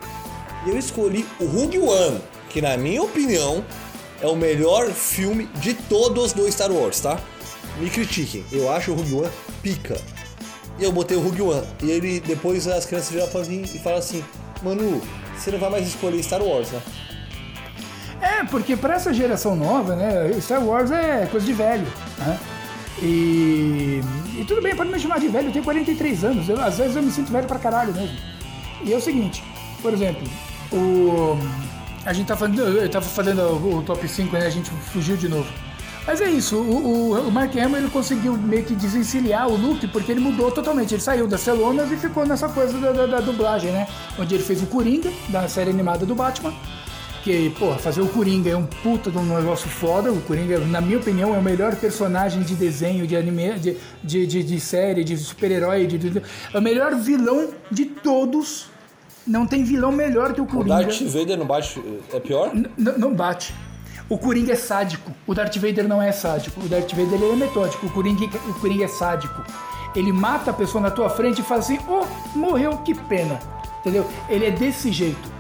[0.67, 3.65] E eu escolhi o Rogue One, que na minha opinião
[4.21, 7.19] é o melhor filme de todos do Star Wars, tá?
[7.79, 9.31] Me critiquem, eu acho o Rogue One
[9.63, 10.01] pica.
[10.79, 11.67] E eu botei o Rogue One.
[11.83, 14.25] E ele, depois as crianças viram pra mim e falaram assim:
[14.63, 15.01] Manu,
[15.37, 16.83] você não vai mais escolher Star Wars, né?
[18.21, 21.87] É, porque para essa geração nova, né, Star Wars é coisa de velho,
[22.19, 22.39] né?
[23.03, 24.01] E,
[24.39, 26.97] e tudo bem, pode me chamar de velho, eu tenho 43 anos, eu, às vezes
[26.97, 28.17] eu me sinto velho pra caralho mesmo.
[28.85, 29.43] E é o seguinte,
[29.83, 30.27] por exemplo,
[30.73, 31.39] o,
[32.05, 35.17] a gente tá falando, eu tava fazendo o, o top 5, né, a gente fugiu
[35.17, 35.49] de novo.
[36.07, 39.87] Mas é isso, o, o, o Mark Hamill ele conseguiu meio que desencilhar o look,
[39.89, 40.95] porque ele mudou totalmente.
[40.95, 43.87] Ele saiu das celonas e ficou nessa coisa da, da- da dublagem, né?
[44.19, 46.55] Onde ele fez o Coringa, da série animada do Batman.
[47.29, 50.11] Que, porra, fazer o Coringa é um puta de um negócio foda.
[50.11, 54.27] O Coringa, na minha opinião, é o melhor personagem de desenho, de anime, de, de,
[54.27, 55.87] de, de série, de super-herói.
[55.87, 56.23] De, de-
[56.55, 58.71] é o melhor vilão de todos.
[59.27, 60.85] Não tem vilão melhor que o O Coringa.
[60.85, 61.79] Darth Vader não bate.
[62.15, 62.51] É pior?
[62.55, 63.53] N- não bate.
[64.09, 65.13] O Coringa é sádico.
[65.27, 66.59] O Darth Vader não é sádico.
[66.65, 67.85] O Darth Vader ele é metódico.
[67.89, 69.45] O Coringa, o Coringa é sádico.
[69.95, 72.07] Ele mata a pessoa na tua frente e fala assim: oh,
[72.39, 73.39] morreu, que pena.
[73.81, 74.09] Entendeu?
[74.31, 75.37] Ele é desse jeito.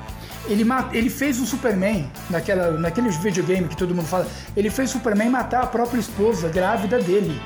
[0.48, 4.26] Ele, ele fez o Superman, naquela, naquele videogame que todo mundo fala,
[4.56, 7.40] ele fez o Superman matar a própria esposa grávida dele.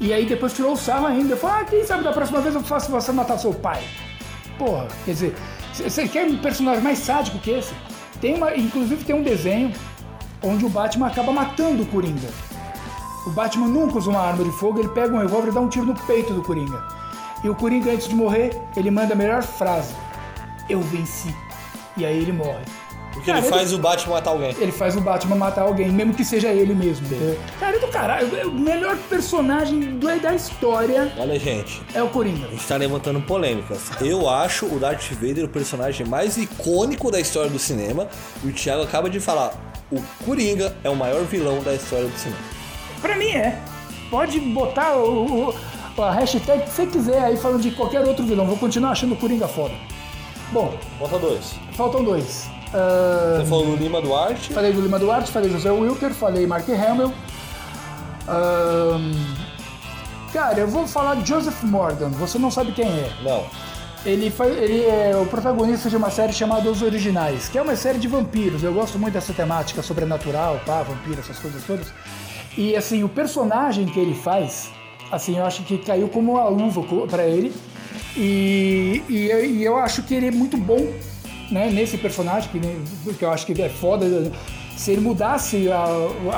[0.00, 1.36] E aí depois tirou o sarro ainda.
[1.36, 3.82] Falou, ah, quem sabe da próxima vez eu faço você matar seu pai.
[4.58, 5.34] Porra, quer dizer,
[5.72, 7.74] você quer um personagem mais sádico que esse?
[8.20, 9.72] Tem uma, inclusive tem um desenho
[10.42, 12.28] onde o Batman acaba matando o Coringa.
[13.26, 15.68] O Batman nunca usa uma arma de fogo, ele pega um revólver e dá um
[15.68, 16.82] tiro no peito do Coringa.
[17.42, 19.94] E o Coringa, antes de morrer, ele manda a melhor frase:
[20.68, 21.34] Eu venci.
[21.96, 22.64] E aí ele morre.
[23.12, 24.56] Porque Cara, ele faz o Batman matar alguém.
[24.58, 27.06] Ele faz o Batman matar alguém, mesmo que seja ele mesmo.
[27.06, 27.38] entendeu?
[27.60, 28.48] Cara, é do caralho.
[28.48, 31.80] O melhor personagem do- da história Olha, gente.
[31.94, 32.48] é o Coringa.
[32.48, 33.88] A gente tá levantando polêmicas.
[34.00, 38.08] Eu acho o Darth Vader o personagem mais icônico da história do cinema.
[38.42, 39.52] E o Thiago acaba de falar:
[39.92, 42.40] o Coringa é o maior vilão da história do cinema.
[43.00, 43.60] Pra mim é.
[44.10, 45.50] Pode botar o,
[45.96, 48.44] o- a hashtag que você quiser aí falando de qualquer outro vilão.
[48.44, 49.74] Vou continuar achando o Coringa foda.
[50.52, 51.54] Bom, Conta dois.
[51.74, 52.46] Faltam dois.
[52.72, 54.52] Ah, Você falou do Lima Duarte.
[54.52, 57.12] falei do Lima Duarte, falei José Wilker, falei Mark Hamill.
[58.26, 59.12] Ahn,
[60.32, 62.08] cara, eu vou falar de Joseph Morgan.
[62.10, 63.10] Você não sabe quem é.
[63.22, 63.44] Não.
[64.04, 67.74] Ele, faz, ele é o protagonista de uma série chamada Os Originais, que é uma
[67.76, 68.62] série de vampiros.
[68.62, 71.86] Eu gosto muito dessa temática sobrenatural, pá, vampiro, essas coisas todas.
[72.56, 74.70] E assim, o personagem que ele faz,
[75.10, 77.54] assim, eu acho que caiu como uma luva pra ele.
[78.16, 80.86] E, e, eu- e eu acho que ele é muito bom
[81.50, 84.06] né, nesse personagem, que, que eu acho que é foda.
[84.76, 85.86] Se ele mudasse a,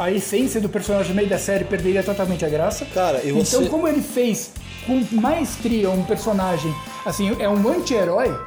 [0.02, 2.84] a essência do personagem no meio da série, perderia totalmente a graça.
[2.92, 4.50] Cara, você- Então, como ele fez
[4.86, 6.72] com maestria um personagem,
[7.04, 8.38] assim, é um anti-herói,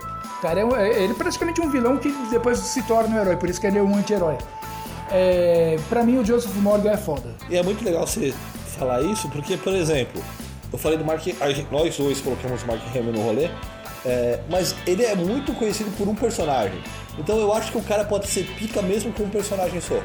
[0.41, 3.49] cara, é, é- ele é praticamente um vilão que depois se torna um herói, por
[3.49, 4.37] isso que ele é um anti-herói.
[5.11, 7.35] É, pra mim, o Joseph Morgan é foda.
[7.49, 8.31] E é muito legal você
[8.77, 10.21] falar isso, porque, por exemplo,
[10.71, 11.25] eu falei do Mark.
[11.71, 13.49] Nós dois colocamos o Mark Hamill no rolê,
[14.05, 16.81] é, mas ele é muito conhecido por um personagem.
[17.17, 19.99] Então eu acho que o cara pode ser pica mesmo com um personagem só.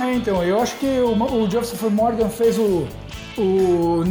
[0.00, 2.86] É, então, eu acho que o, o Joseph Morgan fez o,
[3.38, 4.02] o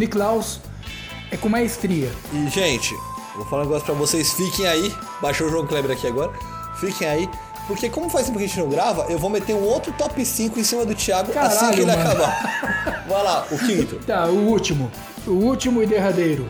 [1.31, 2.09] é com maestria.
[2.31, 2.95] E, gente,
[3.35, 4.93] vou falar um negócio pra vocês, fiquem aí.
[5.21, 6.31] Baixou o João Kleber aqui agora.
[6.79, 7.29] Fiquem aí.
[7.67, 10.23] Porque como faz tempo que a gente não grava, eu vou meter um outro top
[10.23, 12.01] 5 em cima do Thiago assim Caralho, que ele mano.
[12.01, 13.05] acabar.
[13.07, 13.99] Vai lá, o quinto.
[14.05, 14.91] Tá, o último.
[15.25, 16.49] O último e derradeiro.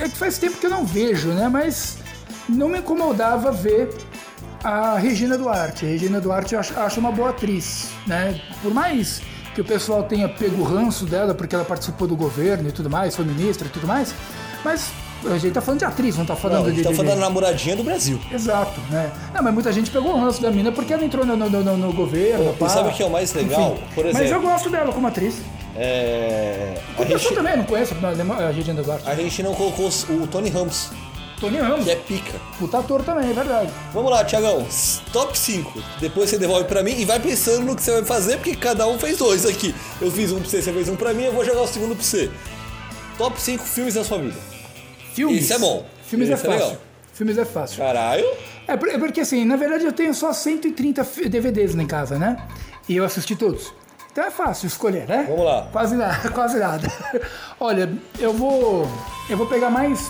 [0.00, 1.48] É que faz tempo que eu não vejo, né?
[1.48, 1.98] Mas
[2.48, 3.90] não me incomodava ver
[4.62, 5.84] a Regina Duarte.
[5.84, 8.40] A Regina Duarte eu acho, acho uma boa atriz, né?
[8.62, 9.20] Por mais
[9.54, 12.90] que o pessoal tenha pego o ranço dela porque ela participou do governo e tudo
[12.90, 14.12] mais, foi ministra e tudo mais,
[14.64, 14.90] mas
[15.26, 16.76] a gente tá falando de atriz, não tá falando Não, a de...
[16.76, 18.18] gente tá de- falando de- da namoradinha do Brasil.
[18.32, 19.12] Exato, né?
[19.32, 21.76] Não, mas muita gente pegou o ranço da mina porque ela entrou no, no, no-
[21.76, 22.50] no governo.
[22.50, 22.68] E pá.
[22.68, 23.74] sabe o que é o mais legal?
[23.74, 23.84] Enfim.
[23.94, 25.36] Por Mas eu exemplo, gosto dela como atriz.
[25.76, 29.08] É, a, Eu gente, também não conheço a Regina Duarte.
[29.08, 30.90] a gente não colocou o Tony Ramos,
[31.40, 31.84] Tony Ramos.
[31.84, 32.38] que é pica.
[32.58, 33.70] Puta ator também, é verdade.
[33.92, 34.64] Vamos lá, Tiagão.
[35.12, 35.82] Top 5.
[36.00, 38.86] Depois você devolve pra mim e vai pensando no que você vai fazer, porque cada
[38.86, 39.74] um fez dois aqui.
[40.00, 41.94] Eu fiz um pra você, você fez um pra mim, eu vou jogar o segundo
[41.96, 42.30] pra você.
[43.18, 44.36] Top 5 filmes da sua vida.
[45.12, 45.42] Filmes.
[45.44, 45.84] Esse é bom.
[46.06, 46.64] Filmes é Esse é fácil.
[46.66, 46.82] legal.
[47.12, 47.78] Filmes é fácil.
[47.78, 48.24] Caralho.
[48.66, 52.36] É é porque assim, na verdade eu tenho só 130 fi- DVDs em casa, né?
[52.88, 53.72] E eu assisti todos.
[54.14, 55.26] Então é fácil escolher, né?
[55.28, 55.66] Vamos lá.
[55.72, 56.86] Quase nada, quase nada.
[57.58, 58.88] Olha, eu vou.
[59.28, 60.08] Eu vou pegar mais.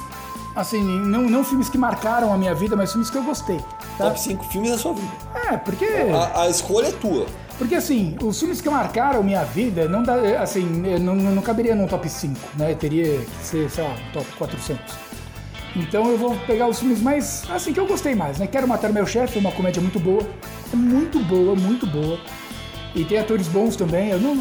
[0.55, 3.57] Assim, não, não filmes que marcaram a minha vida, mas filmes que eu gostei.
[3.97, 4.05] Tá?
[4.05, 5.11] Top 5 filmes da sua vida.
[5.51, 5.87] É, porque.
[5.87, 7.25] A, a escolha é tua.
[7.57, 10.67] Porque assim, os filmes que marcaram minha vida não dá, assim,
[11.01, 12.75] não, não caberia num top 5, né?
[12.75, 14.95] Teria que ser, sei lá, um top 400.
[15.77, 18.47] Então eu vou pegar os filmes mais, assim, que eu gostei mais, né?
[18.47, 20.23] Quero Matar Meu Chefe, é uma comédia muito boa.
[20.71, 22.19] É muito boa, muito boa.
[22.95, 24.11] E tem atores bons também.
[24.11, 24.35] Eu não,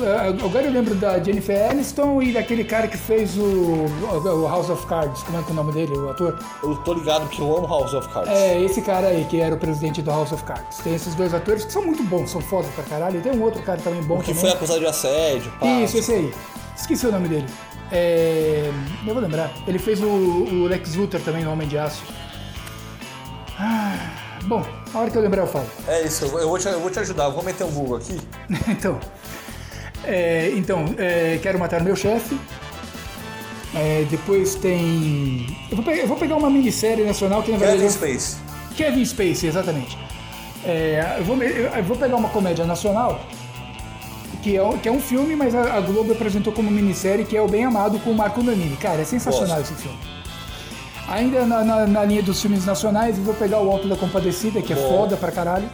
[0.46, 4.86] agora eu lembro da Jennifer Aniston e daquele cara que fez o, o House of
[4.86, 5.24] Cards.
[5.24, 6.38] Como é que é o nome dele, o ator?
[6.62, 8.32] Eu tô ligado que eu amo House of Cards.
[8.32, 10.78] É, esse cara aí, que era o presidente do House of Cards.
[10.78, 13.18] Tem esses dois atores que são muito bons, são foda pra caralho.
[13.18, 14.42] E tem um outro cara também bom O que também.
[14.42, 15.66] foi acusado de assédio, pá.
[15.66, 16.34] Isso, esse aí.
[16.78, 17.48] Esqueci o nome dele.
[17.92, 18.70] É...
[19.08, 19.52] Eu vou lembrar.
[19.68, 22.04] Ele fez o, o Lex Luthor também no Homem de Aço.
[23.60, 23.98] Ah,
[24.48, 25.66] bom, a hora que eu lembrar eu falo.
[25.88, 27.26] É isso, eu vou- te, eu vou te ajudar.
[27.26, 28.20] Eu vou meter um Google aqui.
[28.70, 29.00] então,
[30.06, 32.38] é, então é, Quero Matar Meu Chefe.
[33.76, 35.48] É, depois tem...
[35.72, 37.80] Eu vou, pegar, eu vou pegar uma minissérie nacional que na verdade...
[37.82, 38.38] Kevin Space.
[38.78, 39.98] Kevin Spacey, exatamente.
[40.64, 43.20] É, eu, vou, eu- vou pegar uma comédia nacional,
[44.44, 47.36] que é, um- que é um filme, mas a, a Globo apresentou como minissérie, que
[47.36, 48.78] é o Bem Amado com o Marco Nanini.
[48.78, 49.74] Cara, é sensacional Gosto.
[49.74, 49.98] esse filme.
[51.08, 54.62] Ainda na, na- na linha dos filmes nacionais, eu vou pegar o Alto da Compadecida,
[54.62, 54.88] que é Bom.
[54.90, 55.70] foda pra caralho.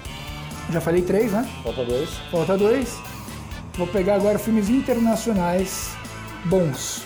[0.72, 1.47] Já falei três, né?
[1.64, 2.10] Falta dois.
[2.31, 2.97] Falta dois.
[3.76, 5.91] Vou pegar agora filmes internacionais
[6.45, 7.03] bons.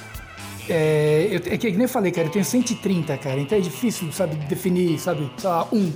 [0.70, 4.10] É, eu, é que nem eu falei, cara, eu tenho 130, cara, então é difícil,
[4.14, 5.92] sabe, definir, sabe, sei lá, um.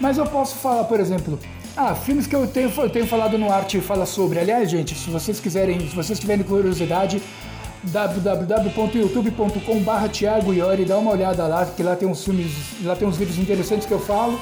[0.00, 1.36] Mas eu posso falar, por exemplo,
[1.76, 4.38] ah, filmes que eu tenho, eu tenho falado no Arte Fala Sobre.
[4.38, 7.20] Aliás, gente, se vocês quiserem, se vocês tiverem curiosidade,
[7.84, 13.16] www.youtube.com.br Thiago Iori, dá uma olhada lá, que lá tem uns filmes, lá tem uns
[13.16, 14.38] vídeos interessantes que eu falo,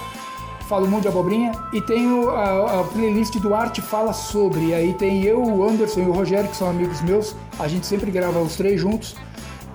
[0.69, 4.74] falo um monte de abobrinha, e tenho a, a playlist do Arte Fala Sobre, e
[4.74, 8.11] aí tem eu, o Anderson e o Rogério, que são amigos meus, a gente sempre
[8.11, 9.15] grava os três juntos,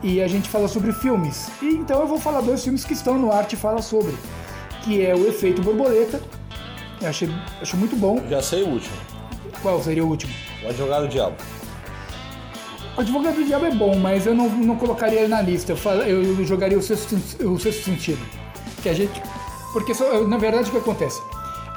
[0.01, 1.49] e a gente fala sobre filmes.
[1.61, 4.15] E então eu vou falar dois filmes que estão no Arte Fala Sobre,
[4.83, 6.21] que é o Efeito Borboleta,
[7.01, 7.29] eu achei,
[7.61, 8.21] acho muito bom.
[8.29, 8.95] Já sei o último.
[9.61, 10.33] Qual seria o último?
[10.63, 11.35] O Advogado do Diabo.
[12.99, 15.71] O Advogado do Diabo é bom, mas eu não, não colocaria ele na lista.
[15.71, 17.15] Eu, fal- eu jogaria o sexto,
[17.45, 18.19] o sexto sentido.
[18.83, 19.21] Que a gente.
[19.71, 21.21] Porque, só- na verdade, o que acontece?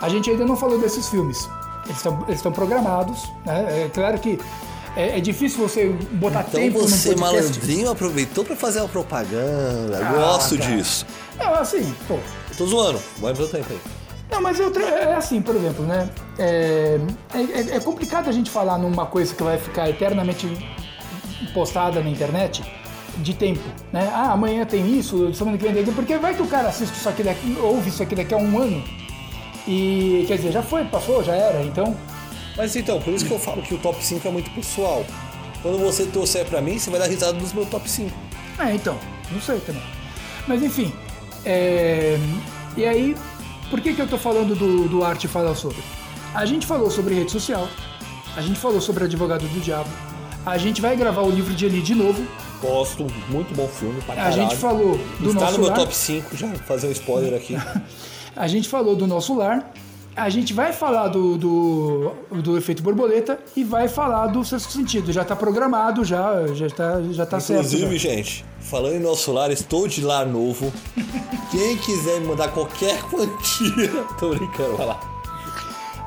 [0.00, 1.48] A gente ainda não falou desses filmes.
[1.86, 2.04] Eles
[2.38, 3.22] estão programados.
[3.46, 3.84] Né?
[3.84, 4.36] É claro que
[4.96, 7.20] é, é difícil você botar Então tempo você, no podcast.
[7.60, 10.04] malandrinho, aproveitou pra fazer uma propaganda.
[10.04, 10.72] Ah, Gosto cara.
[10.76, 11.06] disso.
[11.38, 12.14] Não, assim, pô.
[12.14, 12.98] Eu tô zoando.
[13.18, 13.78] Vai pro tempo aí.
[14.28, 16.08] Não, mas eu, tra- é assim, por exemplo, né?
[16.36, 16.98] É,
[17.32, 20.48] é- é complicado a gente falar numa coisa que vai ficar eternamente
[21.52, 22.62] postada na internet
[23.18, 23.62] de tempo,
[23.92, 24.10] né?
[24.12, 26.94] Ah, amanhã tem isso, semana que vem tem aquilo, porque vai que o cara assiste
[26.94, 28.82] isso aqui daqui, ouve isso aqui daqui a um ano
[29.66, 31.96] e, quer dizer, já foi, passou, já era, então...
[32.56, 35.06] Mas então, por isso que eu falo que o top 5 é muito pessoal.
[35.62, 38.10] Quando você torcer pra mim, você vai dar risada dos meus top 5.
[38.58, 38.98] É, então,
[39.30, 39.82] não sei também.
[40.46, 40.92] Mas enfim,
[41.44, 42.18] é,
[42.76, 43.16] e aí,
[43.70, 45.78] por que, que eu tô falando do, do Arte Fala Sobre?
[46.34, 47.68] A gente falou sobre rede social,
[48.36, 49.90] a gente falou sobre Advogado do Diabo,
[50.44, 52.26] a gente vai gravar o livro de Eli de novo,
[52.62, 54.00] Gosto, muito bom filme.
[54.02, 56.86] Pra a gente falou do Está nosso no meu lar, top 5, já vou fazer
[56.86, 57.56] um spoiler aqui.
[58.36, 59.72] a gente falou do nosso lar,
[60.14, 65.12] a gente vai falar do, do, do efeito borboleta e vai falar do sexto sentido.
[65.12, 67.66] Já tá programado, já, já tá, já tá certo.
[67.66, 68.10] Inclusive, já.
[68.10, 70.72] gente, falando em nosso lar, estou de lar novo.
[71.50, 75.00] Quem quiser me mandar qualquer quantia, tô brincando, vai lá.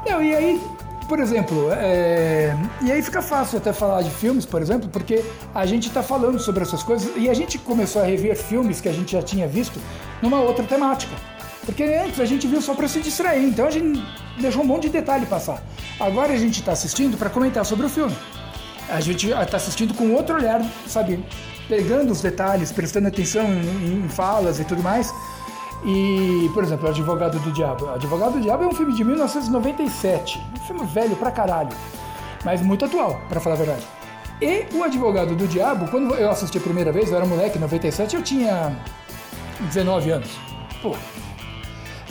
[0.08, 0.62] Não, e aí,
[1.08, 5.24] por exemplo, é, e aí fica fácil até falar de filmes, por exemplo, porque
[5.54, 8.90] a gente está falando sobre essas coisas e a gente começou a rever filmes que
[8.90, 9.80] a gente já tinha visto
[10.22, 11.16] numa outra temática.
[11.66, 14.04] Porque antes a gente viu só para se distrair, então a gente
[14.40, 15.64] deixou um monte de detalhe passar.
[16.00, 18.16] Agora a gente está assistindo para comentar sobre o filme.
[18.90, 21.24] A gente está assistindo com outro olhar, sabe?
[21.68, 25.12] Pegando os detalhes, prestando atenção em, em falas e tudo mais.
[25.86, 27.90] E, por exemplo, Advogado do Diabo.
[27.90, 30.44] Advogado do Diabo é um filme de 1997.
[30.56, 31.70] Um filme velho pra caralho.
[32.44, 33.86] Mas muito atual, pra falar a verdade.
[34.42, 37.62] E o Advogado do Diabo, quando eu assisti a primeira vez, eu era moleque, em
[37.62, 38.76] 97, eu tinha
[39.62, 40.30] 19 anos.
[40.82, 40.96] Pô.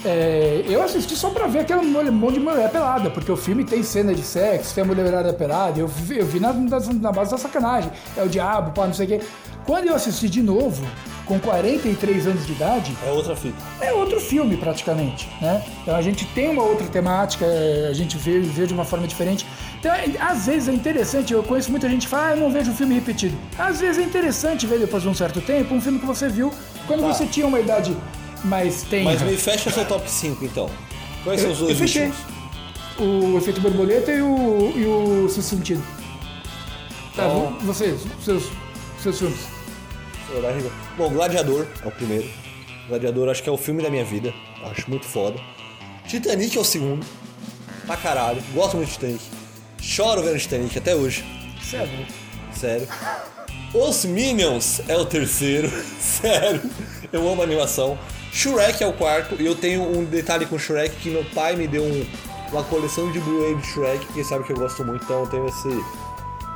[0.04, 3.64] É, eu assisti só pra ver aquela mulher- monte de mulher pelada, porque o filme
[3.64, 7.12] tem cena de sexo, tem a mulherada pelada, eu vi, eu vi na, na- na
[7.12, 7.90] base da sacanagem.
[8.16, 9.20] É o diabo, pá, não sei o quê.
[9.66, 10.84] Quando eu assisti de novo,
[11.24, 13.56] com 43 anos de idade, É outra fita.
[13.80, 15.64] é outro filme praticamente, né?
[15.82, 19.06] Então a gente tem uma outra temática, é, a gente vê, vê de uma forma
[19.06, 19.46] diferente.
[19.80, 22.50] Então, é- às vezes é interessante, eu conheço muita gente que fala, ah, eu não
[22.50, 23.34] vejo o filme repetido.
[23.58, 26.52] Às vezes é interessante ver depois de um certo tempo um filme que você viu
[26.86, 27.06] quando Tá.
[27.14, 27.96] você tinha uma idade
[28.44, 29.04] mais tenra.
[29.04, 30.70] Mas me fecha seu top 5, então.
[31.22, 32.16] Quais são eu, os eu dois últimos?
[32.98, 35.82] O efeito borboleta e o, e o Sexto sentido.
[37.16, 38.44] Tá, Então- vocês, seus,
[39.02, 39.40] seus filmes.
[40.96, 42.28] Bom, Gladiador é o primeiro.
[42.88, 44.32] Gladiador acho que é o filme da minha vida.
[44.70, 45.38] Acho muito foda.
[46.08, 47.04] Titanic é o segundo.
[47.86, 48.42] Pra caralho.
[48.52, 49.22] Gosto muito de Titanic.
[49.80, 51.24] Choro vendo Titanic até hoje.
[51.62, 52.06] Sério.
[52.52, 52.88] Sério.
[53.72, 55.70] Os Minions é o terceiro.
[56.00, 56.62] Sério.
[57.12, 57.98] Eu amo a animação.
[58.34, 59.36] Shrek é o quarto.
[59.40, 62.04] E eu tenho um detalhe com Shrek que meu pai me deu um-
[62.50, 65.46] uma coleção de Blu-ray de Shrek, porque sabe que eu gosto muito, então eu tenho
[65.46, 65.84] esse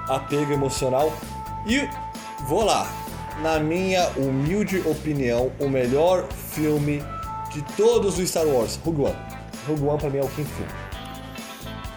[0.08, 1.12] apego emocional.
[1.66, 1.88] E
[2.48, 2.90] vou lá.
[3.42, 7.00] Na minha humilde opinião, o melhor filme
[7.52, 9.16] de todos os Star Wars, Rogue One.
[9.68, 10.72] Rogue One pra mim é o quinto filme.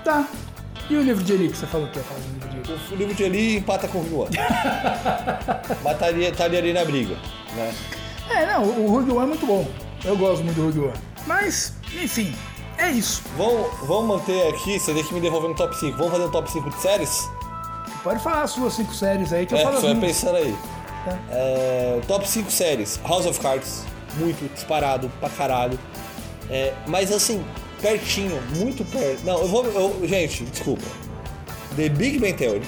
[0.03, 0.27] Tá.
[0.89, 2.79] E o livro de Eli que você falou que ia falar do livro de Eli?
[2.91, 4.37] O livro de Eli empata com o Rogue One.
[5.83, 7.15] Mas estaria, estaria ali na briga,
[7.55, 7.73] né?
[8.35, 9.67] É, não, o Rogue One é muito bom.
[10.03, 10.93] Eu gosto muito do Rogue One.
[11.27, 12.33] Mas, enfim,
[12.77, 13.21] é isso.
[13.37, 15.97] Vamos, vamos manter aqui, você tem que me devolver um top 5.
[15.97, 17.29] Vamos fazer um top 5 de séries?
[18.03, 20.15] Pode falar as suas cinco séries aí que eu É, falo as você vai minhas.
[20.17, 20.55] pensando aí.
[21.05, 21.19] Tá.
[21.29, 22.99] É, top 5 séries.
[23.07, 23.83] House of Cards,
[24.17, 25.77] muito disparado pra caralho.
[26.49, 27.45] É, mas assim,
[27.79, 29.23] pertinho, muito perto.
[29.23, 29.65] Não, eu vou.
[29.65, 30.83] eu- gente, desculpa.
[31.75, 32.63] The Big Bang Theory,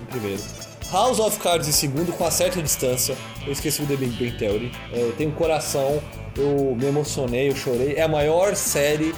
[0.00, 0.42] em primeiro.
[0.92, 3.16] House of Cards em segundo, com uma certa distância.
[3.46, 4.72] Eu esqueci o The Big Bang Theory.
[4.92, 6.02] É, Eu tenho coração,
[6.36, 7.94] eu me emocionei, eu chorei.
[7.94, 9.14] É a maior série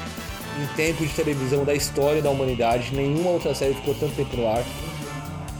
[0.62, 2.94] em tempo de televisão da história da humanidade.
[2.94, 4.62] Nenhuma outra série ficou tanto tempo no ar.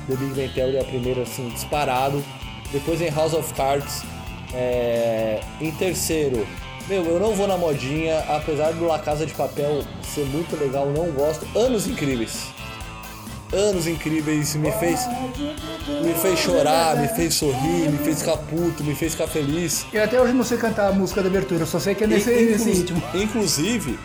[0.07, 2.23] The Big Bang Theory é a primeira, assim, disparado.
[2.71, 4.03] Depois vem House of Cards.
[4.53, 6.47] É, Em terceiro,
[6.89, 10.87] meu, eu não vou na modinha, apesar do La Casa de Papel ser muito legal,
[10.91, 11.47] não gosto.
[11.57, 12.49] Anos incríveis.
[13.53, 15.01] Anos incríveis me fez
[16.03, 19.85] me fez chorar, me fez sorrir, me fez ficar puto, me fez ficar feliz.
[19.93, 22.31] Eu até hoje não sei cantar a música da abertura, só sei que é nesse,
[22.33, 23.03] In- nesse inclu- ritmo.
[23.23, 23.99] Inclusive,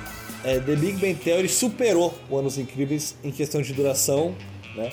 [0.44, 4.36] é, The Big Bang Theory superou o Anos Incríveis em questão de duração,
[4.76, 4.92] né?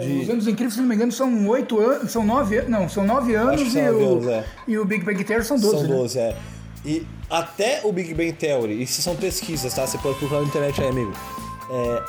[0.00, 2.10] De- Os anos incríveis, se não me engano, são oito anos.
[2.12, 2.70] São nove anos.
[2.70, 4.44] Não, são nove anos são e, nove o, anos, é.
[4.68, 5.72] e o Big Bang Theory são doze.
[5.78, 5.88] São né?
[5.96, 6.36] 12, é.
[6.84, 9.86] E até o Big Bang Theory, isso são pesquisas, tá?
[9.86, 11.12] Você pode procurar na internet aí, amigo.
[11.70, 12.02] É,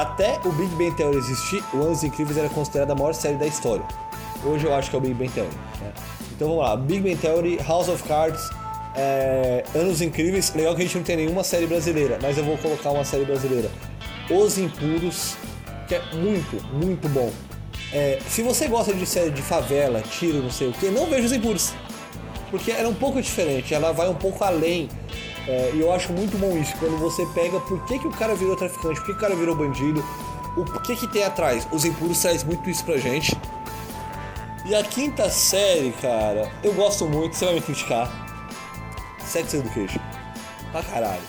[0.00, 3.46] até o Big Bang Theory existir, o Anos Incríveis era considerada a maior série da
[3.46, 3.84] história.
[4.44, 5.50] Hoje eu acho que é o Big Bang Theory.
[5.80, 5.92] né?
[6.30, 8.48] Então vamos lá, Big Bang Theory, House of Cards,
[8.94, 10.54] é, Anos Incríveis.
[10.54, 13.24] Legal que a gente não tem nenhuma série brasileira, mas eu vou colocar uma série
[13.24, 13.68] brasileira.
[14.30, 15.36] Os Impuros,
[15.88, 17.32] que é muito, muito bom.
[17.92, 21.26] É, se você gosta de série de favela, tiro, não sei o que, não veja
[21.26, 21.72] Os Impuros
[22.50, 24.88] porque ela é um pouco diferente, ela vai um pouco além.
[25.48, 28.34] É, e eu acho muito bom isso, quando você pega por que, que o cara
[28.34, 30.04] virou traficante, por que, que o cara virou bandido,
[30.54, 31.66] o que que tem atrás.
[31.72, 33.34] Os Impuros traz muito isso pra gente.
[34.66, 38.10] E a quinta série, cara, eu gosto muito, você vai me criticar.
[39.24, 40.00] Sex Education.
[40.70, 41.22] Pra caralho.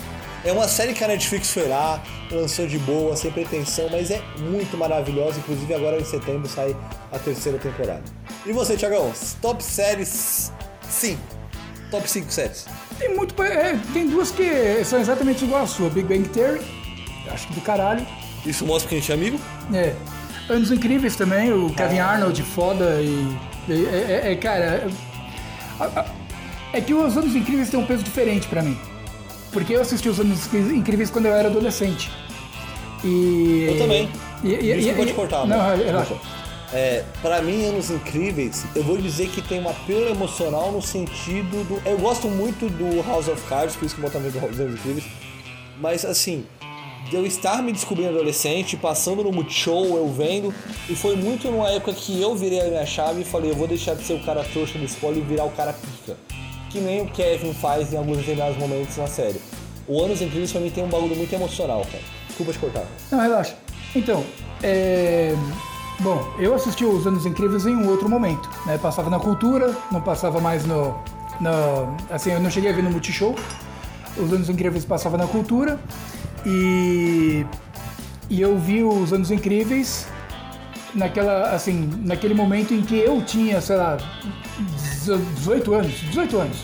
[0.44, 4.22] É uma série que a Netflix foi lá, lançou de boa, sem pretensão, mas é
[4.38, 5.40] muito maravilhosa.
[5.40, 6.76] Inclusive agora em setembro sai
[7.10, 8.04] a terceira temporada.
[8.46, 9.14] E você, Thiagão?
[9.42, 10.52] Top séries
[10.90, 11.22] 5.
[11.90, 12.66] Top 5 séries.
[13.00, 13.42] Tem muito.
[13.42, 15.90] é, tem duas que são exatamente igual a sua.
[15.90, 16.62] Big Bang Theory,
[17.32, 18.06] acho que do caralho.
[18.46, 19.40] Isso mostra que a gente é amigo?
[19.74, 19.96] É.
[20.50, 23.36] Anos Incríveis também, o Kevin Arnold, foda e.
[23.70, 23.74] é,
[24.28, 24.88] é- é, cara.
[26.74, 28.78] é- que os Anos Incríveis têm um peso diferente pra mim.
[29.52, 32.12] Porque eu assisti os Anos Incríveis quando eu era adolescente.
[33.04, 33.68] E.
[33.70, 34.10] Eu também.
[34.44, 35.84] E, e, Desculpa e- te cortar, Não, mano.
[35.84, 36.16] relaxa.
[36.72, 41.64] É, pra mim, Anos Incríveis, eu vou dizer que tem um apelo emocional no sentido
[41.68, 41.82] do.
[41.88, 44.60] Eu gosto muito do House of Cards, por isso que eu boto a vez dos
[44.60, 45.06] Anos Incríveis.
[45.80, 46.46] Mas assim,
[47.12, 50.54] eu estar me descobrindo adolescente, passando no Multishow, eu vendo,
[50.88, 53.68] e foi muito numa época que eu virei a minha chave e falei, eu vou
[53.68, 56.18] deixar de ser o cara trouxa do spoiler e virar o cara pica.
[56.70, 59.42] Que nem o Kevin faz em alguns determinados momentos na série.
[59.88, 62.04] O Anos Incríveis pra mim tem um bagulho muito emocional, cara.
[62.28, 62.86] Desculpa te cortar.
[63.12, 63.56] Não, relaxa.
[63.96, 64.24] Então,
[64.62, 65.34] é...
[66.02, 68.78] Bom, eu assisti os Anos Incríveis em um outro momento, né?
[68.78, 70.96] Passava na Cultura, não passava mais no...
[71.42, 73.36] no assim, eu não cheguei a ver no Multishow.
[74.16, 75.78] Os Anos Incríveis passava na Cultura
[76.46, 77.46] e...
[78.30, 80.08] E eu vi os Anos Incríveis
[80.94, 83.98] naquela, assim, naquele momento em que eu tinha, sei lá,
[85.36, 86.58] 18 anos, 18 anos.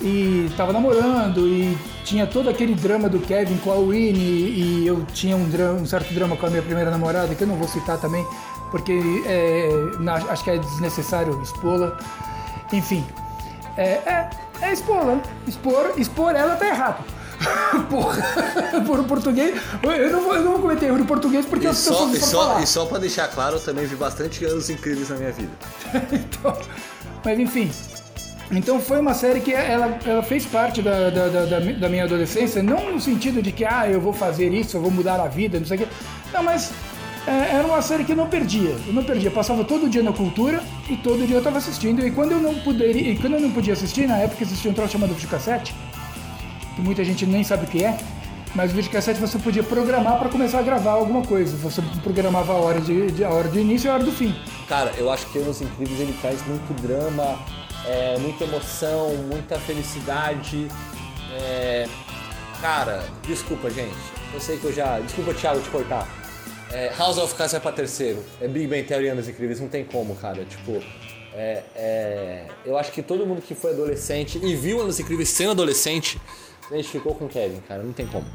[0.00, 5.04] E tava namorando e tinha todo aquele drama do Kevin com a Winnie e eu
[5.12, 7.66] tinha um, drama, um certo drama com a minha primeira namorada, que eu não vou
[7.66, 8.24] citar também,
[8.70, 9.70] porque é,
[10.00, 11.96] na- acho que é desnecessário expô-la.
[12.72, 13.04] Enfim,
[13.76, 14.30] é, é,
[14.62, 15.20] é expô-la.
[15.46, 17.04] Expor, expor ela tá errado.
[17.88, 18.20] Porra,
[18.84, 21.78] por português, eu não, vou, eu não vou cometer erro em português porque E as
[21.78, 22.62] só, pessoas e, só, falar.
[22.62, 25.50] e só pra deixar claro, eu também vi bastante anos incríveis na minha vida.
[26.12, 26.56] Então,
[27.24, 27.70] mas enfim.
[28.50, 32.62] Então foi uma série que ela, ela fez parte da, da, da, da minha adolescência,
[32.62, 35.58] não no sentido de que ah, eu vou fazer isso, eu vou mudar a vida,
[35.60, 35.88] não sei o quê.
[36.32, 36.72] Não, mas
[37.28, 38.76] é, era uma série que eu não perdia.
[38.86, 39.30] Eu não perdia.
[39.30, 42.04] Passava todo dia na cultura e todo dia eu estava assistindo.
[42.06, 44.74] E quando eu não poderia, e quando eu não podia assistir, na época existia um
[44.74, 45.74] troço chamado videocassete,
[46.74, 47.96] que muita gente nem sabe o que é.
[48.54, 51.54] Mas o videocassete você podia programar para começar a gravar alguma coisa.
[51.58, 54.34] Você programava a hora de, de- a hora de início e a hora do fim.
[54.66, 57.38] Cara, eu acho que Anos Incríveis ele traz muito drama,
[57.86, 60.66] é, muita emoção, muita felicidade.
[61.38, 61.86] é,
[62.62, 63.94] Cara, desculpa, gente.
[64.34, 64.98] Eu sei que eu já.
[64.98, 66.08] Desculpa, Thiago, te cortar.
[66.72, 68.22] É, House of Cards é pra terceiro.
[68.40, 69.60] É Big Bang Theory e Anos Incríveis.
[69.60, 70.44] Não tem como, cara.
[70.44, 70.82] Tipo.
[71.34, 75.52] é, é, Eu acho que todo mundo que foi adolescente e viu Anos Incríveis sendo
[75.52, 76.20] adolescente
[76.68, 77.82] se identificou com o Kevin, cara.
[77.82, 78.26] Não tem como.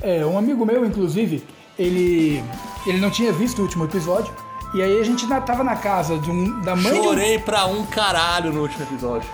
[0.00, 1.42] É, um amigo meu, inclusive,
[1.78, 2.42] ele,
[2.86, 4.32] ele não tinha visto o último episódio.
[4.74, 7.66] E aí a gente tava na casa de um, da mãe de um, Chorei pra
[7.66, 9.28] um caralho no último episódio.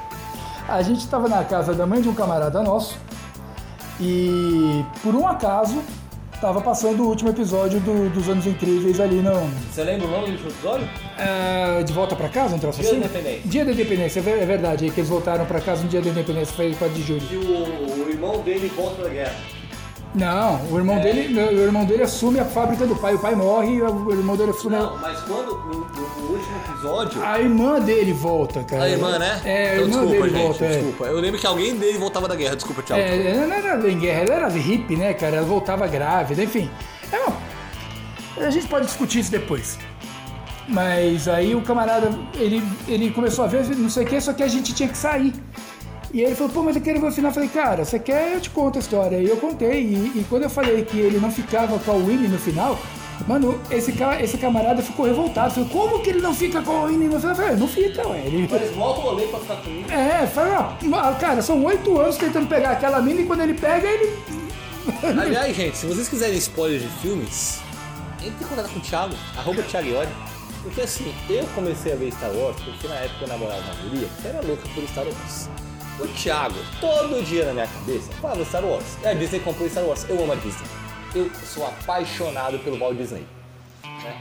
[0.68, 2.98] A gente tava na casa da mãe de um camarada nosso.
[3.98, 5.82] E por um acaso
[6.40, 9.32] tava passando o último episódio do- dos Anos Incríveis ali no.
[9.70, 10.88] Você lembra o nome do episódio?
[11.18, 13.00] é, de volta pra casa, um troço Dia assim?
[13.00, 13.42] da Independência.
[13.44, 14.86] Dia da Independência, é é verdade.
[14.86, 17.22] É que eles voltaram pra casa no dia da Independência, foi 4 de julho.
[17.30, 19.34] E o, o irmão dele volta da guerra.
[20.12, 21.00] Não, o irmão, É.
[21.02, 23.14] dele, o irmão dele assume a fábrica do pai.
[23.14, 24.74] O pai morre e o irmão dele assume.
[24.74, 27.22] a- Não, mas quando no, no- último episódio.
[27.24, 28.82] A irmã dele volta, cara.
[28.82, 29.40] A irmã, né?
[29.44, 30.64] É, a então, irmã desculpa, dele gente, volta.
[30.64, 30.68] é.
[30.68, 31.04] desculpa.
[31.04, 32.98] Eu lembro que alguém dele voltava da guerra, desculpa, tchau.
[32.98, 35.36] É, ela não era em guerra, ela era hippie, né, cara?
[35.36, 36.68] Ela voltava grávida, enfim.
[37.12, 37.36] É, bom,
[38.44, 39.78] a gente pode discutir isso depois.
[40.66, 44.42] Mas aí o camarada, ele, ele começou a ver, não sei o que, só que
[44.42, 45.32] a gente tinha que sair.
[46.12, 47.30] E aí ele falou, pô, mas eu quero ver o final.
[47.30, 49.16] Eu falei, cara, você quer, eu te conto a história.
[49.18, 49.80] E eu contei.
[49.82, 52.76] E, e quando eu falei que ele não ficava com a Winnie no final,
[53.28, 55.54] mano, esse, ca- esse camarada ficou revoltado.
[55.54, 57.30] Falei, como que ele não fica com a Winnie no final?
[57.30, 58.22] Eu falei, não fica, ué.
[58.26, 59.90] Ele, Mas volta o rolê pra ficar comigo.
[59.92, 63.86] é, fala, ah, cara, são oito anos tentando pegar aquela mina e quando ele pega,
[63.86, 64.12] ele.
[65.20, 67.60] Aliás, gente, se vocês quiserem spoilers de filmes,
[68.24, 70.08] entre em contato com o Thiago, arroba Thiago Iori.
[70.62, 74.08] Porque assim, eu comecei a ver Star Wars porque na época eu namorava uma guria
[74.20, 75.48] que era louca por Star Wars.
[76.00, 78.84] O Thiago, todo dia na minha cabeça, falava Star Wars.
[79.02, 80.06] E a Disney comprou Star Wars.
[80.08, 80.66] Eu amo a Disney.
[81.14, 83.26] Eu sou apaixonado pelo Walt Disney.
[83.84, 84.16] né?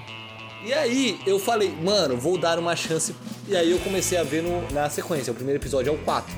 [0.65, 3.15] E aí eu falei, mano, vou dar uma chance.
[3.47, 5.31] E aí eu comecei a ver no- na sequência.
[5.31, 6.35] O primeiro episódio é o 4.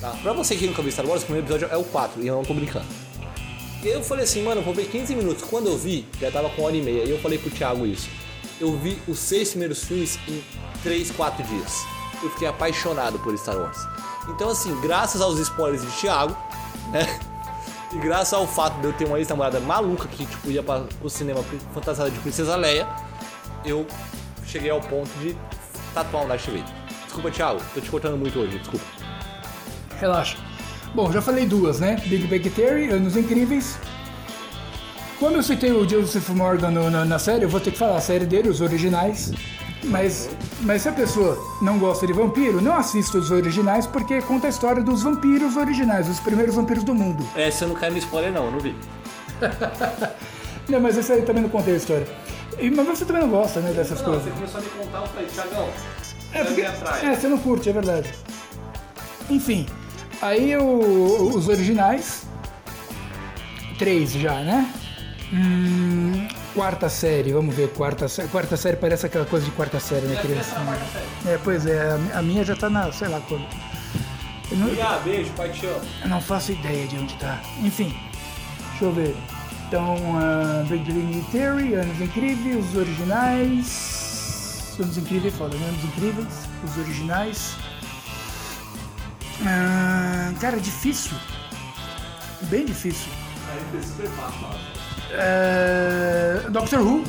[0.00, 0.10] Tá?
[0.22, 2.22] Pra você que nunca viu Star Wars, o primeiro episódio é o 4.
[2.22, 2.84] E eu não tô brincando.
[3.82, 5.42] E aí eu falei assim, mano, vou ver 15 minutos.
[5.44, 7.04] Quando eu vi, já tava com hora e meia.
[7.04, 8.08] E eu falei pro Thiago isso.
[8.60, 10.42] Eu vi os seis primeiros filmes em
[10.82, 11.82] 3, 4 dias.
[12.22, 13.78] Eu fiquei apaixonado por Star Wars.
[14.28, 16.36] Então, assim, graças aos spoilers de Thiago,
[16.90, 17.18] né?
[17.92, 21.10] E graças ao fato de eu ter uma ex-namorada maluca que, tipo, ia para o
[21.10, 21.44] cinema
[21.74, 22.88] fantasiada de Princesa Leia,
[23.64, 23.86] eu
[24.46, 25.36] cheguei ao ponto de
[25.92, 26.64] tatuar um Darth Vader.
[27.04, 28.84] Desculpa, Thiago, tô te cortando muito hoje, desculpa.
[30.00, 30.38] Relaxa.
[30.94, 31.96] Bom, já falei duas, né?
[32.06, 33.78] Big Bang Theory, Anos Incríveis.
[35.18, 38.00] Quando eu citei o Joseph Morgan na, na série, eu vou ter que falar a
[38.00, 39.32] série dele, os originais.
[39.84, 40.30] Mas,
[40.60, 44.50] mas se a pessoa não gosta de vampiro, não assista os originais, porque conta a
[44.50, 47.26] história dos vampiros originais, os primeiros vampiros do mundo.
[47.34, 48.74] É, você não cai no spoiler não, eu não vi.
[50.68, 52.06] Não, mas esse aí também não contei a história.
[52.56, 54.32] E, mas você também não gosta, né, dessas coisas.
[54.32, 55.68] começou a me contar, eu falei, Thiagão,
[56.32, 58.14] É, porque, é, você não curte, é verdade.
[59.28, 59.66] Enfim,
[60.22, 62.22] aí o- os originais.
[63.76, 64.72] Três já, né?
[65.32, 68.28] Hum, quarta série, vamos ver, quarta série.
[68.28, 70.54] Quarta série parece aquela coisa de quarta série, né, criança?
[71.26, 73.46] É, pois é, a mi- a minha já tá na, sei lá quando.
[74.52, 77.40] Não, Ah, beijo, pai te eu não faço ideia de onde tá.
[77.62, 77.96] Enfim,
[78.70, 79.16] deixa eu ver.
[79.66, 84.76] Então, uh, Big Bang Theory, Anos Incríveis, os originais.
[84.78, 85.66] Anos Incríveis, foda, né?
[85.68, 86.28] Anos Incríveis,
[86.62, 87.56] os originais.
[89.46, 91.16] Ah, cara, difícil.
[92.42, 93.08] Bem difícil.
[95.12, 97.04] É, Doctor Who.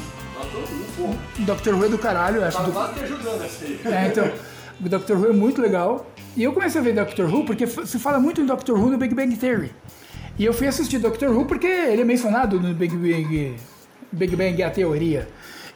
[1.39, 2.61] Doctor Who é do caralho, acho.
[2.63, 3.79] do- Quase te ajudando essa aí.
[3.85, 4.29] é, então,
[4.83, 6.05] o Doctor Who é muito legal.
[6.35, 8.97] E eu comecei a ver Doctor Who porque se fala muito em Doctor Who no
[8.97, 9.71] Big Bang Theory.
[10.37, 13.55] E eu fui assistir Doctor Who porque ele é mencionado no Big Bang,
[14.11, 15.27] Big Bang a teoria.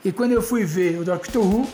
[0.03, 1.67] E quando eu fui ver o Doctor Who,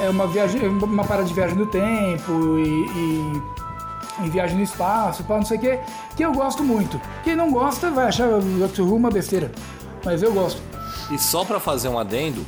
[0.00, 5.22] é uma viagem, uma parada de viagem no tempo e, e, e viagem no espaço,
[5.24, 5.78] pá, não sei o que,
[6.16, 7.00] que eu gosto muito.
[7.22, 9.50] Quem não gosta vai achar o Doctor Who uma besteira,
[10.04, 10.60] mas eu gosto.
[11.10, 12.44] E só pra fazer um adendo,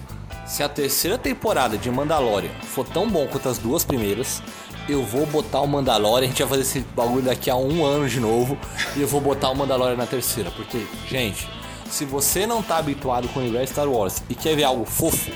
[0.47, 4.43] se a terceira temporada de Mandalorian for tão bom quanto as duas primeiras,
[4.89, 8.09] eu vou botar o Mandalorian, a gente vai fazer esse bagulho daqui a um ano
[8.09, 8.57] de novo,
[8.97, 11.49] e eu vou botar o Mandalorian na terceira, porque, gente,
[11.91, 15.31] se você não tá habituado com o universo Star Wars e quer ver algo fofo,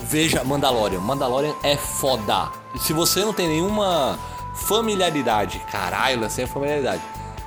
[0.00, 1.00] veja Mandalorian.
[1.00, 2.50] Mandalorian é foda.
[2.74, 4.18] E se você não tem nenhuma
[4.66, 7.02] familiaridade, caralho, essa é familiaridade,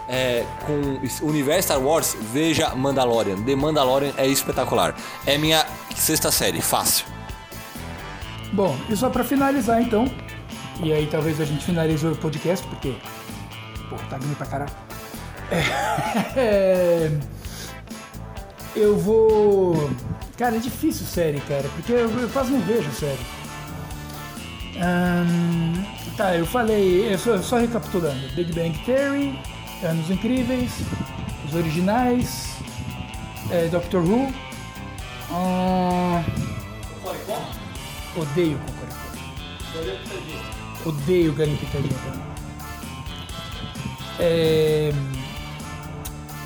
[0.07, 3.41] é, com o universo Star Wars, veja Mandalorian.
[3.43, 4.95] The Mandalorian é espetacular.
[5.25, 5.65] É minha
[5.95, 7.05] sexta série, fácil.
[8.53, 10.09] Bom, e só pra finalizar então,
[10.81, 12.95] e aí talvez a gente finalize o podcast, porque.
[13.89, 14.71] Pô, tá grande pra caralho.
[16.35, 17.09] É,
[18.75, 19.89] eu vou.
[20.37, 23.25] Cara, é difícil série, cara, porque eu, eu quase não vejo série.
[24.79, 25.83] Ahn,
[26.15, 29.39] tá, eu falei, eu só, só recapitulando: Big Bang Theory,
[29.83, 30.71] Anos Incríveis,
[31.47, 32.55] os originais,
[33.51, 34.33] é, Doctor Who.
[35.31, 36.23] ahn,
[38.15, 39.07] Odeio Cocoricó.
[40.89, 42.27] Odeio galinha pintadinha também.
[44.19, 44.91] É...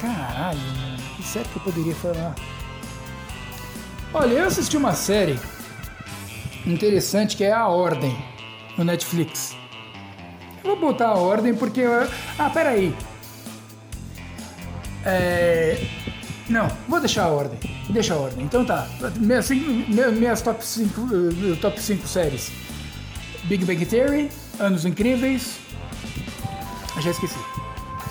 [0.02, 0.98] Caralho, mano.
[1.16, 2.36] Que série que eu poderia falar?
[4.14, 5.40] Olha, eu assisti uma série
[6.66, 8.14] interessante que é A Ordem,
[8.78, 9.56] no Netflix.
[10.64, 11.82] Eu vou botar a ordem porque.
[12.38, 12.94] Ah, peraí.
[15.06, 15.84] É.
[16.50, 17.58] Não, vou deixar a ordem.
[17.90, 18.44] Deixa a ordem.
[18.44, 18.88] Então tá.
[19.18, 21.02] Minhas, minhas, top 5
[21.62, 22.52] top cinco séries.
[23.46, 24.30] Big Bang Theory,
[24.60, 25.60] Anos Incríveis.
[27.00, 27.40] Já esqueci.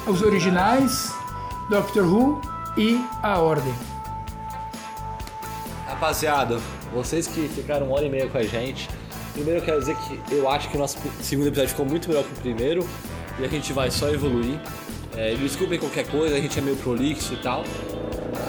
[0.07, 1.13] Os originais,
[1.69, 2.41] Doctor Who,
[2.77, 3.75] e a ordem.
[5.87, 6.59] Rapaziada,
[6.93, 8.89] vocês que ficaram uma hora e meia com a gente,
[9.33, 12.25] primeiro eu quero dizer que eu acho que o nosso segundo episódio ficou muito melhor
[12.25, 12.89] que o primeiro
[13.39, 14.59] e a gente vai só evoluir.
[15.17, 17.65] É, desculpem qualquer coisa, a gente é meio prolixo e tal.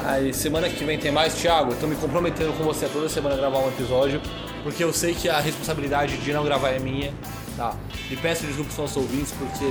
[0.06, 1.76] Aí semana que vem tem mais, Thiago.
[1.76, 4.22] Tô me comprometendo com você toda semana a gravar um episódio,
[4.64, 7.14] porque eu sei que a responsabilidade de não gravar é minha.
[7.58, 7.76] Tá.
[8.10, 9.66] E peço desculpas aos nossos ouvintes, porque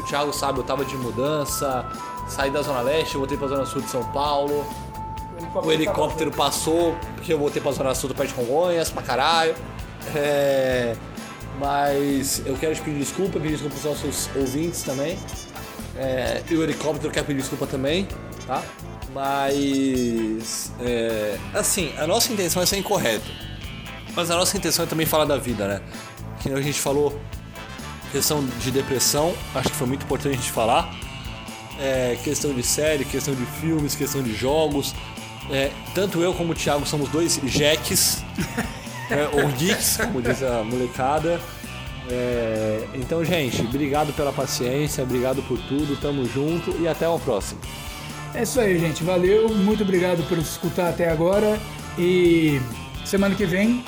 [0.00, 1.84] o Thiago sabe, eu tava de mudança,
[2.28, 4.64] saí da Zona Leste, voltei pra Zona Sul de São Paulo.
[5.62, 9.54] O helicóptero passou, porque eu voltei pra Zona Sul do Pé de Congonhas, pra caralho.
[10.14, 10.96] É,
[11.58, 15.18] Mas eu quero te pedir desculpa, pedir desculpa pros nossos ouvintes também.
[15.98, 18.06] É, E o helicóptero quer pedir desculpa também,
[18.46, 18.62] tá?
[19.12, 20.72] Mas.
[20.80, 23.30] é, Assim, a nossa intenção é ser incorreto.
[24.14, 25.80] Mas a nossa intenção é também falar da vida, né?
[26.40, 27.18] Que a gente falou,
[28.12, 30.90] questão de depressão, acho que foi muito importante a gente falar.
[31.78, 34.94] É, questão de série, questão de filmes, questão de jogos.
[35.50, 38.22] É, tanto eu como o Thiago somos dois jacks,
[39.10, 41.40] né, ou geeks, como diz a molecada.
[42.08, 47.60] É, então, gente, obrigado pela paciência, obrigado por tudo, tamo junto e até uma próxima.
[48.34, 49.02] É isso aí, gente.
[49.02, 49.48] Valeu.
[49.48, 51.58] Muito obrigado por escutar até agora.
[51.98, 52.60] E
[53.04, 53.82] semana que vem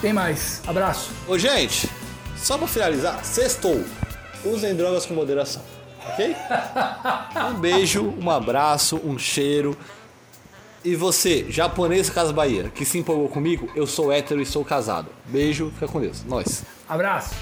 [0.00, 0.62] tem mais.
[0.66, 1.10] Abraço.
[1.26, 1.88] Ô, gente,
[2.36, 3.84] só pra finalizar, sextou.
[4.44, 5.62] Usem drogas com moderação,
[6.12, 6.34] ok?
[7.50, 9.76] Um beijo, um abraço, um cheiro.
[10.84, 15.08] E você, japonês Casa Bahia, que se empolgou comigo, eu sou hétero e sou casado.
[15.26, 16.24] Beijo, fica com Deus.
[16.24, 16.62] Nós.
[16.88, 17.34] Abraço.